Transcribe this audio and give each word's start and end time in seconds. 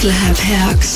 Club 0.00 0.38
Herx. 0.38 0.87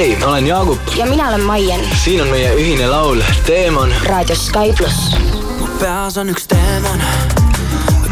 Olen 0.00 0.46
Jaagup. 0.46 0.80
ja 0.96 1.06
mina 1.06 1.28
olen 1.28 1.40
Maien. 1.40 1.80
siin 2.04 2.22
on 2.22 2.28
meie 2.28 2.54
ühine 2.54 2.86
laul 2.86 3.20
Teemon. 3.46 3.94
raadios 4.04 4.46
Sky 4.46 4.72
pluss. 4.76 5.16
mu 5.58 5.66
peas 5.78 6.16
on 6.18 6.28
üks 6.28 6.46
teemon, 6.48 7.02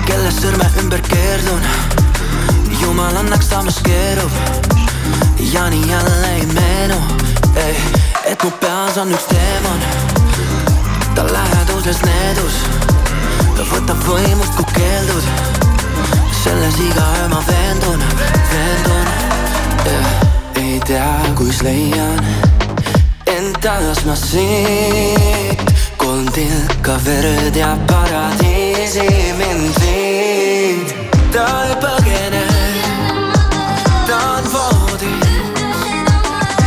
kelle 0.07 0.29
sõrme 0.31 0.69
ümber 0.83 1.01
keerdun. 1.01 1.65
jumal 2.81 3.17
annaks, 3.17 3.49
samas 3.49 3.81
keerub 3.83 4.31
ja 5.53 5.71
nii 5.71 5.91
jälle 5.91 6.35
ei 6.35 6.47
meenu, 6.47 7.01
et 8.25 8.45
mu 8.45 8.51
peas 8.61 8.99
on 8.99 9.13
üks 9.13 9.25
teemon. 9.33 9.81
ta 11.15 11.25
läheduses 11.33 12.05
needus, 12.05 12.63
ta 13.57 13.65
võtab 13.73 14.05
võimust, 14.05 14.61
kui 14.61 14.73
keeldud. 14.77 15.25
selles 16.45 16.81
iga 16.85 17.13
öö 17.23 17.29
ma 17.29 17.43
veendun, 17.49 18.03
veendun 18.53 19.07
yeah 19.89 20.28
ei 20.79 20.85
tea, 20.87 21.35
kus 21.35 21.63
leian 21.63 22.19
end 23.27 23.57
taas 23.61 24.05
ma 24.07 24.15
siit. 24.15 25.63
kolm 25.97 26.27
tilka 26.33 26.95
verd 27.05 27.57
ja 27.57 27.77
paradiisi 27.87 29.07
mind 29.39 29.81
viib. 29.81 30.93
ta 31.35 31.47
ei 31.67 31.75
põgene, 31.83 32.45
ta 34.07 34.19
on 34.37 34.47
voodis, 34.55 35.67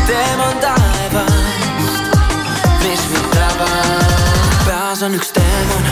teema 0.07 0.43
on 0.51 0.59
taevast, 0.65 2.03
mis 2.83 3.07
mind 3.13 3.31
tabab. 3.37 4.61
peas 4.67 5.07
on 5.07 5.15
üks 5.15 5.31
teemon, 5.39 5.91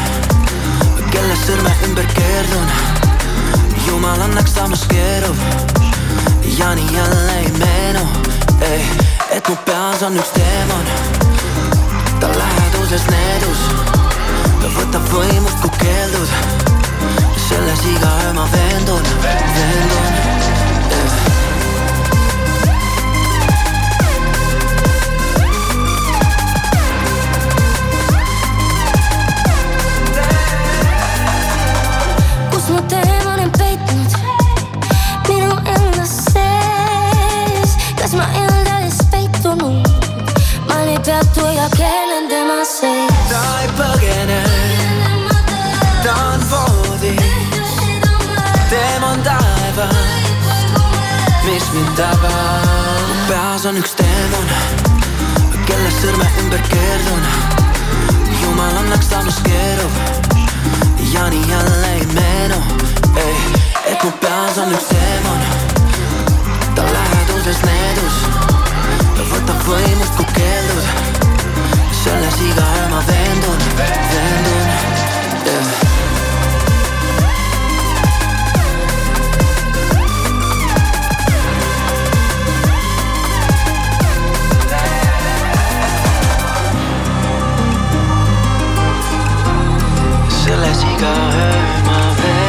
kelle 1.12 1.42
sõrme 1.48 1.75
ümber 1.88 2.16
keerdun. 2.19 2.71
jumal 3.88 4.27
annaks, 4.27 4.57
samas 4.60 4.88
keerub 4.92 5.79
ja 6.44 6.75
nii 6.75 6.94
jälle 6.94 7.31
ei 7.31 7.51
meenu, 7.51 8.07
ei, 8.62 8.86
et 9.30 9.50
mu 9.50 9.56
peas 9.56 10.03
on 10.03 10.18
üks 10.18 10.31
teemon. 10.33 10.86
ta 12.19 12.27
läheduses 12.27 13.07
needus, 13.12 13.62
ta 14.62 14.68
võtab 14.77 15.09
võimust, 15.13 15.62
kui 15.62 15.71
keeldud. 15.80 16.30
selles 17.50 17.86
iga 17.86 18.12
öö 18.25 18.33
ma 18.33 18.47
veendun, 18.51 19.03
veendun 19.24 20.49
peas 53.27 53.66
on 53.66 53.77
üks 53.77 53.94
teemon, 53.94 54.45
kelle 55.68 55.89
sõrme 56.00 56.25
ümber 56.42 56.62
keerdun. 56.71 57.27
jumal 58.42 58.77
annaks 58.80 59.07
ta 59.12 59.21
maskeerub 59.24 59.92
ja 61.13 61.27
nii 61.30 61.50
jälle 61.50 61.92
ei 61.94 62.06
meenu, 62.13 62.57
ei, 63.16 63.36
et 63.86 64.04
mu 64.04 64.12
peas 64.21 64.57
on 64.57 64.74
üks 64.74 64.89
teemon, 64.89 65.44
ta 66.75 66.88
läheduses 66.94 67.62
needus, 67.66 68.18
võtab 69.33 69.62
võimust, 69.68 70.16
kui 70.18 70.25
keeldud, 70.39 70.89
selles 72.04 72.42
igaühe 72.50 72.89
ma 72.89 73.04
veendun, 73.12 73.69
veendun 73.77 75.08
selles 90.50 90.81
igaühe 90.81 91.50
ma 91.86 92.00
veendun. 92.18 92.40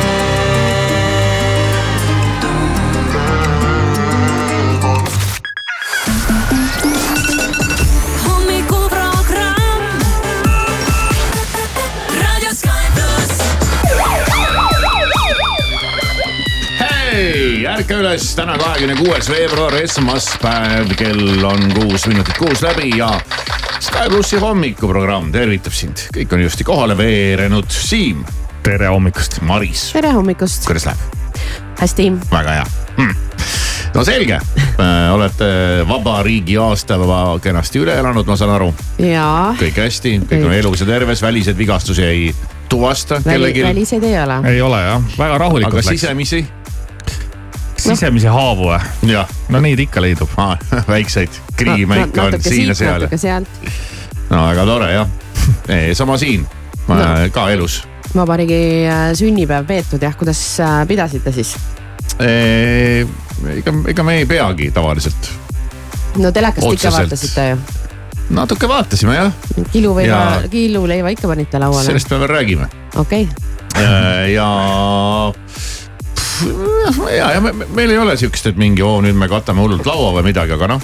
hommikuprogramm 8.25 9.85
Raadio 12.21 12.53
Sky 12.61 12.85
pluss. 12.97 13.37
hei, 16.81 17.67
ärka 17.67 17.95
üles, 18.01 18.25
täna 18.39 18.57
kahekümne 18.57 18.97
kuues 19.03 19.29
veebruar, 19.29 19.77
esmaspäev, 19.83 20.89
kell 20.97 21.45
on 21.45 21.69
kuus 21.77 22.09
minutit 22.09 22.37
kuus 22.41 22.65
läbi 22.65 22.97
ja 22.97 23.13
plussi 24.09 24.39
hommikuprogramm 24.41 25.29
tervitab 25.35 25.75
sind, 25.77 26.07
kõik 26.15 26.33
on 26.33 26.41
ilusti 26.41 26.65
kohale 26.65 26.97
veerenud, 26.97 27.69
Siim, 27.69 28.23
tere 28.65 28.89
hommikust. 28.89 29.41
Maris, 29.45 29.91
tere 29.97 30.15
hommikust, 30.17 30.65
kuidas 30.69 30.89
läheb? 30.89 31.19
hästi. 31.81 32.13
väga 32.31 32.53
hea 32.53 32.65
hm.. 32.97 33.11
no 33.95 34.05
selge, 34.05 34.39
olete 35.13 35.51
vabariigi 35.89 36.57
aastapäeva 36.61 37.39
kenasti 37.43 37.81
üle 37.81 37.97
elanud, 38.01 38.29
ma 38.29 38.37
saan 38.37 38.55
aru, 38.55 38.71
jaa, 39.05 39.51
kõik 39.61 39.83
hästi, 39.85 40.15
kõik 40.31 40.49
on 40.49 40.57
elus 40.57 40.85
ja 40.85 40.89
terves, 40.89 41.23
väliseid 41.25 41.59
vigastusi 41.59 42.05
ei 42.07 42.31
tuvasta 42.71 43.21
kellelgi, 43.25 43.65
väliseid 43.67 44.05
ei 44.05 44.17
ole. 44.23 44.41
ei 44.53 44.65
ole 44.65 44.81
jah, 44.85 45.13
väga 45.19 45.29
aga 45.35 45.45
rahulikult 45.45 45.81
läks. 45.81 45.93
sisemisi, 45.97 46.43
sisemisi 47.77 48.29
haavu 48.33 48.73
või? 48.73 48.81
jah 49.13 49.39
no 49.49 49.61
neid 49.65 49.81
ikka 49.87 50.05
leidub. 50.05 50.37
väikseid 50.89 51.41
kriime 51.57 52.05
ikka 52.07 52.29
on 52.29 52.43
siin 52.45 52.69
ja 52.69 52.77
seal 52.77 53.01
natuke 53.01 53.21
sealt. 53.21 53.65
No 54.31 54.45
väga 54.49 54.65
tore 54.69 54.93
jah, 54.95 55.09
sama 55.95 56.19
siin 56.21 56.47
no., 56.89 56.97
ka 57.35 57.49
elus. 57.55 57.81
vabariigi 58.15 58.61
äh, 58.91 59.11
sünnipäev 59.19 59.67
peetud 59.69 60.03
jah, 60.03 60.17
kuidas 60.19 60.41
äh, 60.61 60.81
pidasite 60.89 61.33
siis? 61.35 61.55
ega, 62.21 63.73
ega 63.89 64.03
me 64.07 64.17
ei 64.21 64.27
peagi 64.29 64.71
tavaliselt, 64.75 65.31
no 66.21 66.33
telekast 66.35 66.65
ikka 66.67 66.75
Otseselt. 66.75 66.99
vaatasite 66.99 67.47
ju. 67.51 67.61
natuke 68.37 68.69
vaatasime 68.71 69.15
jah, 69.17 69.33
kiluvõiva 69.73 70.07
Ja-, 70.11 70.49
kiluleiva 70.51 71.13
ikka 71.15 71.31
panite 71.31 71.59
lauale. 71.63 71.87
sellest 71.87 72.11
me 72.11 72.19
veel 72.25 72.35
räägime 72.35 72.69
okei, 73.01 73.29
ja. 74.35 74.49
ja, 77.17 77.31
ja 77.35 77.41
me, 77.41 77.53
me- 77.53 77.67
meil 77.75 77.91
ei 77.95 77.99
ole 77.99 78.17
siukest, 78.21 78.47
et 78.53 78.57
mingi 78.61 78.83
oo 78.83 79.01
nüüd 79.05 79.17
me 79.19 79.29
katame 79.31 79.63
hullult 79.65 79.87
laua 79.87 80.13
või 80.19 80.27
midagi, 80.31 80.55
aga 80.57 80.69
noh. 80.75 80.83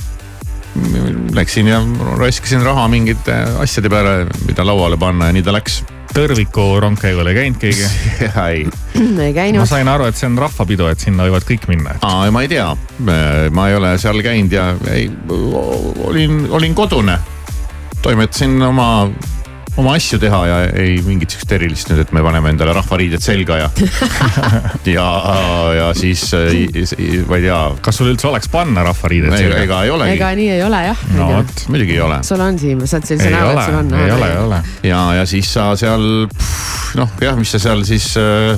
Läksin 1.36 1.68
ja 1.68 1.80
raiskasin 2.16 2.62
raha 2.64 2.86
mingite 2.88 3.34
asjade 3.60 3.90
peale, 3.92 4.26
mida 4.46 4.64
lauale 4.66 4.96
panna 4.96 5.30
ja 5.30 5.36
nii 5.36 5.44
ta 5.46 5.54
läks. 5.54 5.82
tõrviku 6.16 6.78
rongkäigul 6.80 7.28
ei 7.28 7.34
käinud 7.36 7.58
keegi. 7.60 7.88
ei, 8.48 8.62
ei 8.96 9.10
ma 9.12 9.30
käinud. 9.36 9.66
sain 9.68 9.88
aru, 9.88 10.06
et 10.08 10.16
see 10.16 10.28
on 10.30 10.38
rahvapidu, 10.40 10.86
et 10.88 11.02
sinna 11.02 11.26
võivad 11.28 11.44
kõik 11.48 11.68
minna. 11.68 11.96
aa, 12.06 12.30
ma 12.32 12.44
ei 12.46 12.48
tea, 12.52 12.70
ma 13.52 13.68
ei 13.68 13.76
ole 13.76 13.96
seal 14.00 14.22
käinud 14.24 14.52
ja 14.52 14.70
ei, 14.92 15.10
olin, 16.08 16.46
olin 16.50 16.74
kodune. 16.74 17.18
toimetasin 18.02 18.62
oma, 18.62 19.10
oma 19.76 19.94
asju 19.98 20.18
teha 20.22 20.40
ja 20.48 20.58
ei 20.80 20.96
mingit 21.04 21.34
sihukest 21.34 21.52
erilist 21.56 21.90
nüüd, 21.90 22.00
et 22.06 22.12
me 22.16 22.22
paneme 22.24 22.52
endale 22.54 22.74
rahvariided 22.76 23.24
selga 23.24 23.58
ja. 23.60 23.70
ja, 24.96 25.08
ja 25.76 25.90
siis 25.96 26.24
ma 27.28 27.38
ei 27.38 27.46
tea, 27.46 27.60
kas 27.84 28.00
sul 28.00 28.10
üldse 28.12 28.30
oleks 28.30 28.50
panna 28.52 28.86
rahvariided 28.86 29.36
selga? 29.36 29.60
ega 29.66 29.82
ei 29.84 29.92
olegi 29.94 30.16
ega 30.16 30.32
nii 30.40 30.48
ei 30.56 30.64
ole 30.66 30.82
jah. 30.88 31.04
no 31.16 31.28
vot, 31.34 31.66
muidugi 31.72 31.98
ei 31.98 32.02
ole 32.06 32.22
sul 32.26 32.42
on 32.46 32.58
Siim, 32.60 32.82
saad 32.88 33.06
sellise 33.08 33.30
ei 33.30 33.36
näo, 33.36 33.52
et 33.52 33.62
sul 33.66 33.78
on. 33.82 33.94
ei 34.00 34.16
ole, 34.16 34.32
ei 34.32 34.42
ole. 34.46 34.62
ja, 34.88 35.02
ja 35.20 35.28
siis 35.28 35.52
sa 35.52 35.70
seal 35.78 36.26
noh, 36.96 37.16
jah, 37.22 37.36
mis 37.38 37.52
sa 37.52 37.60
seal 37.62 37.84
siis 37.88 38.12
äh, 38.20 38.56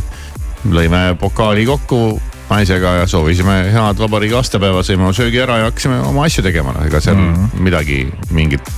lõime 0.68 1.12
pokaali 1.20 1.66
kokku 1.68 2.18
naisega 2.48 2.94
ja 3.02 3.06
soovisime 3.06 3.58
head 3.72 4.00
vabariigi 4.00 4.36
aastapäeva, 4.38 4.82
sõime 4.86 5.04
oma 5.06 5.16
söögi 5.16 5.42
ära 5.42 5.58
ja 5.62 5.68
hakkasime 5.68 6.00
oma 6.08 6.24
asju 6.28 6.44
tegema, 6.46 6.72
noh 6.76 6.86
ega 6.88 7.00
seal 7.04 7.18
mm. 7.18 7.34
-hmm. 7.34 7.64
midagi 7.66 7.98
mingit. 8.30 8.70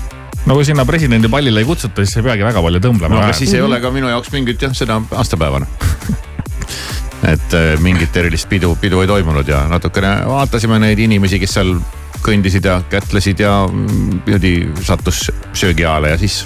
No 0.46 0.56
kui 0.56 0.64
sinna 0.64 0.86
presidendi 0.88 1.28
pallile 1.28 1.62
ei 1.62 1.68
kutsuta, 1.68 2.04
siis 2.04 2.20
ei 2.20 2.26
peagi 2.26 2.46
väga 2.46 2.62
palju 2.64 2.82
tõmblema 2.86 3.14
no 3.14 3.22
aga 3.24 3.36
siis 3.36 3.54
ei 3.56 3.64
ole 3.64 3.80
ka 3.82 3.92
minu 3.94 4.08
jaoks 4.10 4.32
mingit 4.34 4.62
jah, 4.62 4.74
seda 4.76 5.00
aastapäeva 5.12 5.62
noh. 5.64 5.88
et 7.32 7.56
äh, 7.56 7.72
mingit 7.84 8.16
erilist 8.16 8.48
pidu, 8.48 8.74
pidu 8.80 9.02
ei 9.02 9.10
toimunud 9.10 9.48
ja 9.48 9.66
natukene 9.70 10.14
vaatasime 10.28 10.80
neid 10.82 11.00
inimesi, 11.02 11.40
kes 11.42 11.58
seal 11.58 11.74
kõndisid 12.24 12.66
ja 12.68 12.80
kätlesid 12.90 13.40
ja 13.40 13.54
mm, 13.66 14.22
niimoodi 14.26 14.54
sattus 14.84 15.26
söögiajale 15.52 16.14
ja 16.14 16.18
siis. 16.20 16.42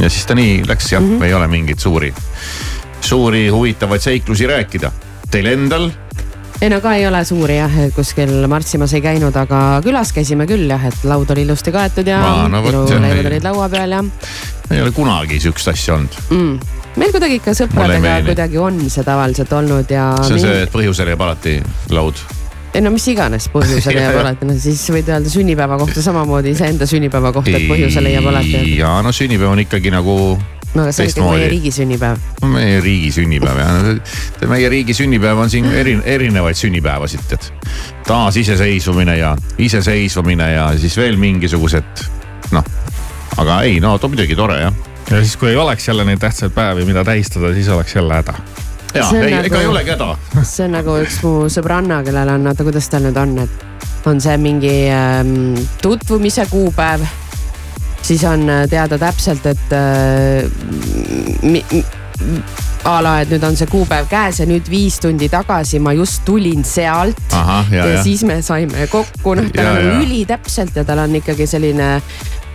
ja 0.00 0.10
siis 0.10 0.26
ta 0.26 0.34
nii 0.34 0.62
läks 0.66 0.92
jah 0.92 1.02
mm, 1.02 1.18
-hmm. 1.18 1.24
ei 1.24 1.34
ole 1.34 1.48
mingeid 1.48 1.78
suuri, 1.78 2.14
suuri 3.00 3.48
huvitavaid 3.48 4.00
seiklusi 4.00 4.46
rääkida. 4.46 4.92
Teil 5.30 5.46
endal 5.46 5.90
ei 6.60 6.70
no 6.70 6.80
ka 6.80 6.94
ei 6.94 7.06
ole 7.06 7.24
suuri 7.26 7.56
jah, 7.58 7.74
kuskil 7.94 8.32
marssimas 8.50 8.94
ei 8.94 9.02
käinud, 9.04 9.34
aga 9.36 9.80
külas 9.84 10.12
käisime 10.14 10.46
küll 10.50 10.70
jah, 10.70 10.86
et 10.88 11.06
laud 11.08 11.30
oli 11.34 11.44
ilusti 11.46 11.72
kaetud 11.74 12.08
ja 12.08 12.20
Aa, 12.22 12.46
no 12.52 12.62
õige. 12.62 13.26
olid 13.26 13.46
laua 13.46 13.68
peal 13.72 13.96
ja 13.98 14.04
ei 14.70 14.82
ole 14.82 14.94
kunagi 14.94 15.40
sihukest 15.40 15.68
asja 15.74 15.98
olnud. 15.98 16.16
mm.. 16.30 16.78
meil 17.00 17.12
kuidagi 17.14 17.40
ikka 17.40 17.56
sõpradega 17.58 18.14
kuidagi 18.28 18.62
on 18.62 18.80
see 18.88 19.04
tavaliselt 19.06 19.52
olnud 19.52 19.90
ja. 19.90 20.12
see 20.22 20.38
on 20.38 20.46
see, 20.46 20.62
et 20.64 20.72
põhjusel 20.72 21.12
jääb 21.12 21.26
alati 21.26 21.58
laud. 21.92 22.22
ei 22.74 22.84
no 22.84 22.94
mis 22.94 23.06
iganes 23.12 23.50
põhjusel 23.52 23.98
jääb 23.98 24.20
alati, 24.22 24.48
no 24.48 24.56
siis 24.60 24.82
võid 24.94 25.10
öelda 25.10 25.32
sünnipäeva 25.32 25.78
kohta 25.80 26.02
samamoodi 26.06 26.54
iseenda 26.54 26.88
sünnipäeva 26.88 27.34
kohta, 27.36 27.56
et 27.58 27.68
põhjusel 27.70 28.08
leiab 28.08 28.30
alati. 28.32 28.64
ja 28.78 28.96
no 29.04 29.12
sünnipäev 29.12 29.52
on 29.52 29.64
ikkagi 29.66 29.92
nagu 29.94 30.18
no 30.74 30.82
aga 30.82 30.92
see 30.92 31.04
on 31.04 31.08
ikkagi 31.08 31.14
teistmoodi. 31.14 31.38
meie 31.38 31.50
riigi 31.50 31.72
sünnipäev. 31.74 32.16
meie 32.54 32.80
riigi 32.80 33.10
sünnipäev 33.14 33.60
ja 34.42 34.48
meie 34.50 34.68
riigi 34.72 34.94
sünnipäev 34.94 35.44
on 35.44 35.50
siin 35.50 35.68
eri, 35.72 35.98
erinevaid 36.04 36.58
sünnipäevasid, 36.58 37.26
tead. 37.28 37.50
taasiseseisvumine 38.08 39.18
ja 39.18 39.36
iseseisvumine 39.58 40.52
ja 40.52 40.72
siis 40.78 40.96
veel 40.96 41.16
mingisugused 41.20 42.04
noh, 42.52 42.64
aga 43.36 43.62
ei 43.62 43.80
no 43.80 43.96
to, 43.98 44.10
muidugi 44.12 44.36
tore 44.38 44.60
jah. 44.60 44.74
ja 45.10 45.22
siis, 45.22 45.36
kui 45.36 45.52
ei 45.52 45.56
oleks 45.56 45.88
jälle 45.88 46.04
neid 46.04 46.22
tähtsaid 46.22 46.54
päevi, 46.54 46.84
mida 46.84 47.04
tähistada, 47.04 47.52
siis 47.54 47.68
oleks 47.68 47.94
jälle 47.94 48.14
häda. 48.14 48.34
ja 48.94 49.10
ei 49.20 49.30
nagu- 49.30 49.46
ega 49.46 49.60
ei 49.60 49.66
olegi 49.66 49.94
häda. 49.94 50.16
see 50.42 50.66
on 50.66 50.76
nagu 50.78 50.98
üks 51.02 51.20
mu 51.22 51.36
sõbranna, 51.52 52.02
kellel 52.04 52.34
on, 52.36 52.46
oota, 52.52 52.66
kuidas 52.66 52.88
tal 52.88 53.06
nüüd 53.06 53.20
on, 53.20 53.38
et 53.46 53.64
on 54.06 54.20
see 54.20 54.36
mingi 54.36 54.74
ähm, 54.92 55.54
tutvumise 55.82 56.46
kuupäev. 56.50 57.06
Siis 58.04 58.24
on 58.28 58.48
äh, 58.50 58.64
teada 58.70 58.98
täpselt, 59.00 59.46
et 59.48 59.72
äh, 59.72 60.44
a 62.84 62.98
la, 63.02 63.14
et 63.24 63.30
nüüd 63.32 63.44
on 63.46 63.56
see 63.56 63.68
kuupäev 63.70 64.06
käes 64.10 64.38
ja 64.42 64.46
nüüd 64.48 64.68
viis 64.70 65.00
tundi 65.02 65.28
tagasi 65.32 65.80
ma 65.82 65.94
just 65.96 66.22
tulin 66.26 66.64
sealt. 66.68 67.20
ja, 67.32 67.64
ja 67.72 67.86
ja. 67.94 68.02
siis 68.04 68.24
me 68.28 68.40
saime 68.44 68.86
kokku, 68.92 69.34
noh, 69.38 69.50
tal 69.54 69.72
on 69.72 70.04
ülitäpselt 70.04 70.76
ja 70.76 70.84
tal 70.84 71.04
on 71.06 71.16
ikkagi 71.20 71.46
selline 71.48 71.88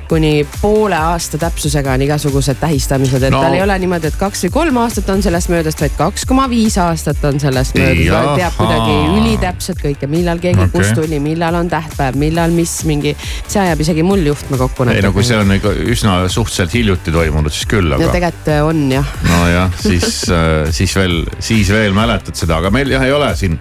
kuni 0.10 0.48
poole 0.62 0.98
aasta 0.98 1.38
täpsusega 1.38 1.94
on 1.94 2.02
igasugused 2.02 2.58
tähistamised, 2.60 3.24
et 3.24 3.34
No. 3.34 3.38
no. 3.38 3.44
tal 3.44 3.58
ei 3.58 3.62
ole 3.64 3.78
niimoodi, 3.80 4.10
et 4.10 4.18
kaks 4.20 4.46
või 4.48 4.54
kolm 4.56 4.80
aastat 4.82 5.10
on 5.14 5.22
sellest 5.24 5.52
möödast, 5.54 5.82
vaid 5.84 5.96
kaks 5.98 6.26
koma 6.30 6.48
viis 6.50 6.78
aastat 6.82 7.24
on 7.30 7.40
sellest 7.40 7.78
möödas, 7.78 8.06
Jaha. 8.08 8.36
teab 8.40 8.58
kuidagi 8.58 8.96
ülitäpselt 9.20 9.84
kõike, 9.84 10.10
millal 10.10 10.42
keegi 10.42 10.66
okay. 10.66 10.74
kust 10.74 10.96
tuli, 10.98 11.22
millal 11.24 11.60
on 11.62 11.70
tähtpäev, 11.70 12.18
millal 12.20 12.54
mis 12.56 12.74
mingi, 12.90 13.14
see 13.48 13.62
ajab 13.62 13.86
isegi 13.86 14.06
mul 14.06 14.26
juhtme 14.32 14.58
kokku. 14.58 14.90
ei 14.90 15.06
no 15.06 15.14
kui 15.16 15.28
see 15.28 15.38
on 15.38 15.54
ikka 15.60 15.76
üsna 15.94 16.20
suhteliselt 16.28 16.74
hiljuti 16.74 17.14
toimunud, 17.14 17.54
siis 17.54 17.70
küll, 17.70 17.94
no 17.94 18.00
aga 18.00 18.12
tegelikult 18.18 18.52
on 18.66 18.84
jah, 18.92 19.16
nojah, 19.30 19.80
siis, 19.80 20.22
siis 20.82 20.96
veel, 20.98 21.22
siis 21.40 21.70
veel 21.74 21.94
mäletad 21.98 22.38
seda, 22.40 22.60
aga 22.64 22.74
meil 22.74 22.98
jah 22.98 23.06
ei 23.06 23.14
ole 23.14 23.30
siin. 23.38 23.60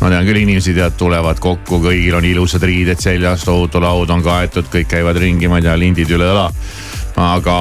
Ma 0.00 0.10
tean 0.12 0.26
küll 0.26 0.42
inimesi 0.42 0.74
tead 0.76 0.96
tulevad 1.00 1.38
kokku, 1.42 1.80
kõigil 1.84 2.16
on 2.18 2.26
ilusad 2.28 2.64
riided 2.66 3.00
seljas, 3.00 3.46
tohutu 3.46 3.82
laud 3.82 4.10
on 4.10 4.24
kaetud, 4.24 4.68
kõik 4.72 4.90
käivad 4.96 5.20
ringi, 5.20 5.48
ma 5.48 5.60
ei 5.60 5.68
tea, 5.68 5.78
lindid 5.80 6.10
üle 6.16 6.32
õla. 6.32 6.48
aga 7.20 7.56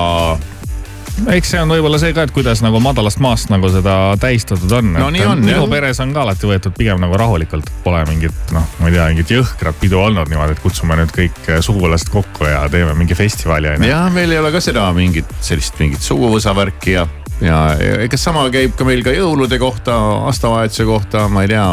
eks 1.30 1.54
see 1.54 1.62
on 1.62 1.72
võib-olla 1.72 2.00
see 2.02 2.14
ka, 2.16 2.26
et 2.26 2.34
kuidas 2.34 2.64
nagu 2.66 2.80
madalast 2.84 3.22
maast 3.24 3.52
nagu 3.54 3.70
seda 3.72 3.96
tähistatud 4.22 4.72
on. 4.80 4.92
No 4.98 5.10
nii 5.14 5.26
on, 5.30 5.44
minu 5.46 5.62
jah. 5.62 5.70
peres 5.72 6.02
on 6.04 6.14
ka 6.16 6.24
alati 6.26 6.50
võetud 6.50 6.76
pigem 6.78 7.02
nagu 7.04 7.18
rahulikult, 7.20 7.70
pole 7.86 8.02
mingit 8.10 8.54
noh, 8.56 8.66
ma 8.80 8.90
ei 8.90 8.98
tea, 8.98 9.08
mingit 9.14 9.34
jõhkrat 9.38 9.80
pidu 9.82 10.02
olnud 10.02 10.32
niimoodi, 10.32 10.58
et 10.58 10.64
kutsume 10.64 10.98
nüüd 11.00 11.14
kõik 11.16 11.42
äh, 11.50 11.62
sugulased 11.66 12.12
kokku 12.14 12.50
ja 12.50 12.64
teeme 12.74 12.96
mingi 12.98 13.18
festivali 13.18 13.76
onju. 13.76 13.90
ja 13.90 14.06
meil 14.14 14.34
ei 14.34 14.42
ole 14.42 14.54
ka 14.56 14.64
seda 14.64 14.90
mingit 14.96 15.30
sellist 15.42 15.78
mingit 15.82 16.04
suguvõsa 16.04 16.56
värki 16.58 16.98
ja, 16.98 17.08
ja 17.42 17.60
ja 17.78 18.00
ega 18.08 18.20
sama 18.20 18.48
käib 18.54 18.76
ka 18.80 18.88
meil 18.88 19.06
ka 19.06 19.14
jõulude 19.16 19.60
kohta, 19.62 19.96
aastavahetuse 20.30 20.88
kohta, 20.90 21.28
ma 21.32 21.46
ei 21.46 21.54
tea, 21.54 21.68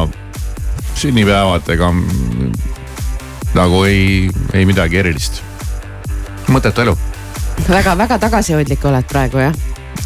sünnipäevad, 0.99 1.69
ega 1.75 1.93
nagu 3.55 3.85
ei, 3.89 4.31
ei 4.55 4.67
midagi 4.69 5.01
erilist. 5.03 5.43
mõttetu 6.51 6.87
elu. 6.87 6.97
väga-väga 7.69 8.19
tagasihoidlik 8.19 8.85
oled 8.85 9.07
praegu 9.11 9.43
jah? 9.43 9.55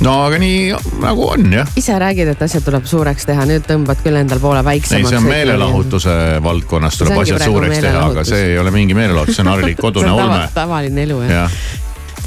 no 0.05 0.15
aga 0.27 0.39
nii 0.43 0.75
nagu 1.03 1.29
on 1.37 1.53
jah. 1.53 1.71
ise 1.77 1.99
räägid, 1.99 2.33
et 2.35 2.43
asjad 2.43 2.65
tuleb 2.67 2.87
suureks 2.89 3.29
teha, 3.29 3.47
nüüd 3.49 3.67
tõmbad 3.69 4.03
küll 4.05 4.19
endal 4.21 4.41
poole 4.43 4.61
ei, 4.63 4.71
väiksemaks. 4.73 5.09
see 5.13 5.21
on 5.21 5.29
meelelahutuse 5.29 6.17
valdkonnas 6.45 6.99
tuleb 7.01 7.23
asjad 7.25 7.47
suureks 7.47 7.81
teha, 7.85 8.05
aga 8.11 8.27
see 8.29 8.51
ei 8.53 8.59
ole 8.59 8.75
mingi 8.75 8.97
meelelahutus, 8.97 9.39
see 9.39 9.47
on 9.47 9.53
harilikult 9.55 9.93
kodune 9.93 10.13
olme 10.17 10.39
tava,. 10.41 10.53
tavaline 10.55 11.07
elu 11.09 11.23
jah 11.27 11.35
ja.. 11.39 11.49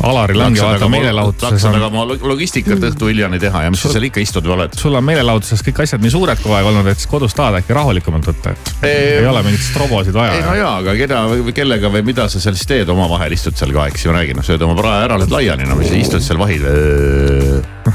Alaril 0.04 0.42
ongi 0.46 0.62
vaata 0.62 0.86
meelelahutuses 0.94 1.64
on 1.66 1.76
aga, 1.80 1.88
oma 1.90 2.04
lo- 2.06 2.18
logistikat 2.30 2.78
õhtu 2.92 3.08
hiljani 3.10 3.40
teha 3.42 3.64
ja 3.66 3.70
mis 3.74 3.82
sa 3.82 3.90
seal 3.90 4.04
ikka 4.06 4.20
istud 4.22 4.46
või 4.46 4.54
oled. 4.58 4.72
sul 4.78 4.94
on 4.96 5.04
meelelahutuses 5.08 5.64
kõik 5.66 5.80
asjad 5.88 6.02
nii 6.04 6.12
suured 6.14 6.38
kogu 6.44 6.54
aeg 6.54 6.66
olnud, 6.70 6.86
et 6.92 6.98
siis 7.02 7.10
kodus 7.10 7.34
tahad 7.38 7.58
äkki 7.62 7.74
rahulikumalt 7.74 8.26
võtta, 8.30 8.50
et 8.54 8.74
Ei- 8.86 9.18
ei 9.22 9.26
ole 9.28 9.42
mingit 9.48 9.62
strobosid 9.66 10.14
ei 10.14 10.42
no 10.42 10.52
vaja. 10.52 10.56
jaa, 10.62 10.76
aga 10.84 10.92
keda 11.00 11.18
või 11.32 11.54
kellega 11.58 11.90
või 11.90 12.04
mida 12.06 12.28
sa 12.30 12.40
seal 12.44 12.56
siis 12.60 12.68
teed 12.70 12.90
omavahel, 12.94 13.32
istud 13.34 13.56
seal 13.58 13.72
ka, 13.74 13.88
eks 13.90 14.06
ju, 14.06 14.12
räägi 14.14 14.34
noh, 14.38 14.44
sööd 14.46 14.62
oma 14.68 14.76
prae 14.78 15.00
ära, 15.08 15.18
lähed 15.18 15.32
laiali, 15.34 15.66
no 15.66 15.76
mis 15.80 15.90
sa 15.90 15.96
istud 15.98 16.22
seal 16.22 16.38
vahil. 16.42 16.62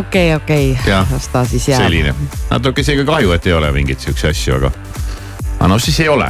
okei, 0.00 0.34
okei 0.34 0.78
las 0.86 1.28
ta 1.32 1.44
siis 1.44 1.68
jääb. 1.68 1.82
selline, 1.84 2.14
natuke 2.50 2.80
isegi 2.84 3.04
kahju, 3.06 3.32
et 3.36 3.46
ei 3.46 3.52
ole 3.56 3.70
mingeid 3.74 3.98
siukseid 4.02 4.30
asju, 4.34 4.54
aga, 4.60 4.70
aga 5.58 5.68
no 5.70 5.78
siis 5.78 6.00
ei 6.02 6.08
ole. 6.10 6.28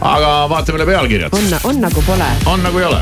aga 0.00 0.34
vaatame 0.52 0.76
üle 0.82 0.86
pealkirjad, 0.92 1.32
on, 1.32 1.44
on 1.72 1.80
nagu 1.88 2.02
pole. 2.06 2.28
on 2.46 2.62
nagu 2.62 2.78
ei 2.78 2.84
ole. 2.92 3.00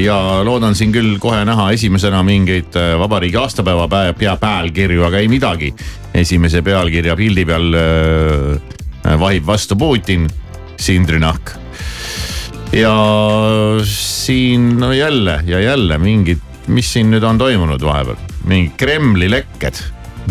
Ja 0.00 0.16
loodan 0.44 0.74
siin 0.74 0.92
küll 0.94 1.18
kohe 1.20 1.42
näha 1.44 1.70
esimesena 1.76 2.22
mingeid 2.26 2.76
äh, 2.78 2.94
vabariigi 2.98 3.38
aastapäeva 3.40 3.86
päev, 3.90 4.14
pea 4.18 4.36
pealkirju, 4.40 5.04
aga 5.08 5.20
ei 5.20 5.28
midagi. 5.28 5.72
esimese 6.14 6.62
pealkirja 6.64 7.16
pildi 7.16 7.44
peal 7.44 7.76
äh, 7.76 9.18
vahib 9.20 9.46
vastu 9.46 9.76
Putin, 9.76 10.28
Sindri 10.80 11.18
Nahk. 11.18 11.56
ja 12.72 12.94
siin 13.84 14.76
no 14.80 14.92
jälle 14.92 15.40
ja 15.46 15.60
jälle 15.60 15.98
mingid, 15.98 16.40
mis 16.66 16.92
siin 16.92 17.10
nüüd 17.10 17.24
on 17.24 17.38
toimunud 17.38 17.82
vahepeal, 17.82 18.16
mingi 18.44 18.72
Kremli 18.76 19.30
lekked, 19.30 19.82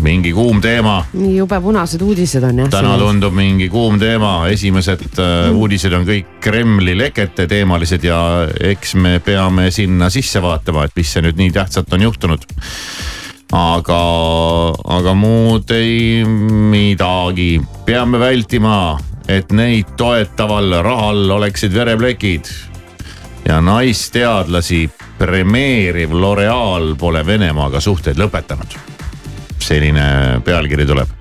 mingi 0.02 0.32
kuum 0.36 0.60
teema 0.60 0.98
nii 1.16 1.36
jube 1.38 1.58
punased 1.62 2.02
uudised 2.02 2.44
on 2.44 2.62
jah. 2.62 2.70
täna 2.72 2.96
tundub 3.00 3.34
mingi 3.36 3.68
kuum 3.72 3.98
teema, 4.00 4.48
esimesed 4.52 5.06
äh, 5.22 5.50
uudised 5.54 5.92
on 5.96 6.06
kõik 6.08 6.38
Kremli 6.44 6.96
lekete 6.98 7.46
teemalised 7.50 8.04
ja 8.04 8.18
eks 8.70 8.94
me 9.00 9.18
peame 9.24 9.70
sinna 9.74 10.10
sisse 10.12 10.42
vaatama, 10.42 10.86
et 10.86 10.96
mis 10.96 11.12
see 11.12 11.24
nüüd 11.24 11.40
nii 11.40 11.52
tähtsat 11.54 11.92
on 11.96 12.06
juhtunud. 12.06 12.46
aga, 13.56 14.00
aga 14.98 15.14
muud 15.14 15.70
ei 15.74 16.24
midagi, 16.26 17.60
peame 17.86 18.18
vältima, 18.18 18.98
et 19.28 19.52
neid 19.52 19.94
toetaval 19.96 20.80
rahal 20.82 21.30
oleksid 21.38 21.74
vereplekid 21.74 22.50
ja 23.48 23.60
naisteadlasi 23.60 24.90
premeeriv 25.18 26.12
L'Oreal 26.12 26.94
pole 26.98 27.26
Venemaaga 27.26 27.80
suhteid 27.80 28.18
lõpetanud. 28.18 28.95
Selline 29.66 30.40
pealkiri 30.44 30.86
tuleb. 30.88 31.14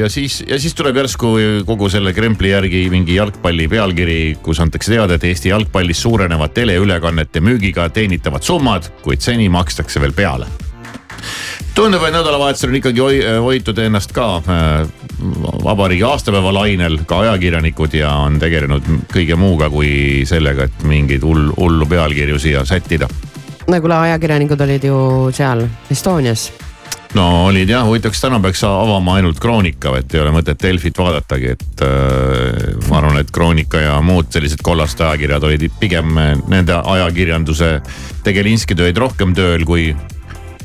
ja 0.00 0.08
siis, 0.08 0.40
ja 0.48 0.56
siis 0.58 0.74
tuleb 0.74 0.96
järsku 0.96 1.34
kogu 1.68 1.90
selle 1.92 2.14
krempli 2.16 2.50
järgi 2.54 2.86
mingi 2.90 3.18
jalgpalli 3.18 3.68
pealkiri, 3.68 4.20
kus 4.42 4.60
antakse 4.64 4.94
teada, 4.94 5.18
et 5.18 5.26
Eesti 5.28 5.52
jalgpallis 5.52 6.00
suurenevad 6.02 6.56
teleülekannete 6.56 7.44
müügiga 7.44 7.90
teenitavad 7.92 8.42
summad, 8.42 8.88
kuid 9.04 9.20
seni 9.20 9.50
makstakse 9.52 10.00
veel 10.00 10.16
peale 10.16 10.48
tundub, 11.76 12.04
et 12.08 12.14
nädalavahetusel 12.14 12.70
on 12.70 12.78
ikkagi 12.78 13.00
hoi- 13.04 13.24
hoitud 13.44 13.78
ennast 13.78 14.12
ka 14.16 14.40
vabariigi 15.64 16.04
aastapäeva 16.08 16.52
lainel 16.54 16.98
ka 17.08 17.20
ajakirjanikud 17.26 17.94
ja 17.94 18.12
on 18.24 18.38
tegelenud 18.40 18.88
kõige 19.12 19.36
muuga 19.36 19.68
kui 19.72 20.24
sellega, 20.28 20.68
et 20.68 20.84
mingeid 20.88 21.24
hull, 21.24 21.50
hullu 21.56 21.86
pealkirju 21.86 22.38
siia 22.40 22.64
sättida. 22.64 23.08
No 23.66 23.80
kuule, 23.80 23.96
ajakirjanikud 23.96 24.60
olid 24.60 24.84
ju 24.84 24.96
seal 25.34 25.66
Estonias. 25.90 26.52
no 27.14 27.46
olid 27.46 27.70
jah, 27.70 27.86
huvitav, 27.86 28.12
kas 28.14 28.20
täna 28.20 28.40
peaks 28.42 28.62
avama 28.66 29.16
ainult 29.18 29.40
Kroonika, 29.40 29.94
et 29.98 30.14
ei 30.14 30.20
ole 30.20 30.34
mõtet 30.34 30.60
Delfit 30.62 30.98
vaadatagi, 30.98 31.54
et 31.56 31.84
äh, 31.86 32.74
ma 32.90 33.00
arvan, 33.00 33.20
et 33.20 33.30
Kroonika 33.32 33.80
ja 33.80 34.00
muud 34.04 34.30
sellised 34.34 34.62
kollased 34.64 35.00
ajakirjad 35.00 35.46
olid 35.48 35.70
pigem 35.80 36.18
äh, 36.20 36.34
nende 36.52 36.76
ajakirjanduse 36.82 37.78
tegelinskid 38.26 38.80
olid 38.84 39.00
rohkem 39.00 39.34
tööl 39.34 39.64
kui, 39.66 39.88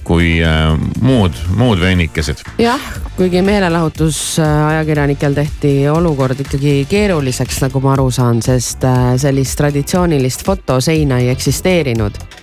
kui 0.03 0.33
äh, 0.43 0.73
muud, 1.01 1.37
muud 1.57 1.79
vennikesed. 1.81 2.43
jah, 2.61 2.91
kuigi 3.17 3.41
meelelahutus 3.45 4.39
äh, 4.43 4.67
ajakirjanikel 4.73 5.37
tehti 5.37 5.73
olukord 5.89 6.39
ikkagi 6.43 6.81
keeruliseks, 6.89 7.61
nagu 7.65 7.81
ma 7.83 7.95
aru 7.95 8.09
saan, 8.11 8.41
sest 8.45 8.83
äh, 8.87 9.13
sellist 9.21 9.57
traditsioonilist 9.61 10.45
fotoseina 10.45 11.21
ei 11.21 11.29
eksisteerinud. 11.33 12.40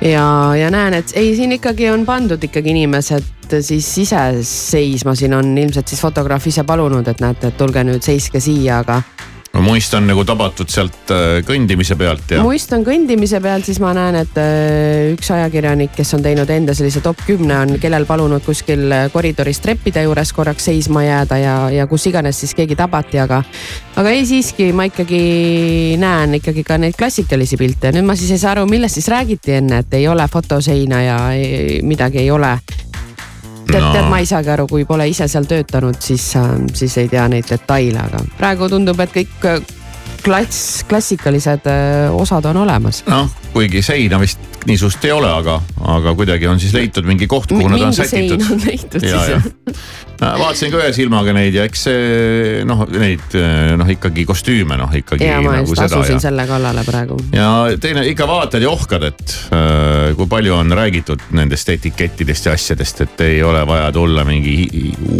ja, 0.00 0.56
ja 0.56 0.70
näen, 0.70 0.94
et 0.94 1.12
ei, 1.14 1.36
siin 1.36 1.52
ikkagi 1.52 1.90
on 1.90 2.06
pandud 2.06 2.42
ikkagi 2.42 2.74
inimesed 2.74 3.58
siis 3.60 3.90
ise 3.98 4.22
seisma, 4.46 5.14
siin 5.14 5.34
on 5.36 5.52
ilmselt 5.58 5.88
siis 5.88 6.00
fotograaf 6.02 6.46
ise 6.46 6.64
palunud, 6.64 7.08
et 7.08 7.20
näete, 7.20 7.52
et 7.52 7.56
tulge 7.60 7.84
nüüd 7.84 8.02
seiske 8.04 8.40
siia, 8.40 8.80
aga 8.84 9.02
no 9.54 9.62
muist 9.62 9.94
on 9.94 10.08
nagu 10.08 10.24
tabatud 10.26 10.70
sealt 10.70 11.10
äh, 11.14 11.38
kõndimise 11.46 11.96
pealt 11.98 12.34
ja 12.34 12.42
muist 12.44 12.72
on 12.74 12.84
kõndimise 12.86 13.38
peal, 13.42 13.62
siis 13.66 13.78
ma 13.82 13.92
näen, 13.96 14.18
et 14.24 14.38
äh, 14.40 15.12
üks 15.14 15.30
ajakirjanik, 15.34 15.94
kes 15.94 16.14
on 16.16 16.24
teinud 16.24 16.50
enda 16.50 16.74
sellise 16.76 17.02
top 17.04 17.22
kümne, 17.26 17.56
on 17.62 17.76
kellel 17.82 18.06
palunud 18.08 18.42
kuskil 18.44 18.90
koridoris 19.14 19.62
treppide 19.64 20.04
juures 20.06 20.34
korraks 20.34 20.70
seisma 20.70 21.04
jääda 21.06 21.38
ja, 21.40 21.56
ja 21.74 21.86
kus 21.90 22.08
iganes 22.10 22.40
siis 22.42 22.54
keegi 22.58 22.76
tabati, 22.78 23.20
aga. 23.22 23.42
aga 24.00 24.14
ei 24.14 24.26
siiski, 24.28 24.72
ma 24.76 24.88
ikkagi 24.90 25.22
näen 26.02 26.40
ikkagi 26.40 26.66
ka 26.66 26.78
neid 26.82 26.98
klassikalisi 26.98 27.60
pilte, 27.60 27.94
nüüd 27.94 28.08
ma 28.08 28.18
siis 28.18 28.34
ei 28.34 28.42
saa 28.42 28.56
aru, 28.56 28.66
millest 28.70 28.98
siis 28.98 29.10
räägiti 29.12 29.58
enne, 29.60 29.84
et 29.84 30.00
ei 30.00 30.08
ole 30.10 30.26
fotoseina 30.30 31.02
ja 31.04 31.20
ei, 31.36 31.80
midagi 31.86 32.24
ei 32.24 32.30
ole 32.34 32.56
tead 33.70 33.82
No. 33.82 33.92
tead, 33.92 34.08
ma 34.10 34.18
ei 34.22 34.26
saagi 34.26 34.50
aru, 34.54 34.66
kui 34.70 34.84
pole 34.84 35.08
ise 35.08 35.28
seal 35.28 35.44
töötanud, 35.50 35.96
siis, 36.00 36.32
siis 36.74 36.96
ei 36.98 37.08
tea 37.08 37.28
neid 37.28 37.48
detaile, 37.50 37.98
aga 38.04 38.22
praegu 38.38 38.68
tundub, 38.68 39.00
et 39.00 39.12
kõik 39.14 39.48
klass, 40.24 40.84
klassikalised 40.88 41.68
äh, 41.70 42.14
osad 42.14 42.44
on 42.50 42.62
olemas. 42.64 43.04
noh, 43.10 43.30
kuigi 43.52 43.82
seina 43.84 44.18
vist 44.22 44.40
niisugust 44.64 45.04
ei 45.04 45.12
ole, 45.12 45.28
aga, 45.28 45.58
aga 45.94 46.14
kuidagi 46.16 46.48
on 46.48 46.60
siis 46.60 46.72
leitud 46.74 47.04
mingi 47.08 47.28
koht, 47.28 47.50
kuhu 47.52 47.68
nad 47.68 47.76
on 47.76 47.90
mingi 47.90 47.98
sein 47.98 48.08
sätitud. 48.08 48.44
on 48.50 48.62
leitud 48.64 49.04
ja, 49.04 49.20
siis. 49.26 49.82
vaatasin 50.24 50.72
ka 50.72 50.80
ühe 50.80 50.92
silmaga 50.96 51.34
neid 51.36 51.56
ja 51.58 51.66
eks 51.68 51.82
see 51.88 52.62
noh, 52.68 52.84
neid 52.88 53.36
noh 53.76 53.90
ikkagi 53.92 54.24
kostüüme 54.28 54.78
noh 54.80 54.94
ikkagi 54.96 55.26
ja 55.26 55.40
ma 55.44 55.58
nagu 55.58 55.68
just 55.68 55.84
asusin 55.84 56.16
ja 56.16 56.22
selle 56.28 56.46
kallale 56.48 56.84
praegu. 56.86 57.18
ja 57.34 57.50
teine 57.80 58.06
ikka 58.08 58.28
vaatad 58.30 58.64
ja 58.64 58.72
ohkad, 58.72 59.04
et 59.10 59.36
äh, 59.52 60.14
kui 60.16 60.30
palju 60.30 60.56
on 60.56 60.72
räägitud 60.80 61.28
nendest 61.36 61.68
etikettidest 61.74 62.48
ja 62.48 62.56
asjadest, 62.56 63.04
et 63.04 63.24
ei 63.26 63.42
ole 63.44 63.66
vaja 63.68 63.92
tulla 63.92 64.24
mingi 64.24 64.56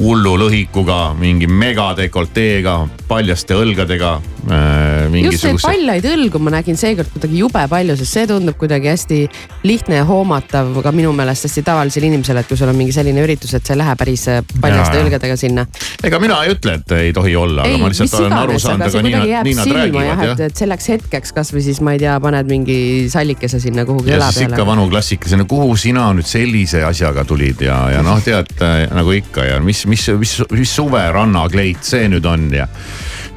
hullu 0.01 0.37
lõhikuga, 0.47 1.01
mingi 1.21 1.51
megadekolteega, 1.51 2.79
paljaste 3.11 3.61
õlgadega 3.61 4.17
äh,. 4.49 4.94
Just 4.95 5.13
neid 5.13 5.25
mingisuguse, 5.25 5.67
paljaid 5.67 6.07
õlgu 6.09 6.41
ma 6.43 6.55
nägin 6.57 6.79
seekord 6.79 7.11
kuidagi 7.15 7.41
jube 7.41 7.65
palju, 7.71 7.97
sest 8.01 8.19
see 8.19 8.29
tundub 8.31 8.59
kuidagi 8.61 8.91
hästi 8.91 9.21
lihtne 9.67 10.01
ja 10.01 10.07
hoomatav 10.09 10.73
ka 10.85 10.93
minu 10.95 11.13
meelest 11.17 11.49
hästi 11.49 11.65
tavalisele 11.67 12.11
inimesele, 12.11 12.45
et 12.45 12.51
kui 12.51 12.59
sul 12.61 12.71
on 12.71 12.79
mingi 12.79 12.95
selline 12.95 13.25
üritus, 13.25 13.55
et 13.57 13.67
sa 13.67 13.75
ei 13.75 13.81
lähe 13.81 13.97
päris 14.01 14.27
äh, 14.33 14.41
paljaste 14.61 14.99
jaa. 14.99 15.05
õlgadega 15.05 15.39
sinna. 15.41 15.67
ega 16.05 16.21
mina 16.23 16.41
ei 16.45 16.55
ütle, 16.55 16.77
et 16.81 16.95
ei 16.99 17.13
tohi 17.17 17.37
olla, 17.39 17.67
aga 17.67 17.81
ma 17.83 17.91
lihtsalt 17.93 18.19
olen 18.21 18.37
aru 18.39 18.59
saanud, 18.63 18.87
aga 18.89 19.05
nii 19.09 19.17
nad, 19.17 19.35
nii 19.49 19.57
nad 19.61 19.73
räägivad 19.79 20.13
et, 20.13 20.25
jah. 20.29 20.45
et 20.49 20.65
selleks 20.65 20.91
hetkeks 20.95 21.35
kasvõi 21.37 21.65
siis 21.69 21.81
ma 21.85 21.97
ei 21.97 22.03
tea, 22.05 22.17
paned 22.25 22.51
mingi 22.51 22.79
sallikese 23.13 23.61
sinna 23.63 23.87
kuhugi 23.89 24.13
ja 24.13 24.21
õla 24.21 24.31
siis 24.33 24.49
ikka 24.49 24.59
peale. 24.59 24.71
vanu 24.73 24.87
klassikalisena, 24.93 25.49
kuhu 25.51 25.77
sina 25.81 26.11
nüüd 26.17 26.29
sellise 26.29 26.85
asjaga 26.87 27.27
tulid 27.29 27.65
ja, 27.67 27.79
ja 27.97 28.05
noh, 28.07 28.21
tead 28.25 28.55
äh, 28.65 28.85
nagu 28.95 29.15
ikka 29.17 29.49
ja 29.49 29.61
mis, 29.65 29.85
mis, 29.91 30.09
mis, 30.21 30.39
mis 30.53 30.77
suve 30.77 31.03
rannakleit 31.15 31.85
see 31.87 32.09
nüüd 32.13 32.27
on 32.29 32.49
ja. 32.55 32.69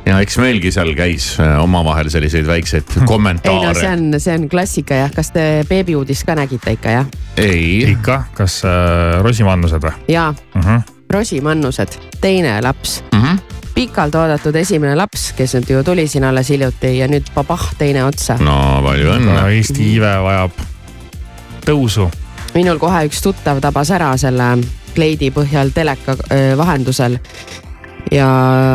Ja 0.07 0.19
eks 0.23 0.37
meilgi 0.41 0.71
seal 0.71 0.93
käis 0.97 1.33
äh, 1.43 1.57
omavahel 1.63 2.09
selliseid 2.13 2.47
väikseid 2.47 2.83
ei 2.87 2.95
no 2.95 3.01
see 3.01 3.07
kommentaare. 3.09 3.89
on, 3.91 4.19
see 4.23 4.35
on 4.37 4.47
klassika 4.49 5.01
jah, 5.03 5.11
kas 5.15 5.31
te 5.35 5.47
beebiuudist 5.69 6.25
ka 6.27 6.35
nägite 6.39 6.77
ikka 6.77 6.95
jah? 6.99 7.09
ei, 7.37 7.83
ikka, 7.91 8.23
kas 8.37 8.61
äh, 8.65 9.19
rosimannused 9.25 9.83
või 9.83 9.93
jaa, 10.15 10.31
uh? 10.31 10.63
-huh. 10.63 10.81
rosimannused, 11.13 11.99
teine 12.21 12.57
laps, 12.61 13.01
Mhm. 13.13 13.37
pikalt 13.77 14.15
oodatud 14.15 14.55
esimene 14.55 14.95
laps, 14.97 15.31
kes 15.37 15.53
nüüd 15.55 15.69
ju 15.69 15.83
tuli 15.83 16.07
siin 16.07 16.23
alles 16.25 16.49
hiljuti 16.49 16.97
ja 16.97 17.07
nüüd 17.07 17.27
babah 17.35 17.67
teine 17.77 18.03
otsa. 18.05 18.37
no 18.41 18.81
palju 18.85 19.11
õnne. 19.17 19.37
Eesti 19.53 19.91
iive 19.93 20.15
vajab 20.23 20.51
tõusu. 21.65 22.07
minul 22.55 22.79
kohe 22.79 23.05
üks 23.05 23.21
tuttav 23.21 23.59
tabas 23.61 23.91
ära 23.91 24.15
selle 24.17 24.57
kleidi 24.95 25.29
põhjal 25.31 25.69
teleka 25.75 26.15
öö, 26.31 26.57
vahendusel. 26.57 27.19
ja, 28.11 28.29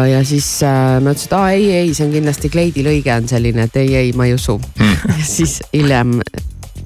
ja 0.06 0.24
siis 0.24 0.48
äh, 0.66 0.98
ma 1.02 1.14
ütlesin, 1.14 1.30
et 1.30 1.36
aa 1.38 1.50
ei, 1.56 1.68
ei, 1.82 1.94
see 1.94 2.06
on 2.08 2.14
kindlasti 2.16 2.50
kleidi 2.52 2.84
lõige 2.86 3.14
on 3.14 3.28
selline, 3.30 3.68
et 3.68 3.78
ei, 3.82 3.94
ei, 3.96 4.12
ma 4.16 4.28
ei 4.28 4.36
usu 4.36 4.58
hmm. 4.58 5.14
siis 5.36 5.60
hiljem, 5.72 6.18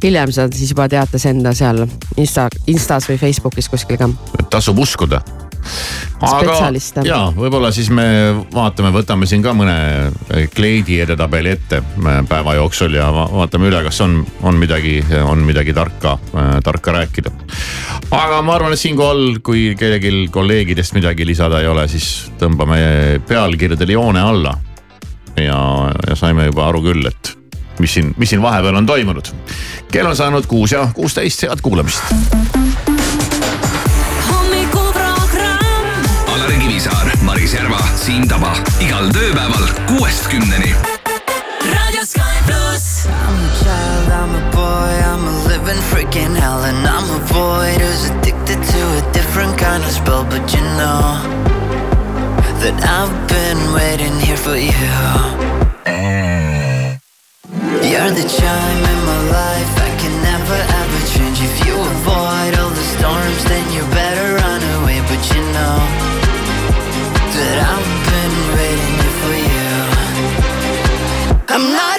hiljem 0.02 0.34
sa 0.34 0.48
siis 0.52 0.74
juba 0.74 0.88
teatas 0.92 1.26
enda 1.30 1.54
seal 1.56 1.84
Insta, 2.16 2.48
Instas 2.70 3.08
või 3.10 3.18
Facebookis 3.20 3.70
kuskil 3.72 4.00
ka. 4.00 4.10
tasub 4.50 4.78
uskuda. 4.82 5.22
Spetsialiste. 6.16 7.02
ja 7.04 7.26
võib-olla 7.36 7.70
siis 7.74 7.90
me 7.92 8.06
vaatame, 8.54 8.90
võtame 8.94 9.28
siin 9.28 9.44
ka 9.44 9.52
mõne 9.56 9.76
kleidi 10.54 11.00
edetabeli 11.04 11.52
ette 11.56 11.80
äh, 11.82 12.20
päeva 12.28 12.56
jooksul 12.58 12.96
ja 12.96 13.08
va- 13.14 13.28
vaatame 13.32 13.70
üle, 13.70 13.82
kas 13.86 14.00
on, 14.04 14.18
on 14.42 14.60
midagi, 14.60 14.98
on 15.22 15.44
midagi 15.46 15.74
tarka, 15.76 16.16
tarka 16.64 16.96
rääkida. 16.96 17.32
aga 18.10 18.42
ma 18.42 18.56
arvan, 18.56 18.76
et 18.76 18.82
siinkohal, 18.82 19.40
kui 19.44 19.74
kellelgi 19.78 20.28
kolleegidest 20.32 20.96
midagi 20.96 21.26
lisada 21.26 21.60
ei 21.60 21.68
ole, 21.68 21.88
siis 21.88 22.30
tõmbame 22.40 22.80
pealkirjadele 23.28 23.98
joone 23.98 24.22
alla. 24.22 24.56
ja, 25.36 25.58
ja 26.08 26.16
saime 26.16 26.48
juba 26.48 26.68
aru 26.68 26.82
küll, 26.88 27.06
et 27.10 27.36
mis 27.78 27.94
siin, 27.94 28.14
mis 28.16 28.30
siin 28.32 28.42
vahepeal 28.42 28.76
on 28.76 28.86
toimunud. 28.86 29.32
kell 29.92 30.06
on 30.06 30.16
saanud 30.16 30.46
kuus 30.46 30.72
ja 30.72 30.88
kuusteist, 30.94 31.42
head 31.42 31.60
kuulamist 31.62 32.85
Siim 38.06 38.22
Taba 38.30 38.52
igal 38.78 39.08
tööpäeval 39.10 39.64
kuuest 39.88 40.28
kümneni. 40.30 40.68
Raadio 41.66 42.04
Sky 42.06 42.36
pluss. 42.46 42.84
I'm 43.10 43.34
a 43.34 43.48
child, 43.58 44.12
I'm 44.14 44.32
a 44.38 44.42
boy, 44.54 44.92
I'm 45.10 45.24
a 45.26 45.34
living 45.50 45.82
freaking 45.90 46.38
hell 46.38 46.62
And 46.62 46.86
I'm 46.86 47.08
a 47.10 47.18
boy 47.34 47.74
who's 47.82 48.10
addicted 48.10 48.62
to 48.62 48.80
a 49.00 49.02
different 49.12 49.58
kind 49.58 49.82
of 49.82 49.90
spell 49.90 50.22
But 50.22 50.46
you 50.54 50.62
know 50.78 51.18
that 52.62 52.78
I've 52.86 53.10
been 53.26 53.60
waiting 53.74 54.14
here 54.22 54.38
for 54.38 54.54
you 54.54 54.94
You're 57.90 58.12
the 58.14 58.26
chime 58.38 58.82
in 58.94 59.00
my 59.10 59.20
life, 59.34 59.72
I 59.82 59.90
can 59.98 60.14
never 60.22 60.58
ever 60.80 61.00
change 61.10 61.42
If 61.42 61.66
you 61.66 61.74
avoid 61.74 62.52
all 62.54 62.70
the 62.70 62.86
storms, 62.94 63.42
then 63.50 63.66
you 63.74 63.82
better 63.90 64.05
I'm 71.56 71.72
not 71.72 71.95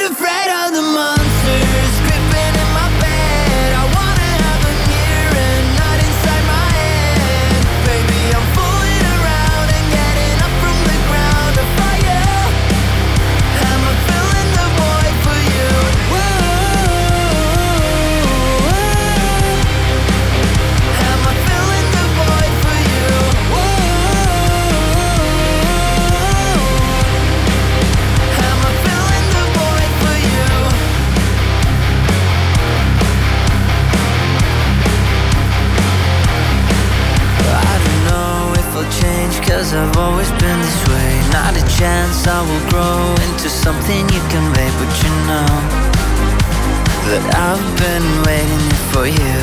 for 48.97 49.05
you. 49.05 49.39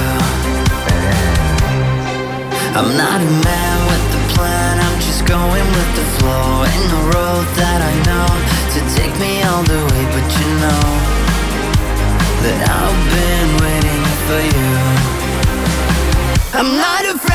I'm 2.79 2.91
not 3.03 3.19
a 3.23 3.31
man 3.51 3.77
with 3.91 4.21
a 4.21 4.23
plan 4.35 4.75
I'm 4.87 4.99
just 5.07 5.23
going 5.27 5.67
with 5.77 5.91
the 5.99 6.07
flow. 6.17 6.65
Ain't 6.71 6.87
no 6.95 7.01
road 7.15 7.47
that 7.61 7.81
I 7.91 7.95
know 8.09 8.29
To 8.75 8.81
take 8.99 9.15
me 9.25 9.33
all 9.49 9.63
the 9.63 9.81
way 9.91 10.03
But 10.15 10.27
you 10.39 10.49
know 10.63 10.85
That 12.43 12.59
I've 12.81 13.03
been 13.15 13.51
waiting 13.65 14.05
for 14.27 14.41
you. 14.55 14.71
I'm 16.59 16.71
not 16.77 17.05
afraid 17.15 17.34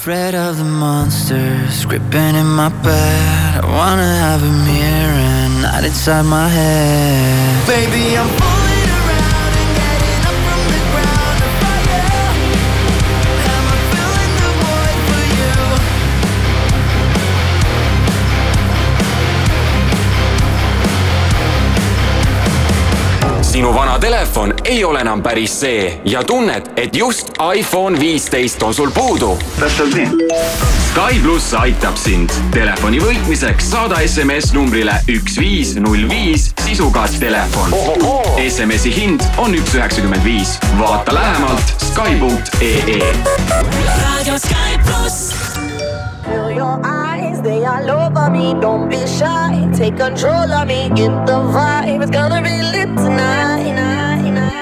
afraid 0.00 0.32
of 0.32 0.56
the 0.58 0.64
monsters 0.64 1.84
creeping 1.84 2.34
in 2.42 2.46
my 2.46 2.68
bed. 2.68 3.64
I 3.64 3.66
wanna 3.78 4.10
have 4.26 4.42
a 4.44 4.54
mirror, 4.70 5.60
not 5.60 5.82
inside 5.82 6.22
my 6.22 6.48
head. 6.48 7.66
Baby, 7.66 8.16
I'm 8.16 8.57
sinu 23.68 23.80
vana 23.80 23.98
telefon 23.98 24.54
ei 24.64 24.84
ole 24.84 25.00
enam 25.00 25.22
päris 25.22 25.52
see 25.60 26.00
ja 26.04 26.22
tunned, 26.24 26.70
et 26.76 26.96
just 26.96 27.28
iPhone 27.54 28.00
viisteist 28.00 28.62
on 28.62 28.74
sul 28.74 28.90
puudu. 28.90 29.38
täpselt 29.60 29.94
nii. 29.94 30.08
Sky 30.86 31.20
pluss 31.22 31.52
aitab 31.54 31.96
sind 32.00 32.32
telefoni 32.50 33.00
võitmiseks 33.02 33.68
saada 33.70 34.00
SMS 34.06 34.54
numbrile 34.56 34.94
üks 35.12 35.36
viis 35.36 35.74
null 35.76 36.08
viis 36.08 36.48
sisuga 36.64 37.04
telefon. 37.20 37.76
SMS-i 38.40 38.94
hind 38.94 39.26
on 39.36 39.52
üks 39.54 39.76
üheksakümmend 39.76 40.24
viis. 40.24 40.56
vaata 40.78 41.14
lähemalt 41.14 41.74
Sky.ee. 41.90 43.12
Raadio 43.52 44.38
Sky 44.38 44.80
pluss. 44.86 45.34
Feel 46.24 46.56
your 46.56 46.80
eyes, 46.80 47.17
they 47.42 47.64
all 47.64 47.90
over 47.90 48.30
me. 48.30 48.54
Don't 48.60 48.88
be 48.88 49.06
shy, 49.06 49.70
take 49.74 49.96
control 49.96 50.52
of 50.52 50.68
me. 50.68 50.88
Get 50.90 51.26
the 51.26 51.38
vibe, 51.54 52.02
it's 52.02 52.10
gonna 52.10 52.42
be 52.42 52.62
lit 52.62 52.88
tonight. 52.96 53.76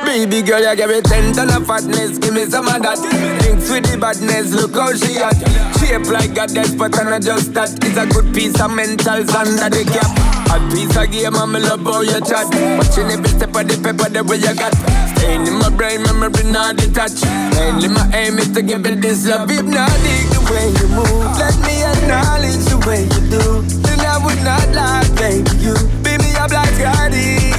Baby 0.07 0.41
girl, 0.41 0.63
you 0.63 0.75
give 0.77 0.89
me 0.89 1.01
ten 1.03 1.35
ton 1.35 1.53
of 1.53 1.67
fatness, 1.67 2.17
give 2.17 2.33
me 2.33 2.47
some 2.47 2.67
of 2.67 2.81
that. 2.81 2.97
Thinks 3.43 3.69
with 3.69 3.85
the 3.85 3.99
badness, 3.99 4.55
look 4.55 4.73
how 4.73 4.95
she 4.95 5.21
hot. 5.21 5.37
Shape 5.77 6.09
like 6.09 6.33
a 6.41 6.47
death, 6.49 6.73
but 6.79 6.97
I'm 6.99 7.11
not 7.11 7.21
just 7.21 7.53
that. 7.53 7.69
It's 7.85 7.99
a 7.99 8.07
good 8.09 8.33
piece 8.33 8.57
of 8.57 8.73
mentals 8.73 9.29
under 9.37 9.69
the 9.69 9.85
cap. 9.85 10.09
A 10.49 10.57
piece 10.73 10.97
of 10.97 11.13
game, 11.13 11.37
I'm 11.37 11.53
love 11.53 11.85
how 11.85 12.01
you 12.01 12.17
chat. 12.25 12.49
Watching 12.81 13.13
every 13.13 13.29
step 13.29 13.53
of 13.53 13.69
the 13.69 13.77
paper, 13.77 14.09
the 14.09 14.25
way 14.25 14.41
you 14.41 14.55
got. 14.57 14.73
Staying 15.19 15.47
in 15.47 15.61
my 15.61 15.69
brain, 15.69 16.01
memory 16.01 16.49
not 16.49 16.81
detached. 16.81 17.21
Mainly 17.53 17.93
my 17.93 18.09
aim 18.17 18.39
is 18.39 18.49
to 18.57 18.63
give 18.63 18.87
it 18.87 19.03
this 19.03 19.29
love. 19.29 19.51
If 19.51 19.69
not, 19.69 19.93
the 20.33 20.41
way 20.49 20.73
you 20.81 20.89
move. 20.97 21.29
Let 21.37 21.61
me 21.61 21.76
acknowledge 22.07 22.63
the 22.71 22.79
way 22.87 23.03
you 23.03 23.23
do. 23.35 23.63
Then 23.83 24.01
I 24.07 24.19
would 24.23 24.39
not 24.47 24.67
lie, 24.71 25.03
baby, 25.19 25.51
you. 25.59 25.75
Beat 26.07 26.23
me 26.23 26.31
up 26.39 26.53
like 26.53 26.71
Scotty. 26.79 27.51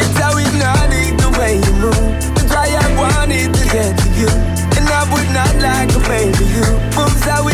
It's 0.00 0.16
how 0.18 0.34
we 0.34 0.44
hypnotic 0.44 1.20
the 1.20 1.30
way 1.38 1.60
you 1.60 1.72
move. 1.76 2.12
That's 2.34 2.52
why 2.54 2.72
I 2.72 2.88
wanted 2.96 3.52
to 3.52 3.64
get 3.68 3.92
to 3.92 4.08
you. 4.16 4.32
And 4.76 4.88
I 4.88 5.04
would 5.12 5.28
not 5.36 5.52
like 5.60 5.92
a 5.92 6.00
baby 6.08 6.44
you. 6.48 6.64
Moves 6.96 7.24
how 7.24 7.44
hypnotic. 7.44 7.51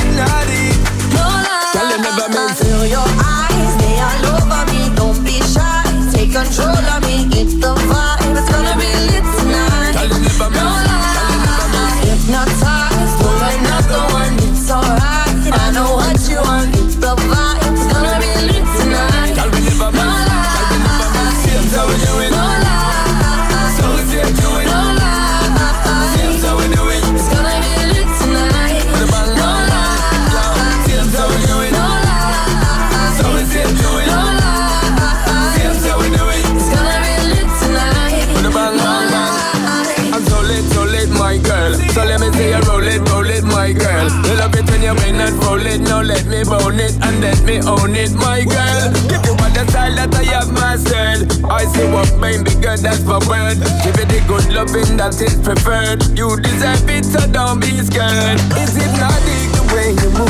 That 55.10 55.22
is 55.22 55.36
preferred. 55.36 56.04
You 56.18 56.36
deserve 56.40 56.88
it, 56.90 57.04
so 57.04 57.20
don't 57.32 57.60
be 57.60 57.80
scared. 57.80 58.40
Is 58.60 58.76
it 58.76 58.92
not 59.00 59.16
the 59.56 59.64
way 59.74 59.90
you 60.02 60.10
move? 60.18 60.27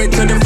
It 0.00 0.12
to 0.12 0.26
the 0.26 0.45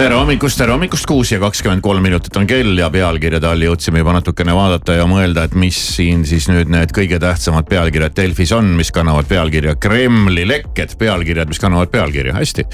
tere 0.00 0.16
hommikust, 0.16 0.56
tere 0.56 0.72
hommikust, 0.72 1.04
kuus 1.04 1.28
ja 1.34 1.36
kakskümmend 1.42 1.82
kolm 1.84 2.00
minutit 2.00 2.36
on 2.40 2.46
kell 2.48 2.78
ja 2.78 2.86
pealkirjade 2.92 3.44
all 3.44 3.60
jõudsime 3.60 4.00
juba 4.00 4.14
natukene 4.16 4.54
vaadata 4.56 4.94
ja 4.96 5.04
mõelda, 5.08 5.44
et 5.44 5.56
mis 5.60 5.76
siin 5.98 6.22
siis 6.24 6.46
nüüd 6.48 6.72
need 6.72 6.94
kõige 6.96 7.18
tähtsamad 7.20 7.68
pealkirjad 7.68 8.14
Delfis 8.16 8.54
on, 8.56 8.70
mis 8.78 8.88
kannavad 8.96 9.28
pealkirja 9.28 9.74
Kremli 9.76 10.46
lekked, 10.48 10.96
pealkirjad, 11.00 11.52
mis 11.52 11.60
kannavad 11.60 11.92
pealkirja, 11.92 12.32
hästi. 12.38 12.64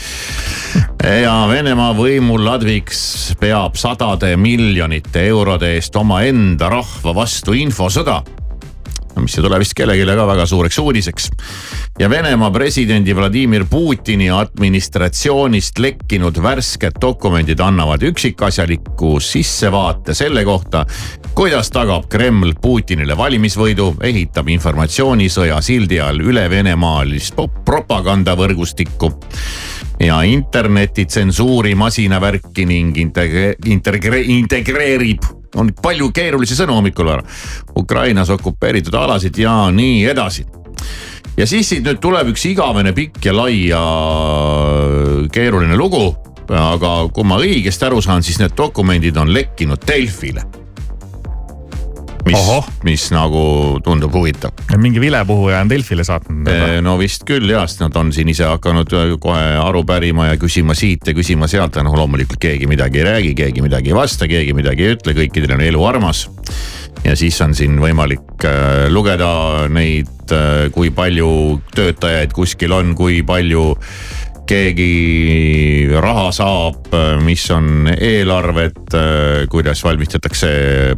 ja 1.25 1.35
Venemaa 1.51 1.91
võimu 1.99 2.39
ladviks 2.39 3.03
peab 3.43 3.75
sadade 3.81 4.31
miljonite 4.39 5.27
eurode 5.27 5.75
eest 5.81 5.99
omaenda 5.99 6.71
rahva 6.79 7.19
vastu 7.25 7.59
infosõda 7.59 8.21
mis 9.23 9.39
ei 9.39 9.45
tule 9.45 9.59
vist 9.59 9.75
kellelegi 9.77 10.17
ka 10.17 10.27
väga 10.27 10.47
suureks 10.47 10.79
uudiseks. 10.79 11.31
ja 11.99 12.11
Venemaa 12.11 12.51
presidendi 12.51 13.17
Vladimir 13.17 13.65
Putini 13.71 14.31
administratsioonist 14.31 15.79
lekkinud 15.79 16.43
värsked 16.43 17.01
dokumendid 17.01 17.61
annavad 17.61 18.03
üksikasjaliku 18.03 19.21
sissevaate 19.21 20.15
selle 20.15 20.45
kohta, 20.45 20.85
kuidas 21.35 21.71
tagab 21.71 22.09
Kreml 22.09 22.53
Putinile 22.61 23.17
valimisvõidu, 23.17 23.95
ehitab 24.03 24.49
informatsioonisõja 24.49 25.61
sildi 25.63 26.01
all 26.01 26.21
üle 26.21 26.51
venemaalist 26.51 27.41
propagandavõrgustikku 27.65 29.13
ja 30.01 30.21
interneti 30.23 31.07
tsensuuri 31.07 31.75
masinavärki 31.75 32.67
ning 32.69 32.97
integre, 33.01 33.55
integre, 33.65 34.21
integreerib 34.21 35.46
on 35.57 35.73
palju 35.83 36.11
keerulisi 36.15 36.57
sõnu 36.59 36.77
hommikul 36.79 37.11
ära. 37.15 37.25
Ukrainas 37.79 38.31
okupeeritud 38.35 38.95
alasid 38.95 39.39
ja 39.39 39.71
nii 39.73 40.05
edasi. 40.11 40.47
ja 41.37 41.47
siis 41.47 41.69
siit 41.69 41.85
nüüd 41.85 42.01
tuleb 42.01 42.31
üks 42.33 42.47
igavene 42.49 42.93
pikk 42.97 43.25
ja 43.25 43.37
lai 43.37 43.67
ja 43.69 43.83
keeruline 45.33 45.77
lugu. 45.77 46.15
aga 46.49 47.09
kui 47.13 47.25
ma 47.25 47.41
õigesti 47.43 47.87
aru 47.87 48.03
saan, 48.03 48.23
siis 48.23 48.39
need 48.39 48.55
dokumendid 48.57 49.17
on 49.17 49.33
lekkinud 49.35 49.83
Delfile. 49.87 50.66
Mis, 52.27 52.71
mis 52.87 53.05
nagu 53.15 53.43
tundub 53.85 54.15
huvitav. 54.15 54.55
mingi 54.81 55.01
vilepuhuja 55.03 55.61
on 55.63 55.71
Delfile 55.71 56.05
saatnud. 56.07 56.51
no 56.85 56.97
vist 57.01 57.27
küll 57.29 57.51
jah, 57.51 57.67
sest 57.69 57.85
nad 57.85 57.97
on 58.01 58.13
siin 58.15 58.31
ise 58.33 58.49
hakanud 58.49 58.91
kohe 59.23 59.45
aru 59.63 59.85
pärima 59.89 60.31
ja 60.31 60.41
küsima 60.41 60.77
siit 60.79 61.07
ja 61.07 61.15
küsima 61.17 61.49
sealt 61.51 61.79
ja 61.79 61.85
noh, 61.87 61.97
loomulikult 61.99 62.41
keegi 62.43 62.69
midagi 62.71 63.03
ei 63.03 63.09
räägi, 63.11 63.35
keegi 63.39 63.65
midagi 63.65 63.93
ei 63.93 63.99
vasta, 63.99 64.29
keegi 64.31 64.57
midagi 64.57 64.87
ei 64.87 64.97
ütle, 64.97 65.17
kõikidel 65.17 65.57
on 65.57 65.65
elu 65.69 65.87
armas. 65.87 66.27
ja 67.05 67.17
siis 67.17 67.39
on 67.45 67.55
siin 67.55 67.79
võimalik 67.81 68.45
äh, 68.45 68.87
lugeda 68.91 69.69
neid 69.71 70.33
äh,, 70.35 70.69
kui 70.75 70.91
palju 70.91 71.61
töötajaid 71.75 72.35
kuskil 72.35 72.75
on, 72.75 72.95
kui 72.99 73.23
palju 73.27 73.75
keegi 74.47 75.89
raha 76.01 76.29
saab, 76.35 76.95
mis 77.25 77.45
on 77.55 77.89
eelarved, 77.93 78.95
kuidas 79.51 79.83
valmistatakse 79.85 80.51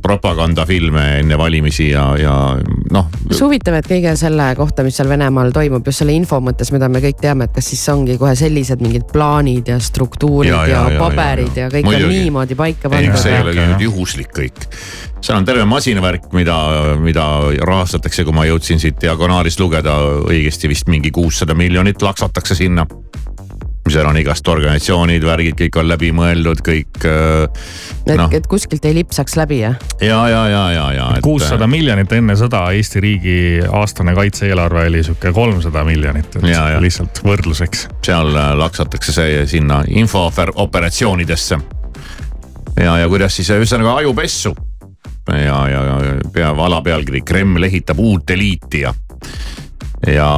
propagandafilme 0.03 1.05
enne 1.23 1.39
valimisi 1.41 1.91
ja, 1.91 2.05
ja 2.21 2.35
noh. 2.95 3.09
mis 3.29 3.41
huvitav, 3.45 3.79
et 3.81 3.89
kõige 3.91 4.15
selle 4.21 4.51
kohta, 4.59 4.85
mis 4.87 4.99
seal 4.99 5.11
Venemaal 5.11 5.53
toimub, 5.57 5.87
just 5.89 6.05
selle 6.05 6.17
info 6.17 6.41
mõttes, 6.45 6.73
mida 6.75 6.91
me 6.93 7.03
kõik 7.05 7.21
teame, 7.23 7.49
et 7.49 7.57
kas 7.57 7.71
siis 7.73 7.85
ongi 7.93 8.19
kohe 8.21 8.35
sellised 8.39 8.85
mingid 8.85 9.09
plaanid 9.13 9.73
ja 9.73 9.81
struktuurid 9.83 10.53
ja, 10.53 10.65
ja, 10.69 10.85
ja 10.95 11.03
paberid 11.03 11.53
ja, 11.55 11.67
ja, 11.67 11.69
ja 11.69 11.75
kõik 11.77 11.89
Muidugi. 11.89 12.09
on 12.09 12.17
niimoodi 12.17 12.59
paika 12.59 12.93
pandud. 12.93 13.21
see 13.23 13.37
ei 13.37 13.45
ole 13.45 13.57
nüüd 13.59 13.87
juhuslik 13.89 14.35
kõik 14.37 14.69
seal 15.21 15.41
on 15.41 15.47
terve 15.47 15.65
masinavärk, 15.67 16.29
mida, 16.33 16.57
mida 17.03 17.25
rahastatakse, 17.67 18.25
kui 18.27 18.35
ma 18.37 18.47
jõudsin 18.47 18.79
siit 18.83 19.01
diagonaalist 19.03 19.61
lugeda 19.61 19.97
õigesti 20.29 20.71
vist 20.71 20.91
mingi 20.91 21.11
kuussada 21.15 21.57
miljonit 21.59 22.03
laksatakse 22.03 22.55
sinna 22.59 22.87
seal 23.89 24.07
on 24.07 24.19
igast 24.21 24.49
organisatsioonid, 24.49 25.25
värgid, 25.25 25.57
kõik 25.59 25.79
on 25.81 25.89
läbi 25.89 26.11
mõeldud, 26.17 26.61
kõik 26.65 27.07
äh,. 27.09 27.47
et 28.07 28.19
no., 28.19 28.29
et 28.35 28.47
kuskilt 28.51 28.85
ei 28.89 28.97
lipsaks 28.99 29.37
läbi 29.39 29.61
jah? 29.63 29.79
ja, 30.05 30.21
ja, 30.29 30.43
ja, 30.51 30.63
ja, 30.75 30.87
ja. 30.97 31.09
kuussada 31.25 31.65
et... 31.65 31.73
miljonit 31.73 32.13
enne 32.13 32.37
sõda 32.39 32.67
Eesti 32.77 33.03
riigi 33.05 33.39
aastane 33.65 34.15
kaitse-eelarve 34.19 34.87
oli 34.91 35.03
sihuke 35.07 35.33
kolmsada 35.33 35.85
miljonit, 35.89 36.37
et 36.41 36.49
ja, 36.51 36.69
ja. 36.75 36.83
lihtsalt 36.83 37.23
võrdluseks. 37.25 37.87
seal 38.05 38.33
laksatakse 38.61 39.15
see 39.15 39.45
sinna 39.51 39.83
infooperatsioonidesse. 39.89 41.61
ja, 42.77 42.99
ja 42.99 43.09
kuidas 43.09 43.37
siis 43.41 43.51
ühesõnaga 43.57 43.97
ajupessu 44.03 44.55
ja, 45.33 45.69
ja, 45.69 45.85
ja 45.85 46.19
pea 46.33 46.51
alapealkiri 46.51 47.21
Kreml 47.27 47.69
ehitab 47.69 47.99
uut 47.99 48.31
eliiti 48.31 48.85
ja 48.85 48.95
ja 50.07 50.31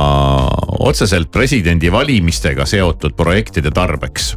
otseselt 0.79 1.31
presidendivalimistega 1.33 2.67
seotud 2.67 3.17
projektide 3.17 3.71
tarbeks. 3.71 4.37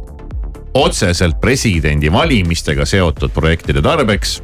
otseselt 0.74 1.40
presidendivalimistega 1.40 2.84
seotud 2.84 3.30
projektide 3.30 3.82
tarbeks 3.82 4.42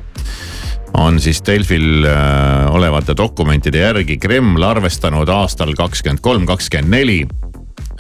on 0.95 1.21
siis 1.21 1.43
Delfil 1.47 2.05
äh, 2.05 2.75
olevate 2.75 3.15
dokumentide 3.17 3.79
järgi 3.79 4.19
Kreml 4.19 4.63
arvestanud 4.63 5.29
aastal 5.29 5.75
kakskümmend 5.75 6.21
kolm, 6.21 6.47
kakskümmend 6.47 6.91
neli 6.91 7.27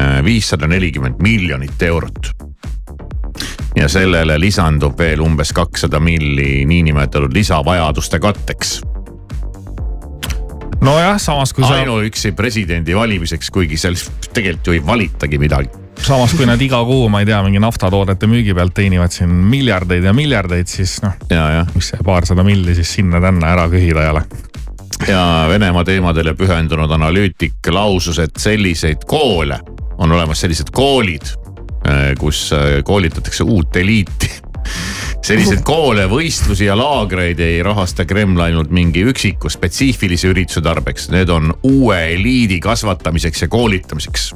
äh, 0.01 0.25
viissada 0.25 0.67
nelikümmend 0.67 1.23
miljonit 1.23 1.83
eurot. 1.83 2.31
ja 3.77 3.89
sellele 3.89 4.41
lisandub 4.41 4.99
veel 4.99 5.21
umbes 5.21 5.53
kakssada 5.53 6.01
milli 6.01 6.65
niinimetatud 6.67 7.33
lisavajaduste 7.33 8.19
katteks 8.19 8.81
nojah, 10.85 11.19
samas 11.21 11.53
kui 11.57 11.65
sa, 11.65 11.77
ainuüksi 11.81 12.33
presidendi 12.37 12.97
valimiseks, 12.97 13.51
kuigi 13.55 13.79
seal 13.81 13.99
tegelikult 14.33 14.71
ju 14.71 14.77
ei 14.77 14.83
valitagi 14.87 15.41
midagi. 15.41 15.71
samas 16.01 16.35
kui 16.37 16.47
nad 16.49 16.61
iga 16.63 16.81
kuu, 16.85 17.09
ma 17.13 17.21
ei 17.21 17.29
tea, 17.29 17.41
mingi 17.45 17.61
naftatoodete 17.63 18.29
müügi 18.31 18.55
pealt 18.57 18.75
teenivad 18.77 19.13
siin 19.15 19.33
miljardeid 19.53 20.05
ja 20.05 20.15
miljardeid, 20.17 20.71
siis 20.71 20.99
noh, 21.05 21.17
mis 21.75 21.93
see 21.93 22.01
paarsada 22.07 22.45
milli 22.47 22.75
siis 22.79 22.95
sinna-tänna 22.99 23.53
ära 23.57 23.69
kühida 23.73 24.07
ei 24.07 24.15
ole. 24.15 24.25
ja 25.09 25.23
Venemaa 25.49 25.85
teemadele 25.85 26.35
pühendunud 26.39 26.91
analüütik 26.97 27.73
lausus, 27.73 28.19
et 28.19 28.37
selliseid 28.41 29.05
koole, 29.09 29.61
on 29.99 30.13
olemas 30.13 30.41
sellised 30.41 30.73
koolid, 30.73 31.35
kus 32.19 32.51
äh, 32.53 32.81
koolitatakse 32.85 33.45
uut 33.45 33.77
eliiti. 33.77 34.31
Selliseid 35.23 35.63
koole, 35.67 36.07
võistlusi 36.11 36.67
ja 36.67 36.77
laagreid 36.79 37.41
ei 37.45 37.61
rahasta 37.63 38.07
Kreml 38.09 38.41
ainult 38.47 38.71
mingi 38.75 39.05
üksiku 39.07 39.51
spetsiifilise 39.53 40.31
ürituse 40.33 40.63
tarbeks, 40.65 41.11
need 41.13 41.31
on 41.33 41.53
uue 41.67 41.99
eliidi 42.15 42.61
kasvatamiseks 42.65 43.45
ja 43.45 43.49
koolitamiseks 43.53 44.31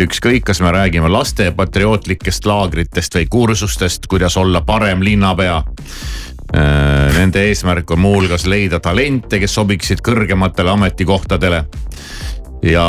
ükskõik, 0.00 0.44
kas 0.46 0.60
me 0.62 0.72
räägime 0.72 1.10
laste 1.10 1.50
patriootlikest 1.56 2.46
laagritest 2.46 3.16
või 3.18 3.26
kursustest, 3.30 4.06
kuidas 4.10 4.36
olla 4.40 4.62
parem 4.66 5.02
linnapea. 5.04 5.62
Nende 7.14 7.44
eesmärk 7.46 7.90
on 7.94 8.00
muuhulgas 8.02 8.46
leida 8.50 8.80
talente, 8.82 9.38
kes 9.38 9.54
sobiksid 9.54 10.02
kõrgematele 10.06 10.72
ametikohtadele. 10.72 11.64
ja 12.62 12.86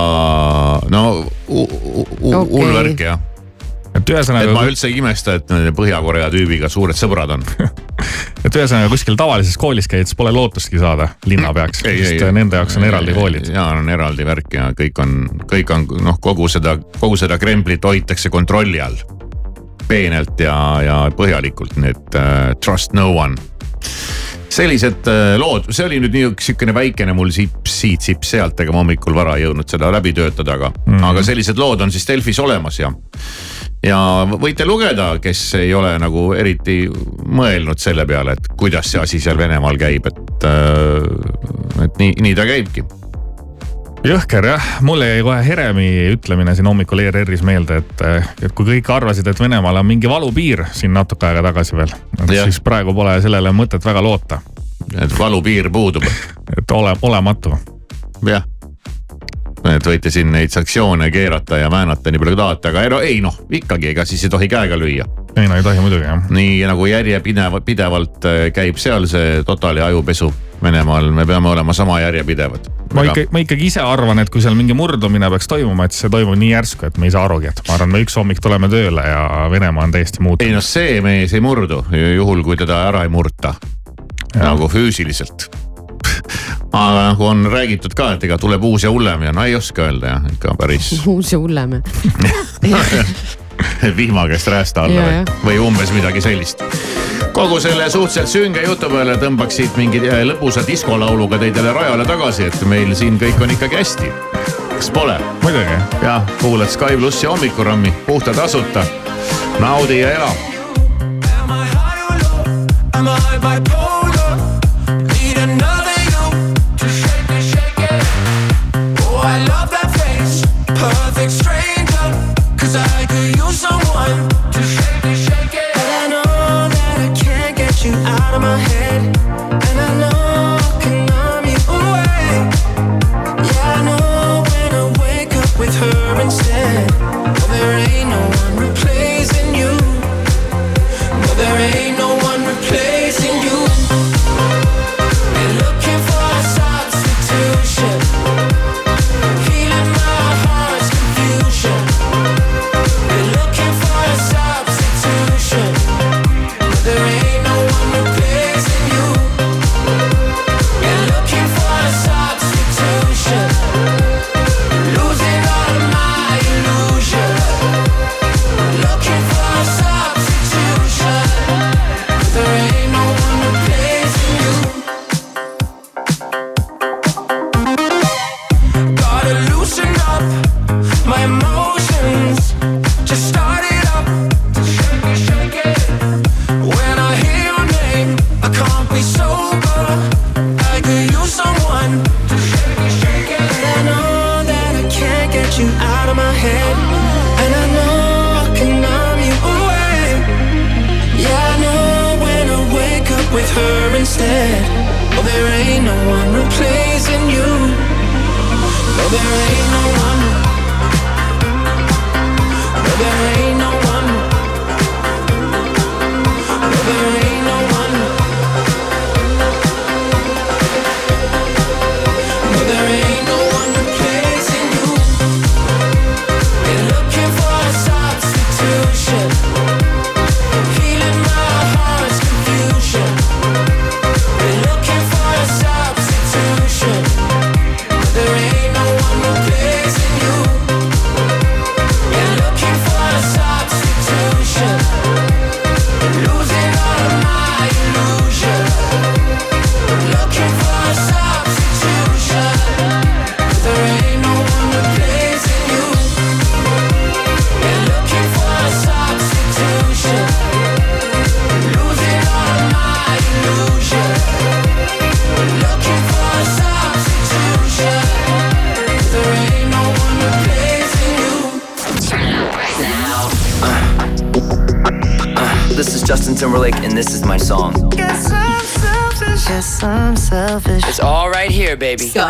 no 0.89 1.03
hull 1.47 2.73
värk 2.73 2.99
jah, 2.99 3.19
et 3.91 4.01
et 4.01 4.09
ma 4.09 4.17
ühesõnaga, 4.17 4.65
üldse 4.69 4.89
ei 4.89 4.97
imesta, 4.99 5.35
et 5.39 5.51
nende 5.51 5.71
Põhja-Korea 5.75 6.29
tüübiga 6.33 6.69
suured 6.71 6.97
sõbrad 6.97 7.33
on. 7.35 7.43
et 8.45 8.55
ühesõnaga 8.55 8.89
kuskil 8.91 9.17
tavalises 9.19 9.57
koolis 9.59 9.89
käies 9.91 10.15
pole 10.17 10.33
lootustki 10.35 10.79
saada 10.81 11.11
linnapeaks, 11.29 11.83
sest 11.85 12.25
nende 12.35 12.61
jaoks 12.61 12.79
on 12.79 12.87
eraldi 12.87 13.15
koolid. 13.17 13.51
ja 13.53 13.67
on 13.75 13.89
eraldi 13.91 14.27
värk 14.27 14.57
ja 14.57 14.69
kõik 14.77 15.03
on, 15.03 15.17
kõik 15.51 15.75
on 15.75 15.87
noh, 16.07 16.19
kogu 16.23 16.49
seda, 16.51 16.77
kogu 16.99 17.19
seda 17.19 17.39
Kremlit 17.41 17.85
hoitakse 17.85 18.31
kontrolli 18.33 18.81
all. 18.81 18.99
peenelt 19.87 20.39
ja, 20.39 20.55
ja 20.85 20.97
põhjalikult, 21.15 21.75
nii 21.75 21.91
et 21.91 22.19
uh, 22.19 22.51
trust 22.63 22.95
no 22.95 23.11
one. 23.11 23.35
sellised 24.51 25.07
uh, 25.07 25.35
lood, 25.39 25.67
see 25.71 25.85
oli 25.87 25.99
nüüd 26.03 26.15
nii 26.15 26.29
sihukene 26.39 26.73
väikene 26.75 27.15
mul 27.15 27.31
sips 27.35 27.75
siit, 27.83 28.03
sips 28.03 28.35
sealt, 28.35 28.59
ega 28.59 28.71
ma 28.71 28.85
hommikul 28.85 29.15
vara 29.15 29.35
ei 29.35 29.45
jõudnud 29.45 29.67
seda 29.67 29.91
läbi 29.91 30.13
töötada, 30.15 30.55
aga 30.55 30.71
mm, 30.71 30.95
-hmm. 30.95 31.09
aga 31.11 31.23
sellised 31.27 31.59
lood 31.59 31.83
on 31.83 31.91
siis 31.91 32.07
Delfis 32.07 32.39
olemas 32.39 32.79
ja 32.79 32.91
ja 33.85 33.99
võite 34.29 34.65
lugeda, 34.65 35.15
kes 35.21 35.41
ei 35.59 35.73
ole 35.73 35.93
nagu 36.01 36.31
eriti 36.37 36.85
mõelnud 37.25 37.81
selle 37.81 38.05
peale, 38.09 38.35
et 38.37 38.51
kuidas 38.57 38.91
see 38.91 39.01
asi 39.01 39.19
seal 39.21 39.39
Venemaal 39.39 39.79
käib, 39.81 40.07
et, 40.11 40.47
et 41.85 42.01
nii, 42.01 42.15
nii 42.21 42.35
ta 42.37 42.45
käibki. 42.49 42.83
jõhker 44.05 44.45
jah, 44.51 44.69
mulle 44.85 45.09
jäi 45.09 45.25
kohe 45.25 45.41
Heremi 45.45 45.89
ütlemine 46.13 46.55
siin 46.55 46.69
hommikul 46.69 47.03
ERR-is 47.07 47.43
meelde, 47.45 47.81
et, 47.81 48.05
et 48.45 48.53
kui 48.53 48.69
kõik 48.69 48.93
arvasid, 48.93 49.27
et 49.27 49.41
Venemaal 49.41 49.81
on 49.81 49.89
mingi 49.89 50.09
valupiir 50.09 50.65
siin 50.77 50.93
natuke 50.93 51.29
aega 51.29 51.45
tagasi 51.49 51.77
veel, 51.77 51.93
siis 52.29 52.61
praegu 52.61 52.93
pole 52.97 53.17
sellele 53.21 53.53
mõtet 53.55 53.85
väga 53.85 54.05
loota, 54.05 54.41
et 54.93 55.19
valupiir 55.19 55.71
puudub, 55.73 56.05
et 56.57 56.77
ole, 56.77 56.95
olematu. 57.01 57.57
jah. 58.29 58.50
Et 59.69 59.87
võite 59.87 60.11
siin 60.13 60.31
neid 60.33 60.53
sanktsioone 60.53 61.11
keerata 61.13 61.61
ja 61.61 61.71
väänata 61.71 62.11
nii 62.11 62.21
palju 62.21 62.35
kui 62.35 62.41
tahate, 62.43 62.71
aga 62.71 62.83
ei 62.83 62.93
no 62.93 63.01
ei 63.05 63.19
noh, 63.21 63.41
ikkagi, 63.51 63.91
ega 63.93 64.05
siis 64.09 64.23
ei 64.25 64.33
tohi 64.33 64.47
käega 64.51 64.77
lüüa. 64.79 65.07
ei 65.35 65.47
no 65.47 65.57
ei 65.57 65.63
tohi 65.63 65.83
muidugi 65.83 66.07
jah. 66.07 66.29
nii 66.29 66.61
nagu 66.69 66.85
järjepidevalt, 66.89 67.65
pidevalt 67.65 68.25
äh, 68.25 68.45
käib 68.55 68.79
seal 68.81 69.07
see 69.11 69.43
totali 69.47 69.81
ajupesu 69.81 70.31
Venemaal, 70.61 71.07
me 71.11 71.25
peame 71.25 71.49
olema 71.49 71.73
sama 71.73 71.99
järjepidevad. 71.99 72.67
ma 72.93 73.03
ikka, 73.03 73.23
ma 73.33 73.41
ikkagi 73.41 73.65
ise 73.65 73.81
arvan, 73.81 74.19
et 74.21 74.29
kui 74.29 74.43
seal 74.43 74.53
mingi 74.57 74.75
murdumine 74.77 75.29
peaks 75.33 75.49
toimuma, 75.49 75.87
et 75.89 75.97
see 75.97 76.09
toimub 76.13 76.37
nii 76.37 76.51
järsku, 76.51 76.85
et 76.85 76.99
me 77.01 77.09
ei 77.09 77.15
saa 77.15 77.25
arugi, 77.25 77.49
et 77.49 77.61
ma 77.67 77.77
arvan, 77.77 77.89
me 77.95 78.03
üks 78.05 78.17
hommik 78.19 78.41
tuleme 78.43 78.69
tööle 78.69 79.05
ja 79.07 79.47
Venemaa 79.51 79.87
on 79.89 79.95
täiesti 79.95 80.21
ei 80.21 80.27
muutunud. 80.27 80.57
noh, 80.59 80.65
see 80.65 81.01
mees 81.01 81.33
ei 81.33 81.41
murdu, 81.41 81.81
juhul 82.15 82.45
kui 82.45 82.59
teda 82.61 82.83
ära 82.91 83.05
ei 83.07 83.13
murta 83.13 83.55
nagu 84.37 84.69
füüsiliselt. 84.71 85.49
Aga 86.71 87.07
nagu 87.11 87.25
on 87.25 87.45
räägitud 87.51 87.93
ka, 87.95 88.13
et 88.15 88.23
ega 88.23 88.37
tuleb 88.37 88.63
uus 88.63 88.83
ja 88.83 88.91
hullem 88.91 89.23
ja 89.27 89.31
no 89.35 89.43
ei 89.43 89.55
oska 89.55 89.81
öelda 89.89 90.07
jah, 90.15 90.27
ikka 90.33 90.55
päris 90.59 90.93
uus 91.11 91.33
ja 91.33 91.39
hullem. 91.39 91.81
vihma 93.97 94.27
käest 94.27 94.47
räästa 94.47 94.83
alla 94.87 95.01
Ja, 95.01 95.23
või 95.43 95.45
või 95.45 95.59
umbes 95.67 95.91
midagi 95.93 96.21
sellist. 96.21 96.63
kogu 97.33 97.59
selle 97.59 97.89
suhteliselt 97.89 98.27
sünge 98.27 98.63
jutu 98.63 98.89
peale 98.89 99.17
tõmbaks 99.17 99.55
siit 99.61 99.77
mingi 99.77 100.01
äh, 100.07 100.23
lõbusa 100.31 100.63
diskolauluga 100.67 101.37
teidele 101.37 101.73
rajale 101.73 102.05
tagasi, 102.05 102.43
et 102.47 102.61
meil 102.65 102.95
siin 102.95 103.19
kõik 103.19 103.41
on 103.41 103.51
ikkagi 103.51 103.75
hästi. 103.75 104.11
kas 104.77 104.91
pole? 104.91 105.19
muidugi. 105.43 105.81
jah, 106.03 106.23
kuulad 106.41 106.69
Sky 106.69 106.97
plussi 106.97 107.27
hommikurammi 107.27 107.93
puhta 108.07 108.33
tasuta. 108.33 108.85
naudi 109.59 109.99
ja 109.99 110.11
ela 110.11 110.31
Am 112.93 113.07
I 113.07 113.37
bipolar? 113.39 113.80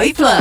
Joey 0.01 0.13
Plus. 0.13 0.40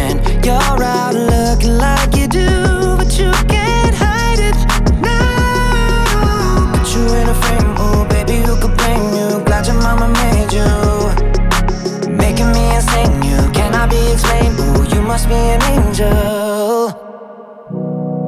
must 15.11 15.27
be 15.27 15.35
an 15.35 15.61
angel. 15.63 16.87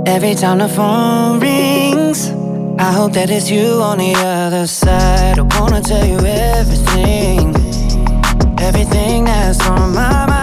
Every 0.06 0.36
time 0.36 0.58
the 0.58 0.68
phone 0.68 1.40
rings, 1.40 2.30
I 2.78 2.92
hope 2.92 3.14
that 3.14 3.30
it's 3.30 3.50
you 3.50 3.82
on 3.90 4.00
the 4.00 4.14
other 4.18 4.68
side. 4.68 5.40
I 5.40 5.44
wanna 5.58 5.82
tell 5.82 6.06
you 6.06 6.20
everything, 6.20 7.56
everything 8.60 9.24
that's 9.24 9.66
on 9.66 9.94
my 9.96 10.26
mind, 10.26 10.43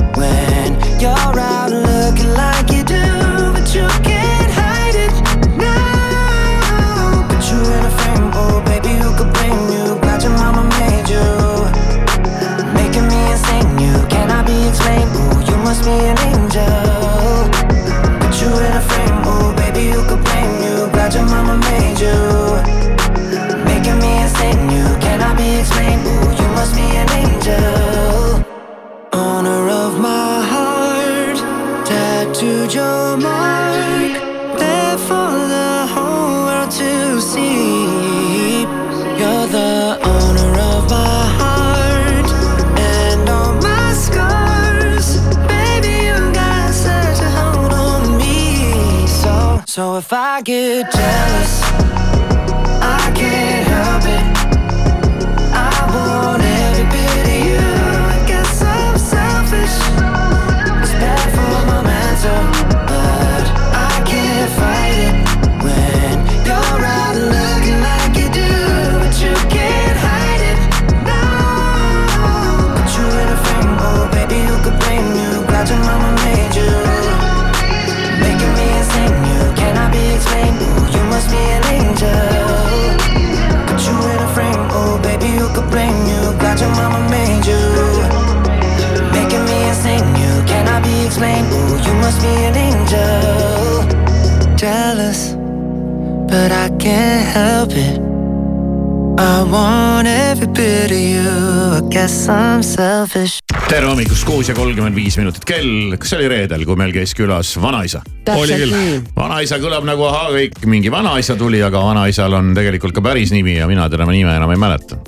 kolmkümmend 104.91 104.95
viis 104.95 105.17
minutit 105.17 105.45
kell, 105.47 105.95
kas 105.99 106.11
see 106.11 106.19
oli 106.19 106.29
reedel, 106.31 106.65
kui 106.67 106.75
meil 106.79 106.91
käis 106.93 107.13
külas 107.15 107.53
vanaisa? 107.61 108.01
täpselt 108.25 108.71
nii. 108.71 108.99
vanaisa 109.15 109.59
kõlab 109.61 109.85
nagu 109.87 110.03
ahaa, 110.07 110.31
kõik 110.35 110.65
mingi 110.67 110.91
vanaisa 110.91 111.35
tuli, 111.39 111.61
aga 111.63 111.81
vanaisal 111.81 112.33
on 112.33 112.53
tegelikult 112.57 112.93
ka 112.95 113.01
päris 113.01 113.31
nimi 113.31 113.55
ja 113.57 113.67
mina 113.67 113.87
tema 113.89 114.11
nime 114.11 114.35
enam 114.35 114.51
ei 114.51 114.59
mäleta. 114.59 114.99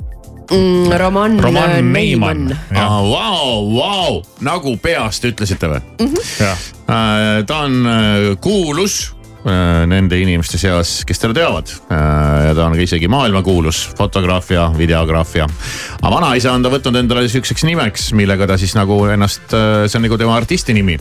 Mm, 0.44 0.92
Roman, 1.00 1.38
Roman 1.40 1.92
Neiman. 1.92 2.50
Ah, 2.76 3.00
Vau, 3.00 3.64
vau, 3.72 4.22
nagu 4.44 4.76
peast 4.76 5.24
ütlesite 5.24 5.70
või? 5.72 5.80
Mhm. 6.00 7.44
ta 7.46 7.60
on 7.64 7.86
äh, 7.88 8.36
kuulus 8.40 9.14
äh, 9.46 9.84
nende 9.88 10.20
inimeste 10.20 10.60
seas, 10.60 11.02
kes 11.08 11.20
teda 11.20 11.36
teavad. 11.36 11.72
Ta 12.56 12.66
on 12.68 12.76
ka 12.76 12.84
isegi 12.84 13.08
maailmakuulus 13.10 13.88
fotograaf 13.98 14.50
ja 14.54 14.68
videograaf 14.76 15.36
ja. 15.36 15.48
aga 16.00 16.12
vanaisa 16.14 16.52
on 16.54 16.64
ta 16.64 16.72
võtnud 16.72 17.00
endale 17.00 17.26
sihukeseks 17.28 17.66
nimeks, 17.68 18.12
millega 18.16 18.48
ta 18.50 18.58
siis 18.60 18.76
nagu 18.78 18.98
ennast, 19.10 19.50
see 19.50 19.98
on 19.98 20.06
nagu 20.06 20.18
tema 20.20 20.36
artisti 20.36 20.76
nimi. 20.76 20.98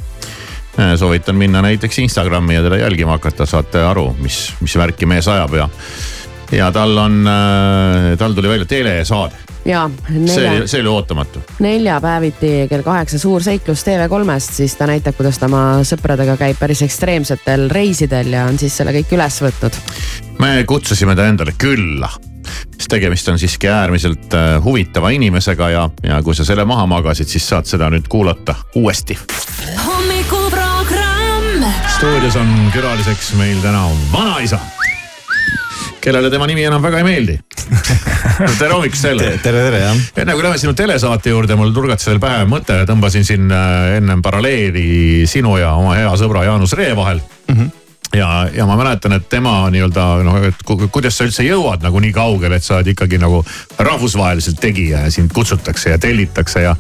soovitan 0.98 1.36
minna 1.38 1.62
näiteks 1.62 2.00
Instagrami 2.02 2.56
ja 2.56 2.64
teda 2.66 2.82
jälgima 2.82 3.18
hakata, 3.20 3.46
saate 3.46 3.84
aru, 3.86 4.08
mis, 4.22 4.48
mis 4.62 4.76
värki 4.78 5.06
mees 5.06 5.28
ajab 5.28 5.54
ja. 5.54 5.70
ja 6.52 6.72
tal 6.74 6.98
on, 6.98 7.22
tal 8.18 8.34
tuli 8.34 8.50
välja 8.50 8.66
telesaade, 8.66 9.43
ja 9.66 9.84
see 10.08 10.20
nelja, 10.20 10.52
oli, 10.52 10.68
see 10.68 10.82
oli 10.82 10.92
ootamatu 10.92 11.44
neljapäeviti 11.64 12.52
kell 12.70 12.84
kaheksa 12.84 13.20
suur 13.20 13.44
seiklus 13.44 13.86
TV3-st, 13.88 14.60
siis 14.60 14.76
ta 14.76 14.88
näitab, 14.90 15.16
kuidas 15.18 15.40
ta 15.40 15.48
oma 15.48 15.64
sõpradega 15.88 16.36
käib 16.40 16.60
päris 16.60 16.84
ekstreemsetel 16.86 17.70
reisidel 17.72 18.34
ja 18.36 18.46
on 18.50 18.60
siis 18.60 18.76
selle 18.78 18.94
kõik 18.96 19.16
üles 19.16 19.40
võtnud. 19.46 19.80
me 20.44 20.54
kutsusime 20.68 21.16
ta 21.16 21.28
endale 21.32 21.56
külla. 21.58 22.10
sest 22.78 22.92
tegemist 22.92 23.28
on 23.32 23.40
siiski 23.40 23.68
äärmiselt 23.72 24.34
äh, 24.36 24.58
huvitava 24.64 25.10
inimesega 25.16 25.70
ja, 25.70 25.90
ja 26.04 26.22
kui 26.24 26.36
sa 26.36 26.46
selle 26.46 26.66
maha 26.66 26.86
magasid, 26.86 27.28
siis 27.28 27.48
saad 27.50 27.70
seda 27.70 27.90
nüüd 27.94 28.08
kuulata 28.10 28.56
uuesti. 28.76 29.18
hommikuprogramm. 29.86 31.68
stuudios 31.98 32.36
on 32.36 32.72
külaliseks 32.74 33.34
meil 33.40 33.62
täna 33.64 33.88
vanaisa. 34.12 34.60
Kellele 36.04 36.32
tema 36.32 36.48
nimi 36.50 36.66
enam 36.68 36.84
väga 36.84 37.00
ei 37.00 37.08
meeldi. 37.08 37.38
tere 38.60 38.74
hommikust 38.74 39.06
teile. 39.08 39.30
tere, 39.44 39.62
tere 39.70 39.84
jah. 39.86 40.02
enne 40.24 40.36
kui 40.36 40.44
läheme 40.44 40.60
sinu 40.62 40.74
telesaate 40.78 41.32
juurde, 41.32 41.56
mul 41.60 41.72
turgatas 41.76 42.10
veel 42.10 42.20
pähe 42.24 42.44
mõte, 42.50 42.82
tõmbasin 42.90 43.28
siin 43.28 43.54
äh, 43.54 44.00
ennem 44.00 44.24
paralleeli 44.26 45.24
sinu 45.30 45.56
ja 45.62 45.76
oma 45.80 45.96
hea 46.00 46.12
sõbra 46.20 46.44
Jaanus 46.50 46.76
Ree 46.80 46.92
vahel 46.98 47.24
mm. 47.24 47.56
-hmm 47.56 47.80
ja, 48.14 48.48
ja 48.54 48.66
ma 48.66 48.76
mäletan, 48.78 49.16
et 49.18 49.26
tema 49.30 49.56
nii-öelda 49.74 50.06
noh, 50.26 50.38
et 50.46 50.62
ku- 50.66 50.88
kuidas 50.92 51.18
sa 51.18 51.26
üldse 51.28 51.46
jõuad 51.46 51.84
nagu 51.86 52.00
nii 52.04 52.14
kaugele, 52.14 52.60
et 52.60 52.66
sa 52.66 52.78
oled 52.78 52.92
ikkagi 52.94 53.18
nagu 53.22 53.42
rahvusvaheliselt 53.80 54.60
tegija 54.62 55.04
ja 55.06 55.12
sind 55.14 55.34
kutsutakse 55.34 55.94
ja 55.94 55.98
tellitakse 56.02 56.62
ja. 56.66 56.76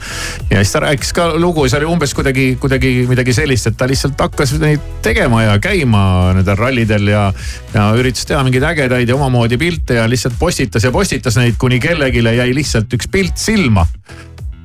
ja 0.52 0.62
siis 0.62 0.74
ta 0.76 0.84
rääkis 0.86 1.14
ka 1.18 1.32
lugu, 1.40 1.66
see 1.70 1.80
oli 1.82 1.90
umbes 1.90 2.14
kuidagi, 2.18 2.48
kuidagi 2.62 2.94
midagi 3.10 3.34
sellist, 3.34 3.72
et 3.72 3.78
ta 3.80 3.88
lihtsalt 3.90 4.20
hakkas 4.20 4.56
neid 4.62 4.84
tegema 5.06 5.44
ja 5.48 5.58
käima 5.64 6.04
nendel 6.38 6.60
rallidel 6.60 7.10
ja. 7.14 7.26
ja 7.74 7.90
üritas 7.98 8.28
teha 8.30 8.44
mingeid 8.46 8.68
ägedaid 8.74 9.10
ja 9.10 9.18
omamoodi 9.18 9.58
pilte 9.62 9.98
ja 10.02 10.08
lihtsalt 10.10 10.38
postitas 10.40 10.86
ja 10.86 10.94
postitas 10.94 11.40
neid, 11.42 11.58
kuni 11.62 11.82
kellelegi 11.84 12.24
jäi 12.24 12.50
lihtsalt 12.56 12.94
üks 12.94 13.10
pilt 13.12 13.38
silma. 13.42 13.86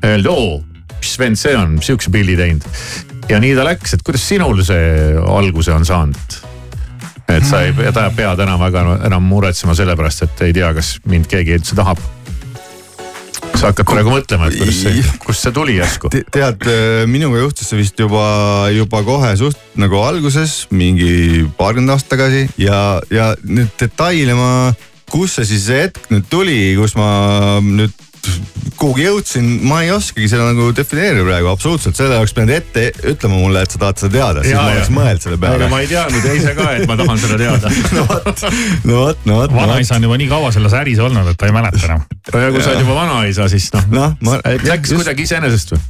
Öeldi, 0.05 0.29
oo, 0.31 0.61
mis 1.01 1.17
vend 1.19 1.39
see 1.41 1.57
on, 1.59 1.79
sihukese 1.83 2.13
pildi 2.15 2.37
teinud. 2.39 2.69
ja 3.29 3.41
nii 3.41 3.57
ta 3.57 3.65
läks, 3.67 3.97
et 3.97 4.05
kuidas 4.05 4.29
sinul 4.29 4.63
see 4.65 5.17
alguse 5.25 5.73
on 5.73 5.85
saanud? 5.89 6.39
Et 7.29 7.45
sa 7.47 7.63
ei 7.67 7.75
pea, 7.77 8.09
pead 8.17 8.41
enam 8.45 8.61
väga 8.61 8.85
enam 9.09 9.27
muretsema 9.29 9.77
selle 9.79 9.97
pärast, 9.99 10.25
et 10.27 10.47
ei 10.49 10.55
tea, 10.57 10.71
kas 10.77 10.97
mind 11.09 11.29
keegi 11.31 11.59
üldse 11.59 11.77
tahab. 11.79 12.01
sa 13.59 13.73
hakkad 13.73 13.89
praegu 13.91 14.13
mõtlema, 14.13 14.49
et 14.49 14.59
kuidas 14.61 14.81
see, 14.85 15.05
kust 15.25 15.45
see 15.45 15.55
tuli 15.55 15.79
järsku? 15.79 16.11
tead, 16.15 16.67
minuga 17.11 17.43
juhtus 17.43 17.69
see 17.71 17.81
vist 17.81 17.99
juba, 17.99 18.69
juba 18.75 19.03
kohe 19.07 19.33
suht 19.41 19.79
nagu 19.79 20.01
alguses, 20.03 20.67
mingi 20.71 21.45
paarkümmend 21.59 21.97
aastat 21.97 22.17
tagasi 22.17 22.47
ja, 22.61 23.01
ja 23.11 23.33
nüüd 23.45 23.75
detaile 23.81 24.39
ma, 24.39 24.51
kus 25.11 25.39
see 25.39 25.49
siis 25.53 25.67
see 25.69 25.87
hetk 25.89 26.13
nüüd 26.13 26.29
tuli, 26.31 26.61
kus 26.79 26.97
ma 26.99 27.09
nüüd 27.65 28.08
kuhugi 28.79 29.05
jõudsin, 29.09 29.47
ma 29.67 29.81
ei 29.83 29.91
oskagi 29.91 30.29
seda 30.31 30.47
nagu 30.53 30.69
defineerida 30.77 31.25
praegu 31.27 31.51
absoluutselt, 31.51 31.97
selle 31.99 32.19
jaoks 32.19 32.35
pidanud 32.37 32.55
ette 32.55 32.85
ütlema 33.11 33.41
mulle, 33.41 33.65
et 33.67 33.75
sa 33.75 33.81
tahad 33.83 34.03
seda 34.03 34.13
teada, 34.15 34.45
siis 34.45 34.55
Jaa, 34.55 34.63
ma 34.63 34.75
oleks 34.77 34.93
mõelnud 34.95 35.25
selle 35.25 35.41
peale 35.43 35.59
aga. 35.59 35.71
ma 35.73 35.81
ei 35.83 35.91
teadnud 35.91 36.29
ise 36.37 36.55
ka, 36.59 36.69
et 36.77 36.91
ma 36.91 36.99
tahan 37.01 37.23
seda 37.25 37.41
teada. 37.43 37.73
no 37.97 38.05
vot, 38.11 38.45
no 38.85 39.01
vot, 39.01 39.27
no 39.27 39.41
vot. 39.41 39.57
vanaisa 39.57 39.99
on 39.99 40.07
juba 40.07 40.21
nii 40.23 40.31
kaua 40.31 40.53
selles 40.55 40.79
äris 40.79 41.03
olnud, 41.03 41.33
et 41.33 41.41
ta 41.41 41.51
ei 41.51 41.57
mäleta 41.57 41.83
enam. 41.91 42.07
ja 42.29 42.53
kui 42.55 42.63
sa 42.63 42.75
oled 42.75 42.85
juba 42.85 43.01
vanaisa, 43.01 43.51
siis 43.51 43.73
noh 43.75 43.91
noh, 43.99 44.15
ma. 44.23 44.39
läks 44.47 44.95
kuidagi 44.95 45.27
iseenesest 45.27 45.75
või? 45.75 45.83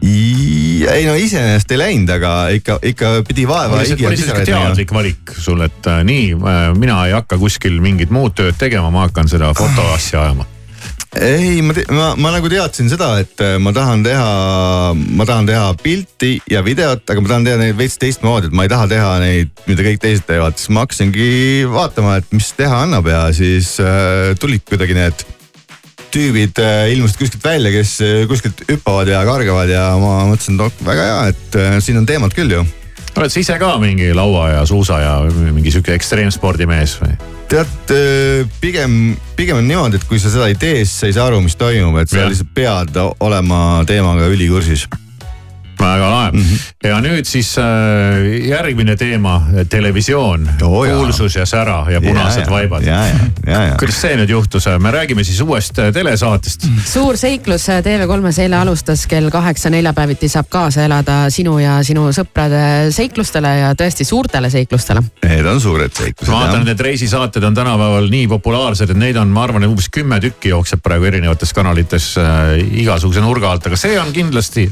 ei 0.00 1.02
no 1.04 1.16
iseenesest 1.18 1.72
ei 1.74 1.80
läinud, 1.80 2.12
aga 2.14 2.30
ikka, 2.56 2.78
ikka 2.92 3.10
pidi 3.28 3.44
vaeva 3.48 3.80
oli 3.80 3.88
see 3.90 4.28
ja 4.28 4.44
teadlik 4.46 4.94
valik 4.96 5.34
sul, 5.36 5.60
et 5.66 5.88
äh, 5.90 6.00
nii, 6.06 6.36
mina 6.78 7.02
ei 7.08 7.16
hakka 7.16 7.40
kuskil 7.40 7.80
mingit 7.84 8.12
muud 8.14 8.36
tööd 8.38 8.56
tegema, 8.60 8.92
ma 8.92 9.08
hakkan 9.08 9.28
seda 9.28 9.52
fotoasja 9.56 10.24
ajama. 10.28 10.48
ei, 11.18 11.58
ma, 11.62 11.74
ma, 11.90 12.06
ma 12.14 12.30
nagu 12.36 12.48
teadsin 12.50 12.90
seda, 12.90 13.10
et 13.22 13.42
äh, 13.42 13.56
ma 13.58 13.72
tahan 13.74 14.04
teha, 14.06 14.28
ma 14.94 15.26
tahan 15.26 15.48
teha 15.48 15.72
pilti 15.82 16.36
ja 16.50 16.62
videot, 16.62 17.02
aga 17.02 17.24
ma 17.24 17.32
tahan 17.32 17.48
teha 17.48 17.58
neid 17.58 17.78
veits 17.80 17.98
teistmoodi, 17.98 18.50
et 18.50 18.54
ma 18.54 18.66
ei 18.66 18.70
taha 18.70 18.86
teha 18.90 19.10
neid, 19.24 19.50
mida 19.66 19.86
kõik 19.86 20.00
teised 20.04 20.28
teevad, 20.28 20.58
siis 20.60 20.70
ma 20.70 20.86
hakkasingi 20.86 21.66
vaatama, 21.72 22.20
et 22.20 22.30
mis 22.36 22.52
teha 22.58 22.84
annab 22.86 23.10
ja 23.10 23.26
siis 23.34 23.74
äh, 23.82 24.32
tulid 24.40 24.62
kuidagi 24.70 24.98
need 24.98 25.26
tüübid 26.14 26.58
äh, 26.62 26.92
ilmusid 26.94 27.18
kuskilt 27.18 27.46
välja, 27.46 27.74
kes 27.74 27.96
äh, 28.06 28.26
kuskilt 28.30 28.62
hüppavad 28.70 29.10
ja 29.10 29.24
kargavad 29.26 29.70
ja 29.70 29.88
ma 29.98 30.20
mõtlesin, 30.30 30.60
et 30.60 30.66
oh, 30.68 30.84
väga 30.86 31.08
hea, 31.10 31.22
et 31.34 31.82
siin 31.82 31.98
on 31.98 32.06
teemat 32.06 32.38
küll 32.38 32.54
ju 32.54 32.66
oled 33.18 33.32
sa 33.32 33.40
ise 33.42 33.58
ka 33.58 33.74
mingi 33.82 34.12
laua 34.14 34.48
ja 34.54 34.62
suusa 34.68 35.00
ja 35.02 35.14
mingi 35.50 35.72
sihuke 35.74 35.94
ekstreemspordimees 35.96 36.96
või? 37.02 37.18
tead, 37.50 37.92
pigem, 38.62 39.16
pigem 39.36 39.58
on 39.58 39.66
niimoodi, 39.66 39.98
et 39.98 40.06
kui 40.06 40.20
sa 40.22 40.30
seda 40.30 40.46
ei 40.50 40.54
tee, 40.54 40.84
siis 40.84 41.00
sa 41.02 41.08
ei 41.10 41.16
saa 41.16 41.26
aru, 41.30 41.40
mis 41.42 41.56
toimub, 41.58 41.98
et 41.98 42.10
sa 42.10 42.20
Jah. 42.20 42.30
lihtsalt 42.30 42.52
pead 42.54 43.00
olema 43.26 43.82
teemaga 43.88 44.28
ülikursis. 44.30 44.86
Väga 45.86 46.10
lahe 46.10 46.30
mm. 46.30 46.38
Mhm. 46.38 46.54
-hmm. 46.54 46.88
ja 46.88 47.00
nüüd 47.00 47.24
siis 47.24 47.54
äh, 47.58 48.48
järgmine 48.48 48.96
teema, 48.96 49.42
televisioon 49.68 50.48
Oo, 50.62 50.80
oh,, 50.80 50.88
kuulsus 50.88 51.36
ja 51.36 51.46
sära 51.46 51.86
ja 51.90 52.00
punased 52.00 52.44
ja, 52.44 52.50
vaibad. 52.50 52.82
ja, 52.82 53.06
ja, 53.06 53.18
ja, 53.46 53.62
ja. 53.62 53.74
kuidas 53.78 54.00
see 54.00 54.16
nüüd 54.16 54.30
juhtus, 54.30 54.66
me 54.78 54.90
räägime 54.90 55.24
siis 55.24 55.40
uuest 55.40 55.78
äh, 55.78 55.92
telesaatest. 55.92 56.66
suur 56.84 57.16
seiklus 57.16 57.68
TV3-s 57.68 58.38
eile 58.38 58.56
alustas 58.56 59.06
kell 59.06 59.30
kaheksa 59.30 59.70
neljapäeviti 59.70 60.28
saab 60.28 60.48
kaasa 60.48 60.84
elada 60.84 61.30
sinu 61.30 61.58
ja 61.58 61.78
sinu 61.86 62.08
sõprade 62.14 62.90
seiklustele 62.94 63.52
ja 63.58 63.72
tõesti 63.74 64.04
suurtele 64.04 64.50
seiklustele. 64.50 65.02
Need 65.24 65.46
on 65.46 65.60
suured 65.60 65.94
seiklused 65.94 66.32
ma 66.32 66.44
vaatan, 66.44 66.62
et 66.62 66.72
need 66.72 66.84
reisisaated 66.84 67.44
on 67.46 67.54
tänapäeval 67.54 68.08
nii 68.12 68.26
populaarsed, 68.30 68.90
et 68.92 69.00
neid 69.00 69.18
on, 69.20 69.30
ma 69.34 69.44
arvan, 69.46 69.66
umbes 69.68 69.90
kümme 69.92 70.20
tükki 70.22 70.52
jookseb 70.54 70.82
praegu 70.84 71.08
erinevates 71.10 71.54
kanalites 71.56 72.12
äh, 72.20 72.56
igasuguse 72.82 73.22
nurga 73.24 73.52
alt, 73.52 73.68
aga 73.70 73.78
see 73.80 73.98
on 74.00 74.12
kindlasti, 74.16 74.68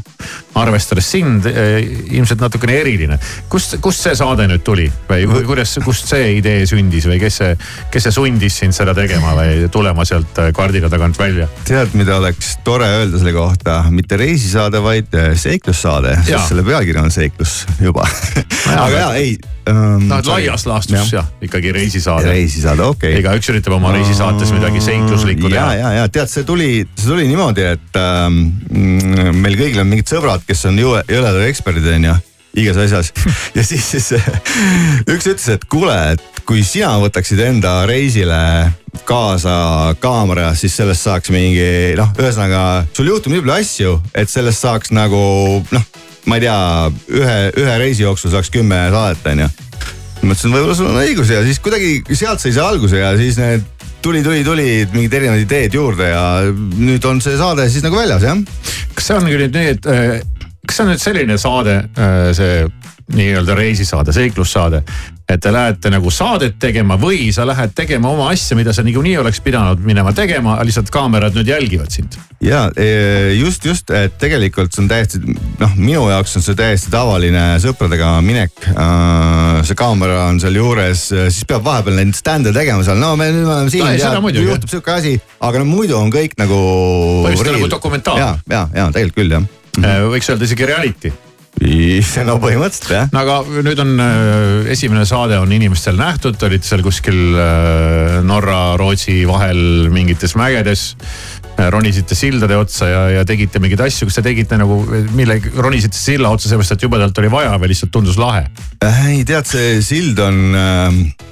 arvestades 0.99 1.11
sind 1.11 1.47
äh, 1.47 2.15
ilmselt 2.17 2.41
natukene 2.41 2.79
eriline. 2.79 3.19
kust, 3.49 3.79
kust 3.81 4.03
see 4.03 4.15
saade 4.19 4.47
nüüd 4.49 4.65
tuli 4.67 4.89
või 5.09 5.27
ku- 5.29 5.45
kuidas, 5.47 5.77
kust 5.85 6.09
see 6.11 6.39
idee 6.39 6.67
sündis 6.67 7.07
või 7.09 7.19
kes 7.23 7.41
see, 7.41 7.57
kes 7.93 8.09
see 8.09 8.15
sundis 8.15 8.59
sind 8.59 8.77
seda 8.77 8.95
tegema 8.95 9.35
või 9.39 9.69
tulema 9.73 10.05
sealt 10.09 10.39
äh, 10.39 10.53
kardina 10.53 10.91
tagant 10.91 11.19
välja? 11.19 11.49
tead, 11.65 11.95
mida 11.99 12.19
oleks 12.19 12.57
tore 12.65 12.89
öelda 13.01 13.19
selle 13.19 13.35
kohta, 13.37 13.83
mitte 13.91 14.19
reisisaade, 14.21 14.83
vaid 14.83 15.15
äh, 15.15 15.35
seiklussaade, 15.39 16.19
sest 16.25 16.53
selle 16.53 16.67
pealkiri 16.67 17.01
on 17.03 17.15
seiklus 17.15 17.65
juba. 17.81 18.07
Aga 18.69 18.97
jaa, 18.99 19.15
ei 19.19 19.39
ähm,. 19.69 20.09
noh, 20.09 20.19
et 20.19 20.29
laias 20.29 20.65
laastus 20.69 21.13
jah, 21.13 21.27
ikkagi 21.45 21.73
reisisaade. 21.75 22.31
reisisaade, 22.33 22.85
okei 22.85 23.13
okay.. 23.13 23.23
igaüks 23.23 23.51
üritab 23.53 23.77
oma 23.77 23.93
reisisaates 23.95 24.53
midagi 24.55 24.83
seikluslikku 24.85 25.51
ja, 25.53 25.55
teha. 25.55 25.75
ja, 25.79 25.93
ja 26.01 26.09
tead, 26.13 26.31
see 26.33 26.47
tuli, 26.49 26.71
see 26.95 27.11
tuli 27.11 27.29
niimoodi, 27.31 27.67
et 27.75 28.01
ähm, 28.01 28.41
mm, 28.71 29.41
meil 29.43 29.59
kõigil 29.61 29.83
on 29.83 29.91
mingid 29.91 30.11
sõbrad, 30.11 30.45
kes 30.49 30.67
on 30.71 30.79
jõe, 30.89 31.05
jõledad 31.09 31.47
eksperdid 31.49 31.93
on 31.97 32.09
ju 32.11 32.17
igas 32.59 32.79
asjas 32.81 33.13
ja 33.57 33.65
siis, 33.67 33.85
siis 33.93 34.09
üks 35.13 35.29
ütles, 35.29 35.49
et 35.53 35.65
kuule, 35.71 35.95
et 36.15 36.43
kui 36.49 36.65
sina 36.67 36.95
võtaksid 37.03 37.41
enda 37.45 37.83
reisile 37.89 38.41
kaasa 39.09 39.95
kaamera, 40.03 40.51
siis 40.59 40.75
sellest 40.77 41.07
saaks 41.07 41.33
mingi 41.35 41.95
noh, 41.99 42.11
ühesõnaga 42.19 42.65
sul 42.97 43.13
juhtub 43.13 43.35
nii 43.35 43.45
palju 43.45 43.57
asju, 43.59 43.95
et 44.17 44.33
sellest 44.33 44.65
saaks 44.65 44.93
nagu 44.97 45.21
noh, 45.75 45.89
ma 46.29 46.39
ei 46.39 46.47
tea, 46.47 46.59
ühe, 47.21 47.39
ühe 47.63 47.81
reisi 47.85 48.05
jooksul 48.07 48.33
saaks 48.35 48.53
kümme 48.55 48.89
saadet 48.95 49.33
on 49.33 49.45
ju 49.45 49.51
mõtlesin, 50.19 50.53
võib-olla 50.53 50.75
sul 50.75 50.91
on 50.91 51.03
õigus 51.03 51.31
ja 51.31 51.43
siis 51.47 51.61
kuidagi 51.63 52.01
sealt 52.17 52.43
sai 52.43 52.55
see 52.55 52.65
alguse 52.65 52.99
ja 52.99 53.13
siis 53.21 53.39
need 53.39 53.67
tuli, 54.03 54.23
tuli, 54.25 54.43
tuli 54.47 54.67
mingid 54.93 55.15
erinevad 55.15 55.45
ideed 55.45 55.77
juurde 55.79 56.11
ja 56.11 56.25
nüüd 56.51 57.05
on 57.07 57.23
see 57.23 57.39
saade 57.39 57.69
siis 57.71 57.85
nagu 57.87 57.99
väljas 57.99 58.27
jah. 58.27 58.41
kas 58.97 59.09
see 59.11 59.19
on 59.19 59.29
nüüd 59.29 59.55
nii, 59.55 59.77
et 59.77 59.89
äh, 59.93 60.19
kas 60.69 60.77
see 60.77 60.85
on 60.85 60.93
nüüd 60.93 61.03
selline 61.03 61.39
saade, 61.41 61.81
see 62.37 62.67
nii-öelda 63.09 63.55
reisisaade, 63.57 64.13
seiklussaade, 64.13 64.83
et 65.29 65.41
te 65.41 65.53
lähete 65.53 65.89
nagu 65.93 66.11
saadet 66.13 66.59
tegema 66.61 66.99
või 67.01 67.31
sa 67.33 67.47
lähed 67.49 67.73
tegema 67.77 68.11
oma 68.13 68.27
asja, 68.35 68.57
mida 68.57 68.73
sa 68.77 68.85
niikuinii 68.85 69.15
oleks 69.23 69.41
pidanud 69.45 69.81
minema 69.85 70.13
tegema, 70.17 70.59
lihtsalt 70.65 70.93
kaamerad 70.93 71.37
nüüd 71.37 71.49
jälgivad 71.49 71.93
sind. 71.93 72.19
ja 72.45 72.67
e, 72.77 73.33
just, 73.39 73.65
just, 73.65 73.91
et 73.91 74.19
tegelikult 74.21 74.77
see 74.77 74.85
on 74.85 74.91
täiesti 74.93 75.21
noh, 75.25 75.75
minu 75.77 76.05
jaoks 76.11 76.37
on 76.37 76.45
see 76.45 76.57
täiesti 76.59 76.93
tavaline 76.93 77.45
sõpradega 77.65 78.13
minek. 78.25 78.69
see 79.65 79.79
kaamera 79.79 80.27
on 80.29 80.41
seal 80.41 80.61
juures, 80.61 81.09
siis 81.09 81.45
peab 81.49 81.65
vahepeal 81.65 81.97
neid 82.03 82.17
stände 82.17 82.53
tegema 82.53 82.85
seal, 82.85 83.01
no 83.01 83.15
me 83.17 83.31
nüüd 83.33 83.49
me 83.49 83.55
oleme 83.57 83.73
siin 83.73 84.21
muidugi, 84.21 84.51
juhtub 84.53 84.77
sihuke 84.77 84.97
asi, 85.01 85.17
aga 85.41 85.65
no 85.65 85.69
muidu 85.69 85.97
on 85.97 86.13
kõik 86.13 86.37
nagu. 86.41 86.61
Põhimõtteliselt 87.25 87.57
nagu 87.57 87.73
dokumentaal. 87.79 88.21
ja, 88.21 88.35
ja, 88.53 88.67
ja 88.75 88.91
tegelikult 88.93 89.23
küll 89.23 89.39
jah. 89.39 89.55
Võiks 90.13 90.31
öelda 90.33 90.49
isegi 90.49 90.69
reality. 90.69 91.13
no 92.27 92.37
põhimõtteliselt 92.39 92.93
jah. 92.95 93.09
no 93.11 93.23
aga 93.25 93.63
nüüd 93.67 93.81
on 93.83 93.95
äh, 94.03 94.69
esimene 94.75 95.05
saade 95.09 95.39
on 95.43 95.53
inimestel 95.55 95.99
nähtud, 95.99 96.39
te 96.39 96.47
olite 96.47 96.69
seal 96.69 96.85
kuskil 96.87 97.19
äh, 97.35 98.19
Norra, 98.27 98.77
Rootsi 98.79 99.21
vahel 99.29 99.89
mingites 99.95 100.37
mägedes. 100.39 100.95
ronisite 101.75 102.15
sildade 102.15 102.55
otsa 102.55 102.87
ja, 102.87 103.01
ja 103.17 103.25
tegite 103.27 103.59
mingeid 103.59 103.81
asju, 103.83 104.07
kas 104.07 104.21
te 104.21 104.23
tegite 104.29 104.55
nagu, 104.61 104.77
mille, 105.19 105.41
ronisite 105.57 105.99
silla 105.99 106.31
otsa 106.31 106.47
sellepärast, 106.47 106.77
et 106.77 106.85
jubedalt 106.87 107.19
oli 107.19 107.33
vaja 107.33 107.57
või 107.59 107.73
lihtsalt 107.73 107.91
tundus 107.91 108.21
lahe? 108.21 108.45
ei 108.85 109.25
tead, 109.27 109.49
see 109.51 109.81
sild 109.83 110.23
on 110.23 110.39
äh, 110.55 111.27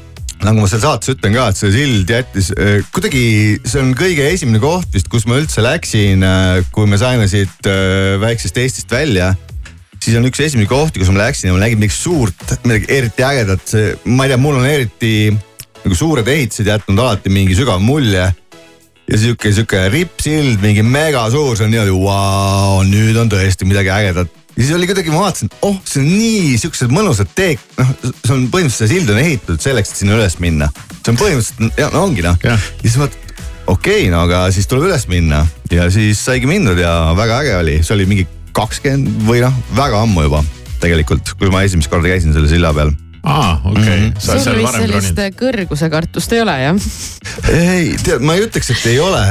nagu 0.45 0.61
ma 0.61 0.68
seal 0.68 0.82
saates 0.82 1.14
ütlen 1.14 1.34
ka, 1.37 1.49
et 1.51 1.59
see 1.59 1.72
sild 1.74 2.11
jättis 2.12 2.51
äh, 2.55 2.78
kuidagi, 2.95 3.24
see 3.64 3.82
on 3.82 3.95
kõige 3.97 4.28
esimene 4.28 4.61
koht 4.62 4.93
vist, 4.95 5.09
kus 5.12 5.26
ma 5.28 5.39
üldse 5.41 5.64
läksin 5.64 6.24
äh,, 6.26 6.61
kui 6.74 6.89
me 6.91 6.99
saime 7.01 7.28
siit 7.30 7.68
äh, 7.70 8.16
väiksest 8.22 8.61
Eestist 8.61 8.93
välja. 8.93 9.32
Siis 9.97 10.18
on 10.18 10.28
üks 10.28 10.39
esimene 10.45 10.68
kohti, 10.70 11.01
kus 11.01 11.11
ma 11.11 11.24
läksin 11.24 11.49
ja 11.51 11.57
ma 11.57 11.62
nägin 11.64 11.80
midagi 11.80 11.97
suurt, 11.97 12.57
midagi 12.66 12.91
eriti 12.95 13.24
ägedat, 13.26 13.76
ma 14.12 14.26
ei 14.26 14.32
tea, 14.32 14.41
mul 14.41 14.61
on 14.61 14.68
eriti 14.68 15.14
nagu 15.82 15.97
suured 15.99 16.28
ehitised 16.30 16.68
jätnud 16.68 17.01
alati 17.01 17.32
mingi 17.32 17.57
sügav 17.59 17.80
mulje. 17.82 18.28
ja 19.07 19.18
sihuke, 19.22 19.53
sihuke 19.55 19.84
rippsild, 19.91 20.59
mingi 20.62 20.82
megasuur, 20.82 21.57
see 21.57 21.66
on 21.66 21.72
niimoodi, 21.74 21.95
vau, 21.95 22.82
nüüd 22.87 23.18
on 23.20 23.30
tõesti 23.30 23.66
midagi 23.68 23.93
ägedat 23.95 24.45
ja 24.57 24.62
siis 24.64 24.74
oli 24.76 24.88
kuidagi, 24.88 25.12
ma 25.12 25.26
vaatasin, 25.26 25.52
oh, 25.68 25.76
see 25.84 26.00
on 26.02 26.09
nii 26.09 26.57
siuksed 26.61 26.92
mõnusad 26.92 27.30
teed, 27.36 27.62
noh, 27.76 27.92
see 28.00 28.32
on 28.34 28.46
põhimõtteliselt 28.52 28.82
see 28.86 28.92
sild 28.94 29.12
on 29.12 29.20
ehitatud 29.20 29.62
selleks, 29.62 29.92
et 29.92 30.02
sinna 30.02 30.16
üles 30.16 30.38
minna. 30.42 30.70
see 31.02 31.12
on 31.12 31.20
põhimõtteliselt, 31.20 31.80
ja 31.80 31.90
no 31.92 32.07
ongi 32.09 32.24
noh. 32.24 32.38
ja 32.44 32.57
siis 32.80 32.96
mõtled, 33.00 33.36
okei 33.66 34.07
okay, 34.07 34.11
no 34.12 34.24
aga 34.24 34.46
siis 34.54 34.68
tuleb 34.70 34.88
üles 34.88 35.07
minna 35.12 35.44
ja 35.72 35.90
siis 35.92 36.22
saigi 36.24 36.48
mindud 36.48 36.80
ja 36.80 36.92
väga 37.18 37.42
äge 37.44 37.57
oli, 37.61 37.80
see 37.84 37.96
oli 37.98 38.09
mingi 38.09 38.28
kakskümmend 38.57 39.26
või 39.28 39.42
noh, 39.44 39.64
väga 39.76 40.04
ammu 40.07 40.24
juba 40.24 40.44
tegelikult, 40.80 41.36
kui 41.40 41.52
ma 41.52 41.64
esimest 41.66 41.92
korda 41.92 42.09
käisin 42.12 42.36
selle 42.36 42.48
silla 42.48 42.72
peal 42.76 42.94
aa, 43.27 43.61
okei 43.66 44.07
oled 44.07 44.20
sul 44.22 44.59
vist 44.61 44.77
sellist 44.79 45.18
roninud? 45.18 45.39
kõrguse 45.41 45.89
kartust 45.91 46.35
ei 46.37 46.43
ole 46.45 46.55
jah? 46.61 46.91
ei, 47.51 47.89
tead, 48.03 48.22
ma 48.27 48.37
ei 48.37 48.45
ütleks, 48.47 48.70
et 48.74 48.85
ei 48.93 49.01
ole. 49.03 49.22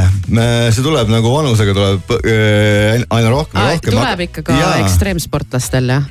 see 0.75 0.83
tuleb 0.85 1.11
nagu 1.11 1.31
vanusega 1.31 1.75
tuleb 1.77 2.15
äh, 2.17 3.05
aina 3.15 3.31
rohkem 3.31 3.61
ja 3.61 3.75
rohkem. 3.75 3.95
tuleb 3.95 4.25
ikka 4.27 4.45
ka 4.49 4.59
Jaa. 4.59 4.73
ekstreemsportlastel 4.83 5.93
jah? 5.93 6.09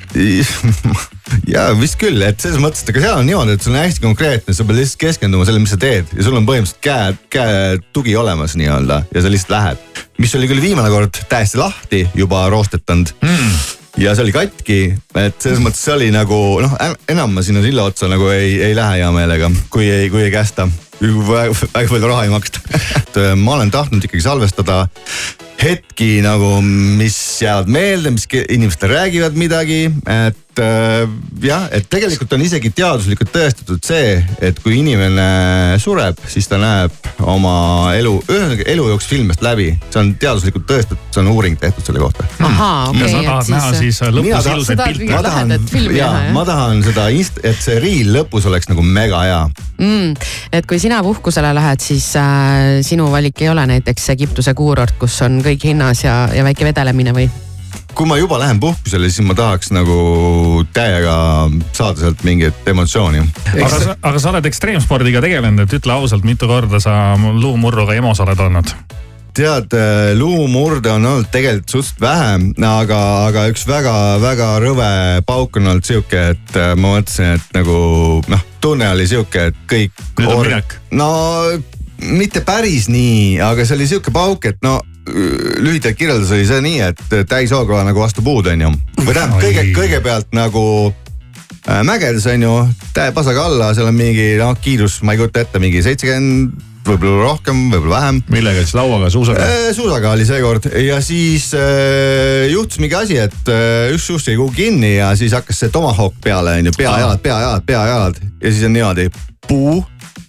ja 1.55 1.67
vist 1.79 1.99
küll, 2.01 2.25
et 2.25 2.41
selles 2.43 2.61
mõttes, 2.63 2.85
et 2.85 2.95
aga 2.95 3.05
seal 3.05 3.21
on 3.21 3.29
niimoodi, 3.29 3.59
et 3.59 3.67
sul 3.67 3.75
on 3.75 3.83
hästi 3.83 4.05
konkreetne, 4.05 4.57
sa 4.57 4.67
pead 4.69 4.81
lihtsalt 4.81 5.05
keskenduma 5.05 5.47
sellele, 5.47 5.65
mis 5.67 5.77
sa 5.77 5.81
teed 5.85 6.17
ja 6.17 6.27
sul 6.27 6.41
on 6.41 6.49
põhimõtteliselt 6.49 6.83
käe, 6.85 7.15
käe 7.37 7.79
tugi 7.97 8.17
olemas 8.21 8.57
nii-öelda 8.61 9.05
ja 9.13 9.25
sa 9.25 9.33
lihtsalt 9.33 9.57
lähed. 9.57 9.87
mis 10.25 10.35
oli 10.39 10.49
küll 10.49 10.63
viimane 10.63 10.91
kord 10.93 11.25
täiesti 11.29 11.61
lahti 11.61 12.05
juba 12.17 12.47
roostetanud 12.53 13.17
mm. 13.21 13.57
Ja 13.97 14.15
see 14.15 14.25
oli 14.27 14.35
katki, 14.35 14.79
et 15.21 15.37
selles 15.43 15.61
mõttes 15.63 15.83
see 15.87 15.95
oli 15.95 16.09
nagu 16.15 16.39
noh, 16.65 16.75
enam 17.11 17.37
ma 17.37 17.45
sinna 17.47 17.63
silla 17.65 17.87
otsa 17.87 18.09
nagu 18.11 18.29
ei, 18.35 18.57
ei 18.71 18.75
lähe 18.77 19.01
hea 19.01 19.11
meelega, 19.15 19.51
kui 19.71 19.89
ei, 19.91 20.11
kui 20.11 20.25
ei 20.27 20.33
kästa. 20.35 20.69
Palju 21.73 22.07
raha 22.09 22.25
ei 22.27 22.33
maksta 22.35 22.61
et 23.01 23.17
äh, 23.21 23.35
ma 23.39 23.59
olen 23.59 23.71
tahtnud 23.75 24.05
ikkagi 24.05 24.25
salvestada 24.25 24.85
hetki 25.65 26.19
nagu, 26.25 26.59
mis 26.99 27.17
jäävad 27.43 27.71
meelde, 27.73 28.11
mis 28.15 28.27
ke- 28.29 28.45
inimestel 28.53 28.91
räägivad 28.91 29.37
midagi, 29.39 29.85
et 30.11 30.61
äh, 30.61 31.05
jah, 31.43 31.69
et 31.73 31.87
tegelikult 31.91 32.35
on 32.37 32.43
isegi 32.45 32.69
teaduslikult 32.75 33.31
tõestatud 33.33 33.81
see, 33.87 34.19
et 34.45 34.59
kui 34.61 34.77
inimene 34.83 35.79
sureb, 35.81 36.19
siis 36.29 36.51
ta 36.51 36.59
näeb 36.61 36.93
oma 37.23 37.55
elu, 37.97 38.13
ühesõnaga 38.27 38.67
elu 38.75 38.89
jookseb 38.93 39.15
filmist 39.15 39.45
läbi. 39.47 39.71
see 39.89 40.03
on 40.03 40.13
teaduslikult 40.21 40.67
tõestatud, 40.69 41.01
see 41.15 41.23
on 41.23 41.31
uuring 41.33 41.57
tehtud 41.61 41.87
selle 41.87 42.03
kohta. 42.03 42.27
ahaa, 42.45 42.91
okei 42.91 43.01
Ja 43.01 43.09
sa 43.09 43.17
okay, 43.17 43.31
tahad 43.31 43.53
näha 43.55 43.73
siis, 43.79 44.03
äh, 44.03 44.13
lõpus 44.19 44.37
tahan- 44.37 44.59
ilusaid 44.59 44.83
pilte. 44.85 44.99
mingit 45.05 45.29
lahedat 45.29 45.71
filmi 45.71 45.99
ja, 45.99 46.11
näha 46.13 46.25
jah? 46.27 46.33
ma 46.37 46.45
tahan 46.51 46.85
seda, 46.91 47.09
et 47.43 47.63
see 47.65 47.79
reel 47.81 48.13
lõpus 48.19 48.51
oleks 48.51 48.69
nagu 48.69 48.83
mega 48.85 49.23
hea. 49.25 49.41
mm, 49.79 50.13
et 50.53 50.67
kui 50.67 50.79
sina 50.83 50.94
puhkusele 51.03 51.55
lähed, 51.55 51.81
siis 51.81 52.11
äh, 52.17 52.83
sinu 52.83 53.11
valik 53.13 53.43
ei 53.43 53.49
ole 53.49 53.67
näiteks 53.67 54.11
Egiptuse 54.15 54.55
kuurort, 54.55 54.95
kus 54.99 55.17
on 55.27 55.41
kõik 55.45 55.65
hinnas 55.71 56.05
ja, 56.05 56.29
ja 56.35 56.45
väike 56.47 56.69
vedelemine 56.71 57.17
või? 57.17 57.29
kui 57.95 58.07
ma 58.11 58.17
juba 58.19 58.39
lähen 58.43 58.59
puhkusele, 58.61 59.09
siis 59.11 59.27
ma 59.27 59.37
tahaks 59.39 59.71
nagu 59.75 60.65
täiega 60.75 61.15
saada 61.73 62.01
sealt 62.01 62.25
mingit 62.27 62.67
emotsiooni. 62.67 63.23
aga 63.55 63.71
sa, 63.71 63.97
aga 64.03 64.19
sa 64.19 64.33
oled 64.33 64.49
ekstreemspordiga 64.51 65.23
tegelenud, 65.23 65.67
et 65.67 65.79
ütle 65.79 65.95
ausalt, 65.95 66.27
mitu 66.27 66.51
korda 66.51 66.83
sa 66.83 67.15
luumurruga 67.17 67.95
EMO-s 67.95 68.23
oled 68.27 68.45
olnud? 68.49 68.75
Tead, 69.35 69.75
luumurde 70.19 70.93
on 70.95 71.07
olnud 71.11 71.29
tegelikult 71.33 71.75
suhteliselt 71.75 72.01
vähe, 72.05 72.69
aga, 72.69 73.01
aga 73.27 73.45
üks 73.51 73.67
väga-väga 73.69 74.49
rõve 74.63 74.91
pauk 75.27 75.61
on 75.61 75.73
olnud 75.73 75.87
sihuke, 75.87 76.25
et 76.35 76.57
äh, 76.59 76.73
ma 76.79 76.97
mõtlesin, 76.97 77.39
et 77.39 77.55
nagu 77.57 77.77
noh, 78.31 78.49
tunne 78.63 78.89
oli 78.95 79.07
sihuke, 79.11 79.51
et 79.51 79.63
kõik. 79.71 80.03
Nüüd 80.19 80.33
on 80.33 80.43
minek. 80.47 80.77
no 80.95 81.11
mitte 82.05 82.45
päris 82.45 82.89
nii, 82.93 83.39
aga 83.45 83.65
see 83.65 83.79
oli 83.79 83.89
sihuke 83.91 84.13
pauk, 84.15 84.45
et 84.51 84.61
no 84.65 84.79
lühidalt 85.05 85.97
kirjeldus 85.99 86.33
oli 86.33 86.47
see 86.49 86.61
nii, 86.65 86.81
et 86.91 87.17
täishooga 87.29 87.83
nagu 87.85 88.01
vastu 88.01 88.25
puud, 88.25 88.47
onju. 88.49 88.71
või 89.03 89.17
tähendab 89.17 89.41
kõige, 89.43 89.65
kõigepealt 89.77 90.37
nagu 90.37 90.63
äh, 91.69 91.83
mägedes 91.85 92.27
onju, 92.31 92.53
tähepasaga 92.97 93.49
alla, 93.51 93.73
seal 93.77 93.91
on 93.91 93.99
mingi 93.99 94.35
noh, 94.41 94.55
kiirus, 94.61 95.03
ma 95.05 95.15
ei 95.15 95.21
kujuta 95.21 95.45
ette, 95.45 95.61
mingi 95.63 95.83
seitsekümmend, 95.85 96.73
võib-olla 96.89 97.29
rohkem, 97.31 97.61
võib-olla 97.73 98.01
vähem. 98.01 98.21
Millega 98.33 98.65
siis, 98.65 98.75
lauaga, 98.77 99.11
suusaga? 99.13 99.47
Äh, 99.47 99.71
suusaga 99.77 100.13
oli 100.15 100.27
seekord 100.29 100.69
ja 100.85 101.01
siis 101.05 101.51
äh, 101.59 102.47
juhtus 102.53 102.81
mingi 102.83 102.99
asi, 102.99 103.19
et 103.25 103.53
äh, 103.53 103.95
üks 103.95 104.09
suust 104.11 104.29
jäi 104.31 104.37
kuhugi 104.41 104.65
kinni 104.65 104.97
ja 104.97 105.13
siis 105.19 105.35
hakkas 105.37 105.65
see 105.65 105.73
tomahawk 105.75 106.17
peale 106.25 106.59
onju, 106.61 106.75
peajalad, 106.79 107.23
peajalad, 107.25 107.67
peajalad. 107.67 108.21
Ja 108.43 108.53
siis 108.53 108.67
on 108.69 108.77
niimoodi, 108.77 109.09
puu 109.49 109.81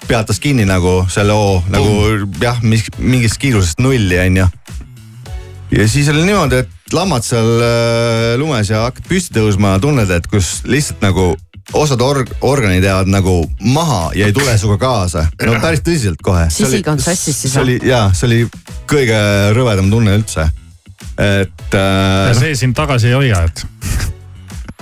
peatas 0.08 0.40
kinni 0.40 0.66
nagu 0.70 1.02
selle 1.12 1.34
hoo 1.36 1.60
nagu 1.74 2.30
jah, 2.42 2.62
mis 2.64 2.86
mingist 3.00 3.40
kiirusest 3.42 3.82
nulli 3.84 4.20
onju. 4.22 4.48
ja 5.76 5.88
siis 5.90 6.10
oli 6.14 6.26
niimoodi, 6.28 6.64
et 6.64 6.94
lammad 6.94 7.26
seal 7.26 7.64
äh, 7.66 8.36
lumes 8.40 8.70
ja 8.70 8.86
hakkad 8.86 9.08
püsti 9.10 9.34
tõusma, 9.38 9.76
tunned, 9.82 10.12
et 10.14 10.28
kus 10.30 10.60
lihtsalt 10.70 11.02
nagu 11.04 11.34
osad 11.74 12.02
org-, 12.02 12.34
organid 12.42 12.84
jäävad 12.84 13.10
nagu 13.10 13.52
maha 13.60 14.12
ja 14.16 14.26
ei 14.30 14.34
tule 14.34 14.58
sinuga 14.58 14.78
kaasa. 14.78 15.28
no 15.46 15.56
päris 15.62 15.82
tõsiselt 15.86 16.22
kohe. 16.24 16.48
Sisig 16.54 16.88
on 16.88 17.02
sassis 17.02 17.42
siis 17.42 17.54
see 17.54 17.64
oli 17.64 17.80
ja 17.84 18.10
see 18.14 18.28
oli 18.30 18.42
kõige 18.90 19.22
rõvedam 19.56 19.90
tunne 19.92 20.18
üldse. 20.20 20.50
et 21.18 21.74
äh, 21.74 22.28
ja 22.30 22.36
see 22.38 22.56
sind 22.56 22.78
tagasi 22.78 23.10
ei 23.12 23.18
hoia, 23.18 23.44
et 23.48 23.66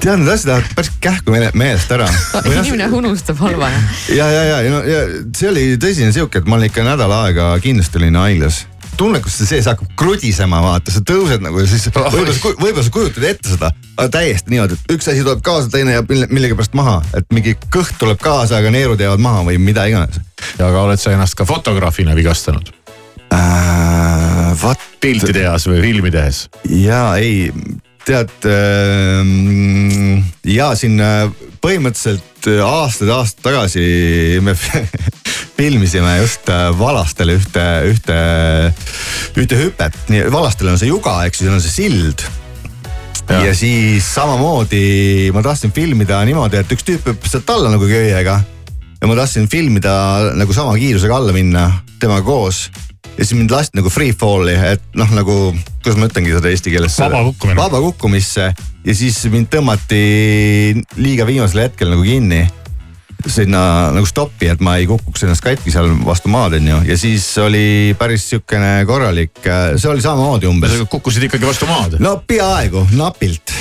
tead, 0.03 0.19
need 0.19 0.33
asjad 0.33 0.51
lähevad 0.51 0.75
päris 0.75 0.91
kähku 1.03 1.31
meele, 1.31 1.51
meelest 1.53 1.91
ära. 1.95 2.09
inimene 2.51 2.89
unustab 2.91 3.39
halva 3.39 3.71
ja, 4.09 4.27
ja, 4.27 4.43
ja, 4.43 4.61
ja, 4.61 4.83
ja 4.91 5.01
see 5.35 5.49
oli 5.49 5.65
tõsine 5.81 6.11
sihuke, 6.15 6.43
et 6.43 6.49
ma 6.49 6.59
olin 6.59 6.71
ikka 6.71 6.85
nädal 6.85 7.15
aega 7.23 7.53
kindlasti 7.63 8.01
olin 8.01 8.19
haiglas 8.19 8.63
tunne, 8.99 9.21
kus 9.23 9.37
see 9.39 9.49
sees 9.49 9.69
hakkab 9.69 9.93
krudisema, 9.99 10.61
vaata, 10.63 10.93
sa 10.93 11.03
tõused 11.07 11.43
nagu 11.43 11.61
ja 11.61 11.69
siis 11.69 11.87
võib-olla 11.93 12.35
sa, 12.35 12.53
võib-olla 12.59 12.85
sa 12.85 12.93
kujutad 12.93 13.27
ette 13.29 13.53
seda, 13.55 13.71
aga 13.97 14.09
täiesti 14.17 14.53
niimoodi, 14.53 14.77
et 14.77 14.93
üks 14.97 15.09
asi 15.11 15.25
tuleb 15.25 15.41
kaasa, 15.45 15.71
teine 15.73 15.97
jääb 15.97 16.13
mille- 16.13 16.29
millegipärast 16.31 16.77
maha, 16.77 16.99
et 17.17 17.27
mingi 17.35 17.55
kõht 17.73 17.97
tuleb 18.01 18.21
kaasa, 18.23 18.59
aga 18.59 18.73
neerud 18.73 19.01
jäävad 19.01 19.23
maha 19.23 19.45
või 19.49 19.59
mida 19.61 19.87
iganes 19.89 20.21
aga 20.59 20.85
oled 20.85 21.01
sa 21.01 21.13
ennast 21.15 21.37
ka 21.39 21.47
fotograafina 21.47 22.15
vigastanud 22.17 22.73
äh,? 23.33 24.53
Vat. 24.63 24.79
pilti 25.01 25.33
tehes 25.33 25.65
või 25.67 25.81
filmi 25.81 26.11
tehes? 26.13 26.45
ja 26.69 27.15
ei, 27.17 27.49
tead 28.05 28.47
äh, 28.49 29.23
ja 30.53 30.69
siin 30.77 30.99
põhimõtteliselt 31.63 32.49
äh, 32.51 32.61
aastaid-aastaid 32.67 33.43
tagasi 33.47 33.87
me 34.45 34.55
filmisime 35.57 36.17
just 36.21 36.49
äh, 36.49 36.69
Valastele 36.79 37.37
ühte, 37.37 37.65
ühte, 37.89 38.15
ühte 39.39 39.59
hüpet, 39.59 39.97
nii 40.09 40.25
Valastel 40.33 40.71
on 40.71 40.79
see 40.81 40.89
juga, 40.89 41.19
ehk 41.27 41.37
siis 41.37 41.51
on 41.51 41.61
see 41.63 41.73
sild. 41.73 42.25
Ja. 43.29 43.39
ja 43.47 43.53
siis 43.55 44.03
samamoodi 44.03 45.29
ma 45.31 45.39
tahtsin 45.45 45.71
filmida 45.71 46.17
niimoodi, 46.27 46.59
et 46.59 46.73
üks 46.75 46.83
tüüp 46.83 47.05
hüppas 47.07 47.31
sealt 47.31 47.53
alla 47.53 47.71
nagu 47.71 47.87
köiega. 47.87 48.41
ja 48.99 49.07
ma 49.07 49.15
tahtsin 49.15 49.47
filmida 49.51 49.93
nagu 50.35 50.53
sama 50.55 50.75
kiirusega 50.79 51.15
alla 51.21 51.35
minna 51.35 51.69
temaga 52.01 52.25
koos 52.27 52.65
ja 53.13 53.23
siis 53.23 53.37
mind 53.37 53.53
lasti 53.53 53.77
nagu 53.79 53.91
free 53.93 54.11
fall'i, 54.11 54.57
et 54.73 54.83
noh, 54.99 55.09
nagu 55.15 55.37
kuidas 55.83 55.99
ma 55.99 56.09
ütlengi 56.09 56.33
seda 56.33 56.51
eesti 56.51 56.73
keeles. 56.73 56.97
Vaba 56.99 57.23
kukkumine. 57.29 57.59
vaba 57.61 57.81
kukkumisse 57.83 58.49
ja 58.83 58.95
siis 58.97 59.21
mind 59.31 59.51
tõmmati 59.53 60.03
liiga 60.99 61.27
viimasel 61.29 61.67
hetkel 61.67 61.93
nagu 61.93 62.03
kinni 62.03 62.43
sinna 63.27 63.63
nagu 63.95 64.07
stoppi, 64.09 64.49
et 64.51 64.61
ma 64.63 64.75
ei 64.79 64.87
kukuks 64.89 65.25
ennast 65.25 65.43
katki 65.45 65.71
seal 65.73 65.89
vastu 66.05 66.31
maad, 66.33 66.57
onju. 66.59 66.83
ja 66.89 66.97
siis 66.99 67.25
oli 67.43 67.95
päris 67.99 68.27
sihukene 68.31 68.83
korralik, 68.89 69.35
see 69.41 69.89
oli 69.91 70.03
samamoodi 70.03 70.49
umbes. 70.49 70.77
kukkusid 70.91 71.29
ikkagi 71.29 71.47
vastu 71.47 71.69
maad? 71.69 71.99
no 72.03 72.17
peaaegu, 72.27 72.87
napilt. 72.99 73.53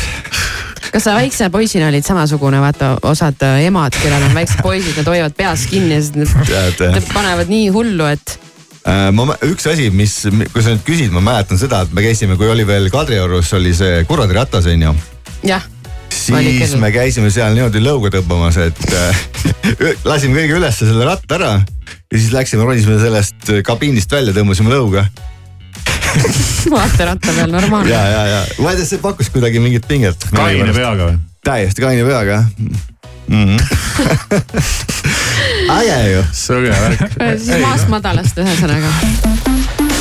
kas 0.93 1.07
sa 1.09 1.17
väikse 1.17 1.51
poisina 1.55 1.89
olid 1.93 2.07
samasugune, 2.07 2.61
vaata 2.63 2.95
osad 3.09 3.43
äh, 3.47 3.65
emad, 3.69 3.97
kellel 4.03 4.29
on 4.29 4.39
väiksed 4.39 4.63
poisid, 4.65 4.97
nad 5.01 5.13
hoiavad 5.15 5.37
peas 5.39 5.67
kinni 5.71 5.99
ja 5.99 6.07
siis 6.07 6.35
nad, 6.39 6.89
nad 6.99 7.13
panevad 7.15 7.53
nii 7.53 7.69
hullu, 7.75 8.09
et 8.13 8.39
Äh, 8.83 9.13
ma, 9.15 9.37
üks 9.47 9.67
asi, 9.71 9.93
mis, 9.95 10.17
kui 10.51 10.63
sa 10.63 10.73
nüüd 10.73 10.83
küsid, 10.87 11.13
ma 11.15 11.23
mäletan 11.23 11.61
seda, 11.61 11.85
et 11.85 11.93
me 11.95 12.03
käisime, 12.03 12.35
kui 12.39 12.49
oli 12.51 12.65
veel 12.67 12.89
Kadriorus 12.91 13.53
oli 13.55 13.71
see 13.79 14.03
Kuradi 14.09 14.35
ratas, 14.35 14.67
onju. 14.67 14.95
jah. 15.47 15.69
Siis 16.23 16.77
me 16.81 16.93
käisime 16.95 17.31
seal 17.35 17.57
niimoodi 17.57 17.83
lõuga 17.83 18.13
tõmbamas, 18.15 18.59
et 18.63 18.83
äh, 18.97 19.25
lasime 20.11 20.41
kõige 20.41 20.61
ülesse 20.61 20.89
selle 20.89 21.07
ratta 21.09 21.39
ära. 21.39 21.53
ja 22.13 22.19
siis 22.19 22.33
läksime, 22.35 22.65
ronisime 22.69 22.99
sellest 23.03 23.53
kabiinist 23.67 24.13
välja, 24.13 24.35
tõmbasime 24.37 24.73
lõuga. 24.73 25.07
vaateratta 26.77 27.33
peal 27.35 27.53
normaalne. 27.53 27.91
ja, 27.91 28.03
ja, 28.09 28.25
ja 28.27 28.41
ma 28.63 28.73
ei 28.73 28.81
tea, 28.81 28.89
see 28.95 29.03
pakkus 29.03 29.33
kuidagi 29.33 29.63
mingit 29.63 29.89
pinget. 29.89 30.29
kaine 30.33 30.73
peaga 30.73 31.11
või? 31.11 31.21
täiesti 31.45 31.83
kaine 31.83 32.05
peaga 32.07 32.45
mm. 32.59 32.69
-hmm. 33.29 33.59
äge 35.79 36.13
ju. 36.13 36.25
sõge 36.33 36.71
värk. 36.71 37.17
siis 37.39 37.59
maast 37.61 37.89
madalast 37.89 38.39
ühesõnaga. 38.39 39.92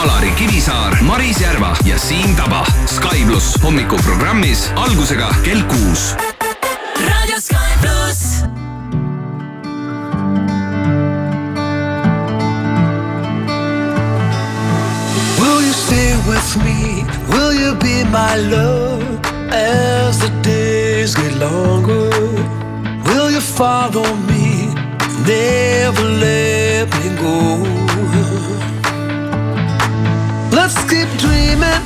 Alari 0.00 0.30
Kivisaar, 0.38 1.02
Maris 1.02 1.40
Järva 1.40 1.74
ja 1.84 1.98
Siim 1.98 2.36
Taba. 2.36 2.64
Sky 2.88 3.24
pluss 3.26 3.56
hommikuprogrammis 3.62 4.70
algusega 4.76 5.28
kell 5.44 5.60
kuus. 5.68 6.14
Radio 6.96 7.40
Sky 7.40 7.70
pluss. 7.82 8.42
Will 15.38 15.60
you 15.60 15.74
stay 15.84 16.16
with 16.28 16.56
me? 16.64 17.04
Will 17.28 17.52
you 17.52 17.74
be 17.76 18.04
my 18.04 18.36
love? 18.50 19.10
as 19.52 20.18
the 20.18 20.30
days 20.42 21.14
get 21.14 21.34
longer? 21.36 22.10
Will 23.04 23.30
you 23.30 23.40
follow 23.40 24.14
me? 24.30 24.72
Never 25.26 26.04
let 26.24 26.88
me 26.98 27.16
go. 27.16 27.89
Let's 30.72 30.88
keep 30.88 31.08
dreaming, 31.18 31.82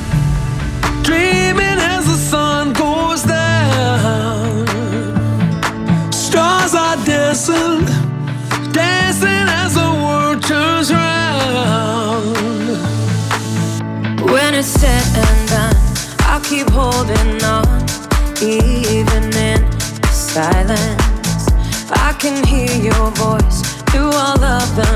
dreaming 1.01 1.79
as 1.93 2.05
the 2.05 2.17
sun 2.17 2.71
goes 2.73 3.23
down. 3.23 4.67
Stars 6.13 6.75
are 6.75 6.95
dancing, 7.03 7.83
dancing 8.71 9.47
as 9.61 9.73
the 9.73 9.89
world 10.03 10.43
turns 10.43 10.93
round. 10.93 12.37
When 14.29 14.53
it's 14.53 14.67
said 14.67 15.03
and 15.17 15.49
done, 15.49 15.75
I'll 16.19 16.41
keep 16.41 16.69
holding 16.69 17.43
on, 17.43 17.65
even 18.39 19.33
in 19.35 19.65
silence. 20.11 21.49
I 21.89 22.15
can 22.19 22.45
hear 22.45 22.69
your 22.69 23.09
voice 23.15 23.63
through 23.89 24.11
all 24.11 24.43
of 24.43 24.75
the 24.75 24.94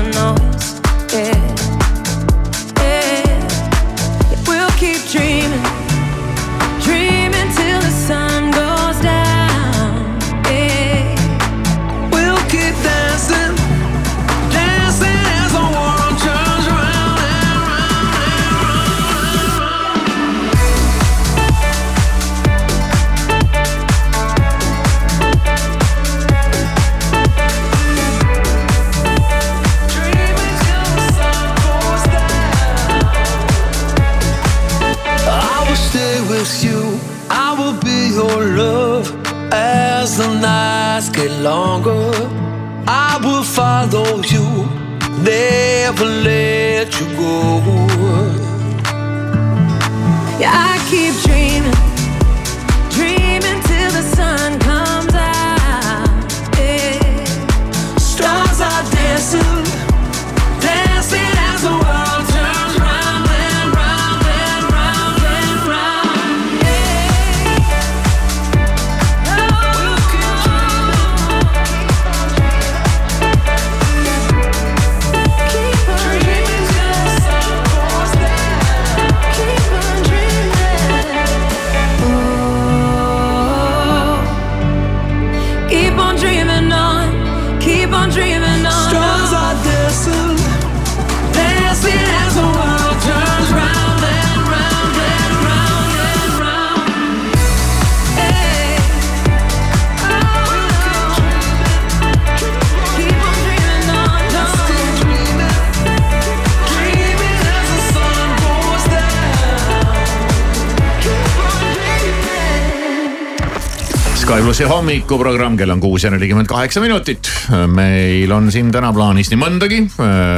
Sky 114.30 114.44
plussi 114.46 114.66
hommikuprogramm, 114.70 115.56
kell 115.58 115.72
on 115.74 115.80
kuus 115.82 116.04
ja 116.04 116.10
nelikümmend 116.14 116.46
kaheksa 116.46 116.78
minutit. 116.80 117.26
meil 117.66 118.30
on 118.30 118.44
siin 118.54 118.68
täna 118.70 118.92
plaanis 118.94 119.26
nii 119.32 119.38
mõndagi. 119.40 119.80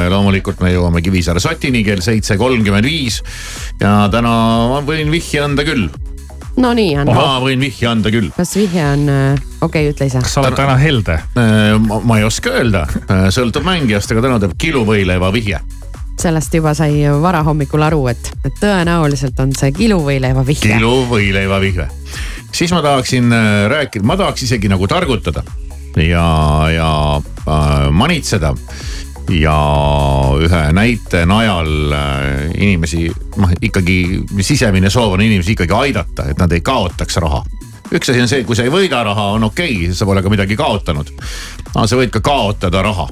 loomulikult 0.08 0.62
me 0.64 0.70
jõuame 0.72 1.02
Kivisaare 1.04 1.42
sotini 1.44 1.82
kell 1.84 2.00
seitse 2.00 2.38
kolmkümmend 2.40 2.88
viis. 2.88 3.18
ja 3.82 4.08
täna 4.08 4.32
ma 4.70 4.80
võin 4.86 5.12
vihje 5.12 5.42
anda 5.44 5.66
küll. 5.68 5.90
no 6.56 6.72
nii 6.72 6.96
on. 7.02 7.12
ma 7.12 7.36
võin 7.44 7.60
vihje 7.60 7.90
anda 7.90 8.08
küll. 8.14 8.32
kas 8.32 8.56
vihje 8.56 8.88
on, 8.94 9.04
okei 9.60 9.68
okay,, 9.68 9.92
ütle 9.92 10.08
ise. 10.08 10.24
kas 10.24 10.38
sa 10.38 10.40
oled 10.40 10.56
täna 10.56 10.80
helde? 10.80 11.20
ma, 11.84 12.00
ma 12.00 12.20
ei 12.22 12.24
oska 12.24 12.56
öelda, 12.62 12.86
sõltub 13.28 13.68
mängijast, 13.68 14.16
aga 14.16 14.24
täna 14.24 14.40
teeb 14.40 14.56
kiluvõileiva 14.56 15.28
vihje. 15.36 15.60
sellest 16.16 16.56
juba 16.56 16.72
sai 16.72 17.02
varahommikul 17.20 17.90
aru, 17.92 18.06
et, 18.16 18.32
et 18.40 18.56
tõenäoliselt 18.56 19.44
on 19.44 19.52
see 19.52 19.76
kiluvõileiva 19.84 20.48
vihje. 20.48 20.78
kiluvõileiva 20.78 21.60
vihje. 21.60 21.92
Siis 22.52 22.72
ma 22.72 22.82
tahaksin 22.82 23.32
äh, 23.32 23.66
rääkida, 23.72 24.06
ma 24.06 24.16
tahaks 24.16 24.46
isegi 24.46 24.70
nagu 24.72 24.88
targutada 24.88 25.42
ja, 25.96 26.26
ja 26.72 26.92
äh, 27.48 27.90
manitseda 27.90 28.54
ja 29.30 29.56
ühe 30.42 30.62
näite 30.74 31.24
najal 31.26 31.92
äh, 31.96 32.52
inimesi, 32.54 33.06
noh 33.36 33.52
ikkagi 33.62 34.22
sisemine 34.40 34.90
soov 34.90 35.16
on 35.16 35.24
inimesi 35.24 35.56
ikkagi 35.56 35.76
aidata, 35.78 36.28
et 36.30 36.40
nad 36.42 36.52
ei 36.52 36.64
kaotaks 36.64 37.20
raha 37.22 37.42
üks 37.92 38.08
asi 38.08 38.22
on 38.22 38.30
see, 38.30 38.44
kui 38.48 38.56
sa 38.56 38.64
ei 38.66 38.72
võida 38.72 39.02
raha, 39.04 39.32
on 39.36 39.48
okei 39.50 39.84
okay,, 39.84 39.96
sa 39.96 40.08
pole 40.08 40.22
ka 40.24 40.32
midagi 40.32 40.56
kaotanud. 40.56 41.12
aga 41.74 41.86
sa 41.86 41.98
võid 42.00 42.12
ka 42.14 42.22
kaotada 42.24 42.82
raha. 42.84 43.08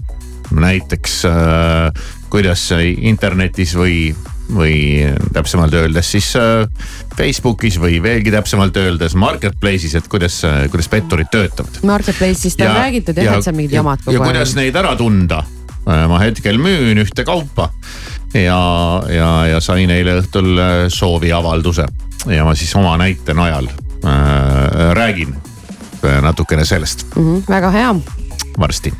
näiteks 0.50 1.24
äh, 1.28 2.04
kuidas 2.30 2.70
internetis 2.80 3.74
või, 3.76 4.14
või 4.54 5.06
täpsemalt 5.32 5.74
öeldes 5.74 6.10
siis 6.16 6.32
äh, 6.38 6.66
Facebookis 7.16 7.78
või 7.80 8.02
veelgi 8.02 8.32
täpsemalt 8.34 8.76
öeldes 8.76 9.14
marketplace'is, 9.14 9.96
et 9.98 10.08
kuidas, 10.08 10.42
kuidas 10.70 10.88
petturid 10.88 11.30
töötavad. 11.32 11.80
Marketplace'ist 11.82 12.60
on 12.66 12.76
räägitud 12.76 13.18
jah, 13.18 13.38
et 13.38 13.46
seal 13.46 13.56
mingid 13.56 13.78
jamad 13.80 14.02
ja 14.04 14.12
kogu 14.12 14.30
kuidas 14.30 14.54
aeg. 14.54 14.62
neid 14.64 14.82
ära 14.82 14.96
tunda? 14.98 15.44
ma 15.90 16.18
hetkel 16.20 16.58
müün 16.60 17.00
ühte 17.02 17.24
kaupa 17.24 17.70
ja, 18.34 19.02
ja, 19.08 19.30
ja 19.46 19.60
sain 19.60 19.90
eile 19.90 20.18
õhtul 20.20 20.52
äh, 20.58 20.72
sooviavalduse 20.92 21.86
ja 22.30 22.44
ma 22.46 22.54
siis 22.58 22.72
oma 22.78 22.96
näite 23.00 23.34
najal 23.34 23.70
äh, 23.70 24.92
räägin 24.96 25.34
äh, 26.04 26.20
natukene 26.22 26.64
sellest 26.64 27.06
Mm 27.16 27.22
-hmm, 27.22 27.42
väga 27.48 27.70
hea. 27.70 27.94
varsti. 28.58 28.92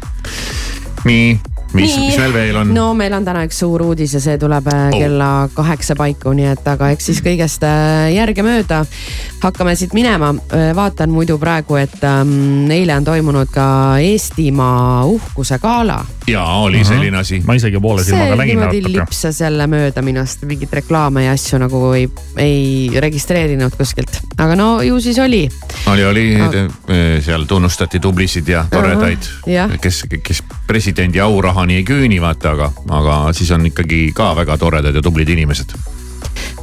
nii, 1.05 1.41
mis, 1.73 1.97
mis 1.99 2.18
meil 2.18 2.33
veel 2.35 2.57
on? 2.62 2.75
no 2.75 2.91
meil 2.99 3.14
on 3.16 3.27
täna 3.27 3.45
üks 3.49 3.61
suur 3.62 3.83
uudis 3.85 4.14
ja 4.16 4.23
see 4.23 4.39
tuleb 4.41 4.66
oh. 4.73 4.95
kella 4.95 5.31
kaheksa 5.55 5.97
paiku, 5.99 6.35
nii 6.37 6.51
et 6.55 6.71
aga 6.73 6.91
eks 6.95 7.11
siis 7.12 7.23
kõigest 7.25 7.64
äh, 7.66 8.11
järgemööda 8.14 8.85
hakkame 9.41 9.75
siit 9.77 9.95
minema. 9.97 10.35
vaatan 10.75 11.11
muidu 11.11 11.39
praegu, 11.39 11.77
et 11.81 12.05
ähm, 12.05 12.71
eile 12.71 12.95
on 12.97 13.05
toimunud 13.05 13.49
ka 13.53 13.99
Eestimaa 14.03 15.05
uhkuse 15.05 15.59
gala. 15.59 16.05
ja 16.27 16.45
oli 16.45 16.85
selline 16.85 17.18
asi. 17.18 17.41
ma 17.47 17.55
isegi 17.55 17.81
poole 17.81 18.05
silmaga 18.05 18.37
nägin 18.37 18.59
niimoodi 18.59 18.81
natuke. 18.81 18.99
lipsas 18.99 19.41
jälle 19.41 19.66
mööda 19.66 20.03
minust, 20.03 20.45
mingeid 20.45 20.73
reklaame 20.81 21.25
ja 21.25 21.33
asju 21.33 21.59
nagu 21.62 21.83
ei, 21.97 22.09
ei 22.37 23.01
registreerinud 23.01 23.77
kuskilt, 23.79 24.21
aga 24.39 24.57
no 24.57 24.68
ju 24.83 25.01
siis 25.01 25.18
oli. 25.18 25.49
oli, 25.87 26.05
oli, 26.05 26.27
seal 27.25 27.45
tunnustati 27.49 28.01
tublisid 28.01 28.49
ja 28.49 28.64
toredaid 28.71 29.31
kes, 29.81 30.05
kes 30.23 30.43
presidendi 30.66 31.21
aurahani 31.61 31.77
ei 31.77 31.85
küüni, 31.85 32.21
vaata, 32.21 32.55
aga, 32.55 32.73
aga 32.89 33.33
siis 33.37 33.51
on 33.53 33.67
ikkagi 33.69 34.13
ka 34.17 34.33
väga 34.37 34.57
toredad 34.59 34.95
ja 34.95 35.03
tublid 35.03 35.29
inimesed. 35.29 35.75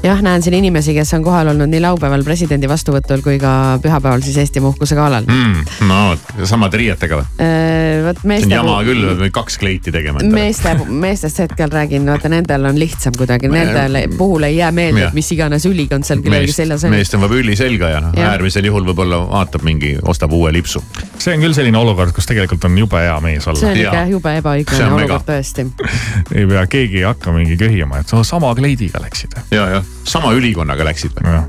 jah, 0.07 0.21
näen 0.23 0.43
siin 0.43 0.55
inimesi, 0.57 0.93
kes 0.95 1.13
on 1.17 1.23
kohal 1.25 1.51
olnud 1.51 1.69
nii 1.71 1.81
laupäeval 1.83 2.23
presidendi 2.25 2.69
vastuvõtul 2.69 3.21
kui 3.25 3.37
ka 3.41 3.51
pühapäeval 3.83 4.23
siis 4.25 4.37
Eestimaa 4.41 4.71
uhkuse 4.71 4.95
galal 4.97 5.25
mm,. 5.27 5.87
no 5.87 5.99
vot, 6.11 6.45
samade 6.47 6.79
riietega 6.79 7.19
või? 7.19 7.27
Äh, 7.43 8.05
vot 8.05 8.21
see 8.21 8.31
meeste 8.31 8.53
jama 8.53 8.77
küll, 8.87 9.03
peab 9.21 9.33
kaks 9.39 9.59
kleiti 9.61 9.93
tegema. 9.93 10.23
meeste, 10.31 10.73
meestest 11.05 11.41
hetkel 11.43 11.71
räägin, 11.73 12.07
vaata 12.09 12.31
nendel 12.31 12.69
on 12.69 12.79
lihtsam 12.79 13.15
kuidagi, 13.17 13.51
nendele 13.51 14.05
puhul 14.17 14.47
ei 14.47 14.57
jää 14.59 14.71
meelde, 14.75 15.07
et 15.09 15.17
mis 15.17 15.31
iganes 15.35 15.67
ülikond 15.69 16.07
seal 16.07 16.23
kellelgi 16.25 16.55
seljas, 16.55 16.87
on. 16.87 16.95
meest 16.95 17.15
tõmbab 17.15 17.35
üli 17.37 17.57
selga 17.59 17.91
ja 17.95 18.03
noh, 18.03 18.15
äärmisel 18.27 18.69
juhul 18.69 18.87
võib-olla 18.87 19.21
vaatab 19.27 19.65
mingi, 19.67 19.95
ostab 20.07 20.33
uue 20.37 20.53
lipsu. 20.55 20.83
see 21.17 21.35
on 21.35 21.43
küll 21.43 21.57
selline 21.57 21.81
olukord, 21.81 22.15
kus 22.15 22.29
tegelikult 22.29 22.69
on 22.69 22.77
jube 22.79 23.01
hea 23.03 23.19
mees 23.23 23.43
see 23.43 23.53
olla 23.53 23.73
on. 23.73 23.83
ikka 23.83 24.05
jube 24.13 24.33
See 24.37 24.41
ebaõiglane 24.41 24.97
olukord 24.97 25.27
tõesti. 25.27 25.67
ei 26.37 26.47
pea, 26.49 26.65
keegi 26.71 27.01
ei 27.01 27.07
hakka 27.07 27.35
mingi 27.35 27.57
köhima, 27.59 28.01
et 28.01 28.11
sa 28.11 28.23
sama 28.27 28.53
kleidiga 28.57 29.01
läksid. 29.03 29.37
ja, 29.51 29.67
jah, 29.77 29.93
sama 30.03 30.33
ülikonnaga 30.37 30.85
läksid 30.87 31.17
või? 31.17 31.41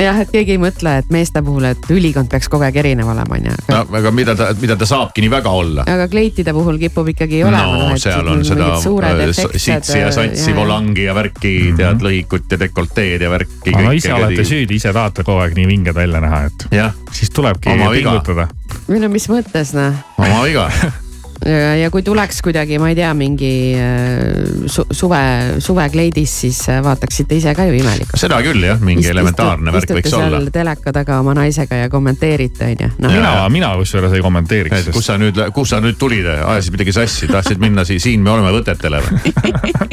jah, 0.00 0.18
et 0.22 0.30
keegi 0.32 0.54
ei 0.56 0.60
mõtle, 0.60 0.94
et 1.02 1.10
meeste 1.12 1.42
puhul, 1.44 1.66
et 1.68 1.90
ülikond 1.92 2.30
peaks 2.32 2.48
kogu 2.52 2.64
aeg 2.66 2.78
erinev 2.82 3.10
olema, 3.12 3.36
onju. 3.36 3.56
no 3.68 3.80
aga 3.98 4.12
mida 4.14 4.34
ta, 4.38 4.48
mida 4.60 4.76
ta 4.80 4.88
saabki 4.88 5.24
nii 5.24 5.32
väga 5.32 5.52
olla 5.58 5.84
aga 5.88 6.08
kleitide 6.12 6.54
puhul 6.56 6.78
kipub 6.80 7.12
ikkagi 7.12 7.42
olema. 7.46 7.90
no 7.92 8.00
seal 8.00 8.32
on 8.32 8.44
seda 8.46 8.72
äh, 8.78 9.22
sitsi 9.36 10.00
ja 10.00 10.10
satsi, 10.14 10.56
volangi 10.56 11.06
ja 11.08 11.16
värki 11.16 11.52
mm, 11.52 11.68
-hmm. 11.68 11.82
tead, 11.82 12.06
lõhikut 12.08 12.56
ja 12.56 12.60
dekolteed 12.64 13.26
ja 13.26 13.30
värki. 13.30 13.76
no 13.76 13.92
ise 13.92 14.14
olete 14.14 14.44
süüdi, 14.48 14.80
ise 14.80 14.92
tahate 14.92 15.26
kogu 15.28 15.44
aeg 15.44 15.56
nii 15.58 15.68
vinged 15.68 15.96
välja 15.96 16.24
näha, 16.24 16.44
et 16.48 16.68
siis 17.12 17.30
tulebki 17.30 17.72
Oma 17.72 17.92
viga. 17.92 18.16
pingutada. 18.16 18.48
või 18.88 19.04
no 19.04 19.12
mis 19.12 19.28
mõttes 19.32 19.76
noh. 19.76 19.96
oma 20.18 20.44
viga. 20.46 20.70
ja, 21.46 21.90
kui 21.92 22.02
tuleks 22.06 22.40
kuidagi, 22.44 22.78
ma 22.82 22.90
ei 22.92 22.96
tea, 22.98 23.10
mingi 23.16 23.52
äh, 23.78 24.66
su, 24.70 24.84
suve, 24.90 25.22
suvekleidis, 25.62 26.34
siis 26.44 26.60
äh, 26.70 26.80
vaataksite 26.84 27.38
ise 27.38 27.54
ka 27.56 27.66
ju 27.68 27.76
imelik. 27.78 28.12
seda 28.18 28.40
küll 28.44 28.64
jah, 28.66 28.80
mingi 28.82 29.08
elementaarne 29.10 29.74
värk 29.74 29.94
võiks 29.98 30.16
olla. 30.18 30.42
teleka 30.52 30.94
taga 30.94 31.18
oma 31.22 31.34
naisega 31.38 31.82
ja 31.84 31.90
kommenteerite 31.92 32.72
onju. 32.72 32.90
noh, 33.02 33.16
mina, 33.16 33.34
mina 33.52 33.72
kusjuures 33.80 34.16
ei 34.16 34.24
kommenteeriks, 34.24 34.90
kus 34.94 35.10
sa 35.10 35.18
nüüd, 35.20 35.40
kus 35.56 35.74
sa 35.74 35.82
nüüd 35.84 35.98
tulid, 36.00 36.28
ajasid 36.28 36.76
midagi 36.76 36.96
sassi, 36.96 37.30
tahtsid 37.30 37.62
minna 37.62 37.86
siin, 37.88 38.02
siin 38.02 38.24
me 38.24 38.34
oleme 38.36 38.54
võtetele 38.54 39.02
või? 39.04 39.32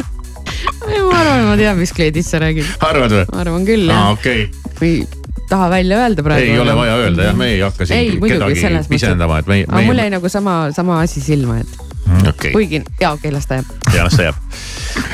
ma 1.10 1.22
arvan, 1.22 1.47
ma 1.50 1.56
tean, 1.60 1.80
mis 1.80 1.93
kleidist 1.95 2.34
sa 2.34 2.41
räägid. 2.43 2.68
arvad 2.86 3.16
või? 3.16 3.26
ma 3.34 3.41
arvan 3.45 3.66
küll 3.68 3.89
aa, 3.89 4.04
jah. 4.04 4.14
okei, 4.18 4.45
või 4.82 4.93
taha 5.50 5.70
välja 5.70 5.97
öelda 6.04 6.24
praegu. 6.24 6.52
ei 6.52 6.60
ole 6.60 6.76
vaja 6.76 6.95
öelda 7.04 7.30
jah, 7.30 7.38
me 7.38 7.52
ei 7.54 7.62
hakka 7.62 7.84
ei, 7.84 7.88
siin 7.91 8.20
muidugi 8.20 8.62
kedagi 8.62 8.89
pisendama, 8.89 9.39
et 9.41 9.52
meie, 9.52 9.68
aga 9.70 9.86
mul 9.88 10.04
jäi 10.04 10.10
nagu 10.14 10.30
sama, 10.30 10.58
sama 10.76 11.00
asi 11.04 11.22
silma, 11.24 11.60
et 11.64 11.80
okei, 12.30 12.52
kuigi 12.54 12.84
jaa, 13.02 13.14
okei, 13.18 13.32
las 13.34 13.47
ta 13.50 13.60
jääb. 13.60 13.74
ja 13.95 14.06
las 14.08 14.18
ta 14.18 14.28
jääb. 14.30 14.36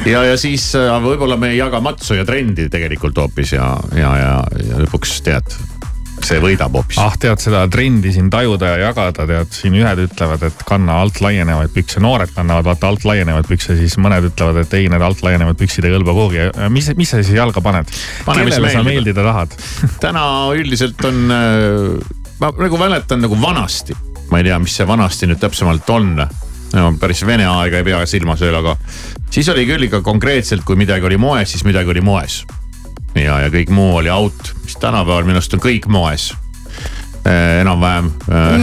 ja, 0.05 0.23
ja 0.31 0.37
siis 0.39 0.67
äh, 0.79 0.91
võib-olla 1.03 1.37
me 1.39 1.53
ei 1.53 1.59
jaga 1.59 1.81
matsu 1.83 2.17
ja 2.19 2.25
trendi 2.27 2.67
tegelikult 2.69 3.17
hoopis 3.23 3.55
ja, 3.55 3.71
ja, 3.95 4.11
ja, 4.19 4.35
ja 4.67 4.83
lõpuks 4.83 5.17
tead, 5.25 5.55
see 6.25 6.41
võidab 6.43 6.75
hoopis. 6.75 6.99
ah 7.01 7.15
tead 7.19 7.41
seda 7.41 7.63
trendi 7.71 8.11
siin 8.15 8.29
tajuda 8.33 8.73
ja 8.73 8.89
jagada, 8.89 9.27
tead 9.29 9.53
siin 9.55 9.77
ühed 9.79 10.01
ütlevad, 10.07 10.45
et 10.49 10.63
kanna 10.67 10.99
alt 11.03 11.21
laienevaid 11.23 11.73
pükse, 11.75 12.01
noored 12.03 12.33
kannavad 12.35 12.69
vaata 12.69 12.91
alt 12.91 13.05
laienevaid 13.07 13.49
pükse, 13.49 13.77
siis 13.79 13.97
mõned 14.01 14.29
ütlevad, 14.31 14.61
et 14.63 14.77
ei, 14.77 14.89
need 14.91 15.05
alt 15.05 15.23
laienevad 15.25 15.59
püksid 15.59 15.87
ei 15.87 15.95
kõlba 15.95 16.17
kuhugi. 16.17 16.47
mis, 16.73 16.89
mis 16.97 17.13
sa 17.13 17.21
siis 17.21 17.35
jalga 17.37 17.63
paned? 17.65 17.91
Kellele 18.25 18.73
sa 18.73 18.83
meeldida 18.85 19.25
tahad? 19.25 19.55
täna 20.05 20.25
üldiselt 20.55 21.05
on, 21.07 21.21
ma 22.41 22.51
nagu 22.65 22.81
mäletan 22.81 23.23
nagu 23.25 23.39
vanasti, 23.41 23.97
ma 24.31 24.41
ei 24.41 24.49
tea, 24.49 24.59
mis 24.61 24.75
see 24.75 24.87
vanasti 24.89 25.29
nüüd 25.29 25.41
täpsemalt 25.41 25.89
on 25.95 26.17
no 26.75 26.91
päris 26.99 27.23
vene 27.27 27.45
aega 27.47 27.79
ei 27.79 27.87
pea 27.87 28.01
silmas 28.09 28.41
veel, 28.43 28.57
aga 28.59 28.75
siis 29.31 29.49
oli 29.53 29.65
küll 29.69 29.87
ikka 29.87 30.01
konkreetselt, 30.05 30.65
kui 30.67 30.77
midagi 30.79 31.07
oli 31.07 31.19
moes, 31.21 31.53
siis 31.53 31.65
midagi 31.67 31.91
oli 31.93 32.03
moes. 32.05 32.43
ja, 33.15 33.39
ja 33.45 33.51
kõik 33.53 33.71
muu 33.73 33.95
oli 34.01 34.11
out, 34.11 34.53
mis 34.63 34.77
tänapäeval 34.81 35.27
minu 35.27 35.39
arust 35.39 35.55
on 35.57 35.63
kõik 35.63 35.87
moes. 35.91 36.33
enam-vähem. 37.25 38.11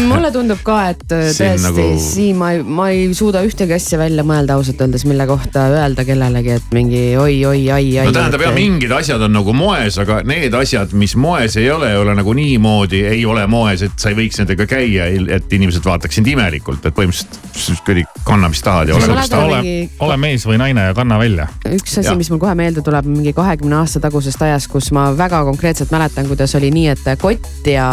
mulle 0.09 0.33
tundub 0.35 0.63
ka, 0.65 0.79
et 0.93 1.05
äh, 1.13 1.29
tõesti 1.39 1.67
nagu- 1.67 1.87
siin 2.01 2.39
ma 2.41 2.53
ei, 2.55 2.63
ma 2.63 2.89
ei 2.95 3.09
suuda 3.17 3.43
ühtegi 3.47 3.77
asja 3.77 4.01
välja 4.01 4.25
mõelda 4.27 4.57
ausalt 4.59 4.81
öeldes, 4.85 5.05
mille 5.09 5.27
kohta 5.31 5.67
öelda 5.75 6.07
kellelegi, 6.09 6.57
et 6.61 6.75
mingi 6.75 7.03
oi-oi, 7.21 7.65
ai-ai. 7.71 8.07
no 8.09 8.15
tähendab 8.17 8.47
jah, 8.47 8.55
mingid 8.57 8.95
asjad 8.97 9.23
on 9.29 9.37
nagu 9.37 9.57
moes, 9.57 9.99
aga 10.03 10.23
need 10.29 10.55
asjad, 10.57 10.95
mis 10.99 11.17
moes 11.19 11.59
ei 11.61 11.71
ole, 11.73 11.93
ei 11.93 12.01
ole 12.01 12.17
nagu 12.19 12.37
niimoodi, 12.37 13.05
ei 13.13 13.25
ole 13.29 13.47
moes, 13.51 13.85
et 13.87 13.99
sa 14.01 14.13
ei 14.13 14.19
võiks 14.19 14.43
nendega 14.43 14.69
käia, 14.71 15.11
et 15.37 15.59
inimesed 15.59 15.85
vaataksid 15.85 16.23
sind 16.23 16.29
imelikult, 16.29 16.85
et 16.87 16.95
põhimõtteliselt 16.95 17.83
kuradi 17.87 18.05
kanna, 18.25 18.49
mis 18.53 18.63
tahad 18.63 18.89
ja 18.89 18.97
ole, 18.97 19.07
kus 19.07 19.11
on 19.11 19.31
tahad. 19.31 19.51
ole 19.51 19.89
ole 20.07 20.17
mees 20.21 20.47
või 20.47 20.59
naine 20.61 20.87
ja 20.89 20.95
kanna 20.95 21.19
välja. 21.19 21.49
üks 21.67 21.99
asi 21.99 22.15
mis 22.19 22.31
mul 22.31 22.41
kohe 22.43 22.55
meelde 22.59 22.83
tuleb, 22.85 23.07
mingi 23.09 23.33
kahekümne 23.37 23.81
aasta 23.81 24.01
tagusest 24.03 24.43
ajast, 24.43 24.71
kus 24.73 24.93
ma 24.93 25.11
väga 25.17 25.43
konkreetselt 25.49 25.91
mäletan, 25.95 26.29
kuidas 26.31 26.55
oli 26.59 26.71
nii, 26.75 26.89
et 26.95 27.11
kott 27.21 27.67
ja 27.67 27.89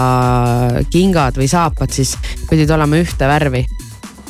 kingad 0.91 1.37
või 1.39 1.49
saapad 1.51 1.93
siis 1.93 2.15
pidid 2.49 2.71
olema 2.75 2.99
ühte 3.01 3.27
värvi 3.29 3.65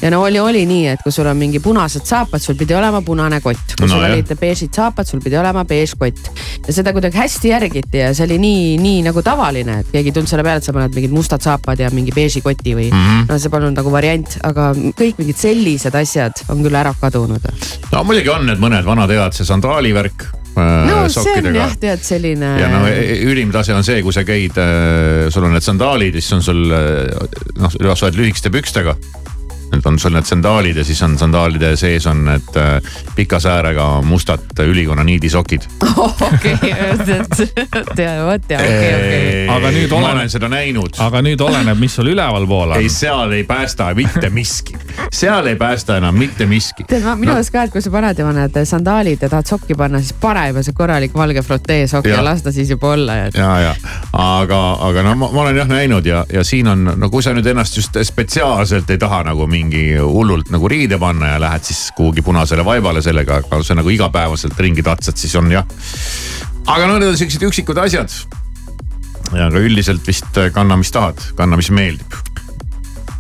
ja 0.02 0.12
no 0.12 0.22
oli, 0.24 0.40
oli 0.40 0.64
nii, 0.66 0.88
et 0.94 1.02
kui 1.04 1.12
sul 1.12 1.28
on 1.28 1.38
mingi 1.38 1.60
punased 1.64 2.06
saapad, 2.08 2.42
sul 2.44 2.56
pidi 2.60 2.76
olema 2.76 3.02
punane 3.06 3.42
kott, 3.44 3.76
kui 3.76 3.88
No 3.88 3.94
sul 3.94 4.06
jah. 4.06 4.14
olid 4.16 4.32
beežid 4.40 4.74
saapad, 4.76 5.08
sul 5.08 5.22
pidi 5.24 5.38
olema 5.38 5.66
beež 5.68 5.96
kott. 6.00 6.32
ja 6.68 6.74
seda 6.74 6.94
kuidagi 6.96 7.18
hästi 7.18 7.52
järgiti 7.52 7.98
ja 8.04 8.14
see 8.14 8.26
oli 8.28 8.38
nii, 8.40 8.78
nii 8.82 9.04
nagu 9.10 9.22
tavaline, 9.26 9.80
et 9.84 9.92
keegi 9.92 10.12
ei 10.12 10.16
tulnud 10.16 10.32
selle 10.32 10.44
peale, 10.48 10.64
et 10.64 10.68
sa 10.68 10.76
paned 10.76 10.96
mingid 10.96 11.16
mustad 11.16 11.44
saapad 11.44 11.80
ja 11.80 11.90
mingi 11.94 12.16
beeži 12.16 12.42
koti 12.42 12.76
või 12.76 12.90
mm. 12.92 13.06
-hmm. 13.06 13.30
no 13.30 13.40
see 13.40 13.52
polnud 13.52 13.76
nagu 13.76 13.92
variant, 13.92 14.40
aga 14.44 14.72
kõik 14.74 15.20
mingid 15.20 15.38
sellised 15.38 15.96
asjad 15.96 16.44
on 16.50 16.64
küll 16.64 16.76
ära 16.76 16.94
kadunud. 17.02 17.52
no 17.92 18.04
muidugi 18.04 18.30
on 18.30 18.46
need 18.46 18.60
mõned 18.60 18.86
vanad 18.86 19.10
head, 19.10 19.34
see 19.34 19.46
sandaalivärk 19.46 20.24
äh, 20.24 20.39
no 20.56 20.96
see 20.96 21.04
on 21.04 21.14
sokkidega 21.14 21.62
jah, 21.62 21.76
tead 21.80 22.04
selline. 22.06 22.52
ja 22.60 22.70
no 22.74 22.84
e- 22.90 23.20
ülim 23.30 23.54
tase 23.56 23.76
on 23.76 23.86
see, 23.88 24.02
kui 24.06 24.16
sa 24.16 24.26
käid, 24.28 24.58
sul 25.34 25.48
on 25.48 25.56
need 25.56 25.66
sandaalid 25.66 26.18
ja 26.18 26.24
siis 26.24 26.38
on 26.40 26.46
sul 26.46 26.76
äh, 26.76 27.10
noh, 27.60 27.96
sa 27.96 28.10
oled 28.10 28.20
lühikeste 28.20 28.52
pükstega. 28.54 28.98
Need 29.72 29.86
on 29.86 30.00
sul 30.00 30.16
need 30.16 30.26
sandaalid 30.26 30.78
ja 30.78 30.84
siis 30.84 31.02
on 31.06 31.18
sandaalide 31.18 31.76
sees 31.80 32.08
on 32.10 32.24
need 32.26 32.56
äh, 32.58 32.82
pika 33.16 33.40
säärega 33.40 34.02
mustad 34.06 34.64
ülikonna 34.66 35.04
niidisokid. 35.04 35.68
okei, 35.98 36.56
vot 38.26 38.50
ja 38.50 38.60
okei, 38.60 38.94
okei. 38.96 39.48
Aga 39.50 39.72
nüüd 39.76 39.94
ma 39.94 40.12
olen- 40.14 40.30
seda 40.30 40.50
näinud. 40.50 40.98
aga 41.00 41.22
nüüd 41.26 41.42
oleneb, 41.42 41.78
mis 41.80 41.96
sul 41.96 42.12
ülevalpool 42.14 42.74
on 42.76 42.78
ei, 42.80 42.90
seal 42.90 43.32
ei 43.36 43.44
päästa 43.44 43.92
mitte 43.96 44.30
miski, 44.30 44.76
seal 45.14 45.48
ei 45.48 45.56
päästa 45.56 45.98
enam 45.98 46.16
mitte 46.16 46.46
miski. 46.46 46.84
tead, 46.88 47.04
ma 47.04 47.16
minu 47.20 47.34
arust 47.34 47.54
ka, 47.54 47.64
et 47.68 47.74
kui 47.74 47.82
sa 47.82 47.92
paned 47.94 48.20
juba 48.20 48.34
need 48.36 48.60
sandaalid 48.66 49.22
ja 49.22 49.30
tahad 49.30 49.50
sokki 49.50 49.78
panna, 49.78 50.02
siis 50.04 50.14
pane 50.22 50.48
juba 50.52 50.64
see 50.64 50.78
korralik 50.78 51.16
valge 51.16 51.42
frotee 51.46 51.88
sokk 51.88 52.10
ja 52.10 52.24
las 52.26 52.44
ta 52.46 52.52
siis 52.52 52.70
juba 52.70 52.94
olla 52.94 53.16
ja. 53.16 53.30
ja, 53.34 53.52
ja 53.68 53.76
aga, 54.14 54.62
aga 54.90 55.04
no 55.04 55.16
ma, 55.16 55.32
ma 55.34 55.46
olen 55.46 55.62
jah 55.62 55.70
näinud 55.70 56.06
ja, 56.06 56.26
ja 56.34 56.44
siin 56.44 56.68
on, 56.68 56.86
no 56.98 57.10
kui 57.10 57.24
sa 57.26 57.34
nüüd 57.34 57.48
ennast 57.50 57.78
just 57.78 57.98
spetsiaalselt 58.04 58.90
ei 58.90 58.98
taha 59.02 59.24
nagu 59.32 59.48
mingi 59.48 59.59
hullult 60.00 60.52
nagu 60.54 60.70
riide 60.72 61.00
panna 61.02 61.34
ja 61.34 61.40
lähed 61.42 61.66
siis 61.68 61.90
kuhugi 61.98 62.24
punasele 62.26 62.66
vaibale 62.66 63.02
sellega, 63.06 63.42
aga 63.42 63.62
sa 63.66 63.78
nagu 63.78 63.92
igapäevaselt 63.94 64.60
ringi 64.60 64.86
tatsad, 64.86 65.18
siis 65.20 65.36
on 65.40 65.52
jah. 65.52 65.66
aga 66.68 66.88
no 66.88 67.00
need 67.00 67.12
on 67.12 67.20
siuksed 67.20 67.44
üksikud 67.50 67.78
asjad. 67.84 68.14
ja 69.34 69.50
aga 69.50 69.62
üldiselt 69.64 70.06
vist 70.08 70.42
kanna, 70.54 70.78
mis 70.80 70.92
tahad, 70.96 71.22
kanna, 71.36 71.60
mis 71.60 71.72
meeldib. 71.72 72.18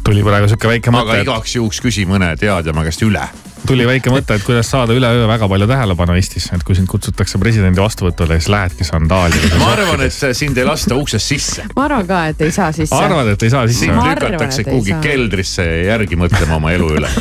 tuli 0.03 0.23
praegu 0.23 0.49
sihuke 0.49 0.73
väike 0.75 0.93
aga 0.93 0.97
mõte, 0.99 1.21
igaks 1.27 1.55
juhuks 1.59 1.83
küsi 1.83 2.07
mõne 2.09 2.35
teadjama 2.39 2.87
käest 2.87 3.03
üle. 3.05 3.27
Tuli 3.67 3.85
väike 3.87 4.11
mõte, 4.13 4.35
et 4.37 4.45
kuidas 4.45 4.69
saada 4.71 4.95
üleöö 4.95 5.27
väga 5.29 5.49
palju 5.51 5.67
tähelepanu 5.69 6.15
Eestis, 6.19 6.49
et 6.55 6.63
kui 6.67 6.77
sind 6.77 6.89
kutsutakse 6.91 7.39
presidendi 7.41 7.81
vastuvõtule, 7.81 8.39
siis 8.39 8.49
lähedki 8.53 8.87
sandaalides. 8.87 9.55
ma 9.61 9.71
arvan, 9.75 10.05
et 10.07 10.37
sind 10.37 10.57
ei 10.57 10.67
lasta 10.67 10.97
uksest 10.99 11.33
sisse. 11.33 11.67
ma 11.75 11.87
arvan 11.89 12.07
ka, 12.09 12.25
et 12.33 12.45
ei 12.47 12.53
saa 12.55 12.71
sisse. 12.75 12.95
arvad, 12.95 13.33
et 13.35 13.47
ei 13.47 13.53
saa 13.53 13.65
sisse 13.67 13.87
sind 13.87 14.03
lükatakse 14.09 14.67
kuhugi 14.67 14.99
keldrisse 15.03 15.65
järgi 15.87 16.19
mõtlema 16.19 16.59
oma 16.59 16.75
elu 16.75 16.93
üle. 16.99 17.11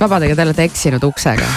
vabandage, 0.00 0.34
te 0.34 0.48
olete 0.48 0.70
eksinud 0.70 1.10
uksega. 1.12 1.50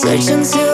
Searching 0.00 0.42
to 0.42 0.69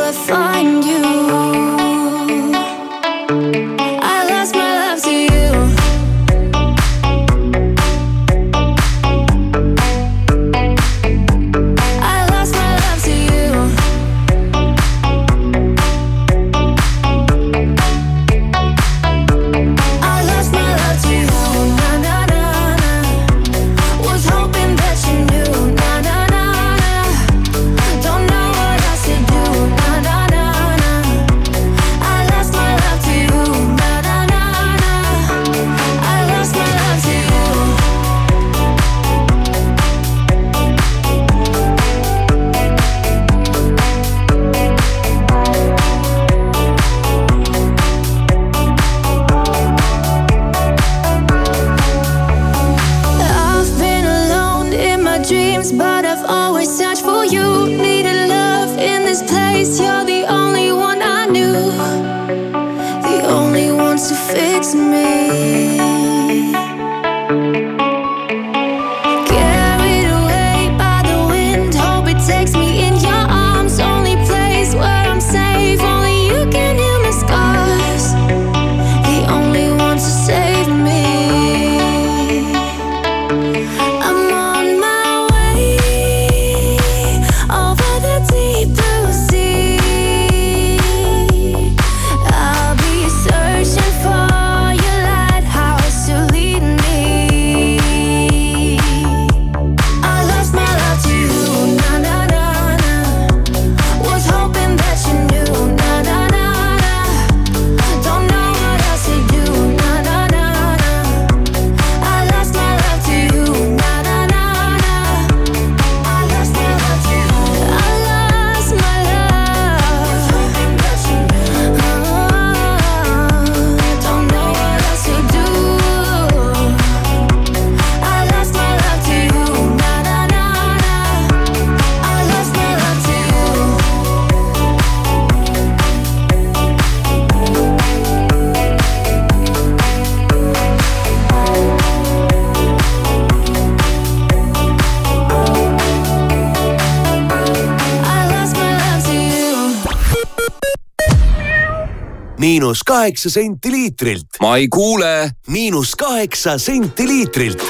miinus 152.66 152.82
kaheksa 152.82 153.30
senti 153.30 153.70
liitrilt. 153.70 154.26
ma 154.40 154.56
ei 154.56 154.68
kuule. 154.68 155.30
miinus 155.46 155.94
kaheksa 155.94 156.58
senti 156.58 157.06
liitrilt. 157.06 157.62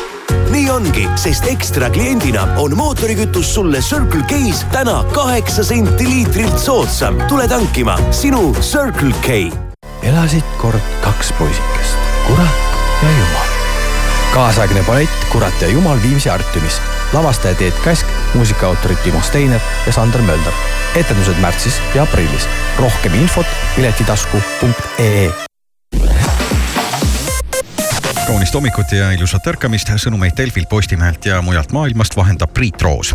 nii 0.50 0.70
ongi, 0.70 1.08
sest 1.20 1.44
ekstra 1.52 1.90
kliendina 1.90 2.48
on 2.56 2.76
mootorikütus 2.76 3.54
sulle 3.54 3.80
Circle 3.80 4.22
K-s 4.22 4.64
täna 4.72 5.04
kaheksa 5.12 5.64
senti 5.64 6.08
liitrilt 6.08 6.58
soodsam. 6.58 7.20
tule 7.28 7.48
tankima 7.48 7.98
sinu 8.10 8.54
Circle 8.60 9.12
K. 9.20 9.52
elasid 10.02 10.56
kord 10.56 10.80
kaks 11.04 11.32
poisikest, 11.32 12.00
kurat 12.26 12.56
ja 13.02 13.10
jumal. 13.10 13.48
kaasaegne 14.34 14.84
ballett 14.84 15.28
Kurat 15.32 15.60
ja 15.60 15.68
jumal 15.68 16.02
Viimsi 16.02 16.30
Artiumis. 16.30 16.80
Lavastaja 17.12 17.54
Teet 17.54 17.74
Käsk, 17.84 18.06
muusikaautorid 18.34 18.98
Timo 19.04 19.20
Steiner 19.20 19.60
ja 19.86 19.92
Sander 19.92 20.22
Mölder. 20.22 20.52
etendused 20.94 21.40
märtsis 21.40 21.82
ja 21.94 22.02
aprillis. 22.02 22.48
rohkem 22.78 23.14
infot 23.14 23.46
piletitasku.ee 23.76 25.32
kaunist 28.26 28.54
hommikut 28.54 28.92
ja 28.92 29.10
ilusat 29.14 29.46
ärkamist, 29.46 29.90
sõnumeid 30.02 30.34
Delfilt, 30.36 30.68
Postimehelt 30.68 31.26
ja 31.26 31.42
mujalt 31.42 31.72
maailmast 31.72 32.16
vahendab 32.16 32.50
Priit 32.54 32.82
Roos 32.82 33.14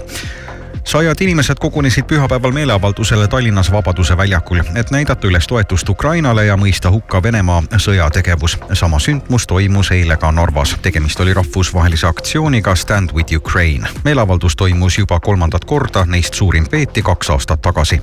sajad 0.84 1.22
inimesed 1.22 1.56
kogunesid 1.60 2.04
pühapäeval 2.06 2.52
meeleavaldusele 2.52 3.28
Tallinnas 3.28 3.72
Vabaduse 3.72 4.18
väljakul, 4.18 4.60
et 4.76 4.92
näidata 4.92 5.28
üles 5.28 5.48
toetust 5.48 5.90
Ukrainale 5.90 6.46
ja 6.46 6.58
mõista 6.58 6.92
hukka 6.92 7.24
Venemaa 7.24 7.64
sõjategevus. 7.78 8.58
sama 8.74 9.00
sündmus 9.00 9.48
toimus 9.48 9.92
eile 9.92 10.18
ka 10.18 10.32
Narvas. 10.32 10.76
tegemist 10.82 11.20
oli 11.20 11.34
rahvusvahelise 11.34 12.08
aktsiooniga 12.08 12.76
Stand 12.76 13.10
with 13.14 13.36
Ukraine. 13.36 13.88
meeleavaldus 14.04 14.56
toimus 14.56 14.98
juba 14.98 15.20
kolmandat 15.20 15.66
korda, 15.66 16.06
neist 16.06 16.34
suurim 16.34 16.68
peeti 16.68 17.02
kaks 17.02 17.30
aastat 17.30 17.62
tagasi. 17.62 18.02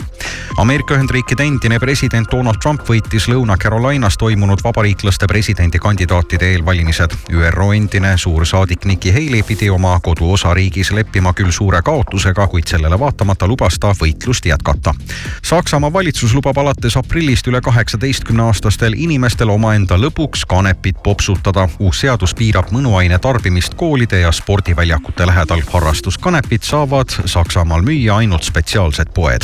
Ameerika 0.56 0.94
Ühendriikide 0.94 1.42
endine 1.42 1.78
president 1.78 2.28
Donald 2.30 2.56
Trump 2.62 2.80
võitis 2.80 3.28
Lõuna-Carolinas 3.28 4.16
toimunud 4.18 4.58
vabariiklaste 4.64 5.26
presidendikandidaatide 5.26 6.50
eelvalimised. 6.52 7.10
ÜRO 7.32 7.72
endine 7.72 8.16
suursaadik 8.16 8.84
Nikki 8.84 9.12
Haley 9.12 9.42
pidi 9.42 9.70
oma 9.70 10.00
koduosariigis 10.02 10.90
leppima 10.90 11.32
küll 11.32 11.50
suure 11.50 11.82
kaotusega, 11.82 12.46
kuid 12.46 12.67
sellele 12.68 12.98
vaatamata 12.98 13.46
lubas 13.46 13.78
ta 13.80 13.92
võitlust 14.00 14.46
jätkata. 14.46 14.94
Saksamaa 15.42 15.92
valitsus 15.92 16.34
lubab 16.34 16.58
alates 16.58 16.96
aprillist 16.96 17.46
üle 17.46 17.60
kaheksateistkümne 17.60 18.42
aastastel 18.42 18.94
inimestel 18.96 19.48
omaenda 19.48 19.96
lõbuks 19.96 20.44
kanepit 20.48 21.02
popsutada. 21.02 21.68
uus 21.78 22.00
seadus 22.00 22.34
piirab 22.34 22.70
mõnuaine 22.72 23.18
tarbimist 23.18 23.74
koolide 23.74 24.20
ja 24.20 24.32
spordiväljakute 24.32 25.26
lähedal. 25.26 25.62
harrastuskanepit 25.72 26.62
saavad 26.62 27.08
Saksamaal 27.24 27.82
müüa 27.82 28.16
ainult 28.16 28.42
spetsiaalsed 28.42 29.08
poed. 29.14 29.42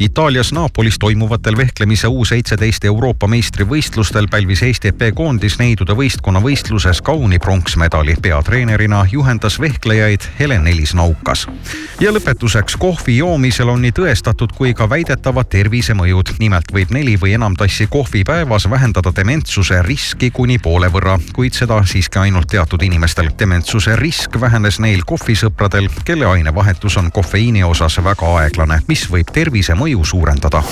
Itaalias 0.00 0.52
Napolis 0.52 0.98
toimuvatel 0.98 1.56
vehklemise 1.56 2.08
U 2.08 2.24
seitseteist 2.24 2.84
Euroopa 2.84 3.26
meistrivõistlustel 3.26 4.28
pälvis 4.30 4.62
Eesti 4.62 4.88
EP 4.88 5.02
koondis 5.14 5.58
neidude 5.58 5.92
võistkonna 5.92 6.40
võistluses 6.42 7.02
kauni 7.02 7.38
pronksmedali. 7.38 8.16
peatreenerina 8.22 9.06
juhendas 9.12 9.60
vehklejaid 9.60 10.20
Helen-Elis 10.38 10.94
Naukas. 10.94 11.46
ja 12.00 12.12
lõpetuseks, 12.12 12.61
kohvi 12.78 13.16
joomisel 13.16 13.68
on 13.68 13.82
nii 13.82 13.92
tõestatud 13.96 14.52
kui 14.56 14.74
ka 14.74 14.88
väidetavad 14.90 15.48
tervisemõjud. 15.48 16.34
nimelt 16.38 16.72
võib 16.72 16.90
neli 16.90 17.16
või 17.16 17.34
enam 17.34 17.56
tassi 17.56 17.86
kohvi 17.86 18.24
päevas 18.24 18.70
vähendada 18.70 19.12
dementsuse 19.16 19.82
riski 19.82 20.30
kuni 20.30 20.58
poole 20.58 20.88
võrra, 20.88 21.18
kuid 21.34 21.54
seda 21.54 21.82
siiski 21.84 22.18
ainult 22.18 22.48
teatud 22.48 22.82
inimestel. 22.82 23.30
dementsuse 23.38 23.96
risk 23.96 24.40
vähenes 24.40 24.80
neil 24.80 25.02
kohvisõpradel, 25.06 25.88
kelle 26.04 26.26
ainevahetus 26.26 26.96
on 26.96 27.12
kofeiini 27.12 27.64
osas 27.64 27.98
väga 28.04 28.36
aeglane, 28.38 28.82
mis 28.88 29.10
võib 29.10 29.32
tervisemõju 29.32 30.04
suurendada 30.04 30.62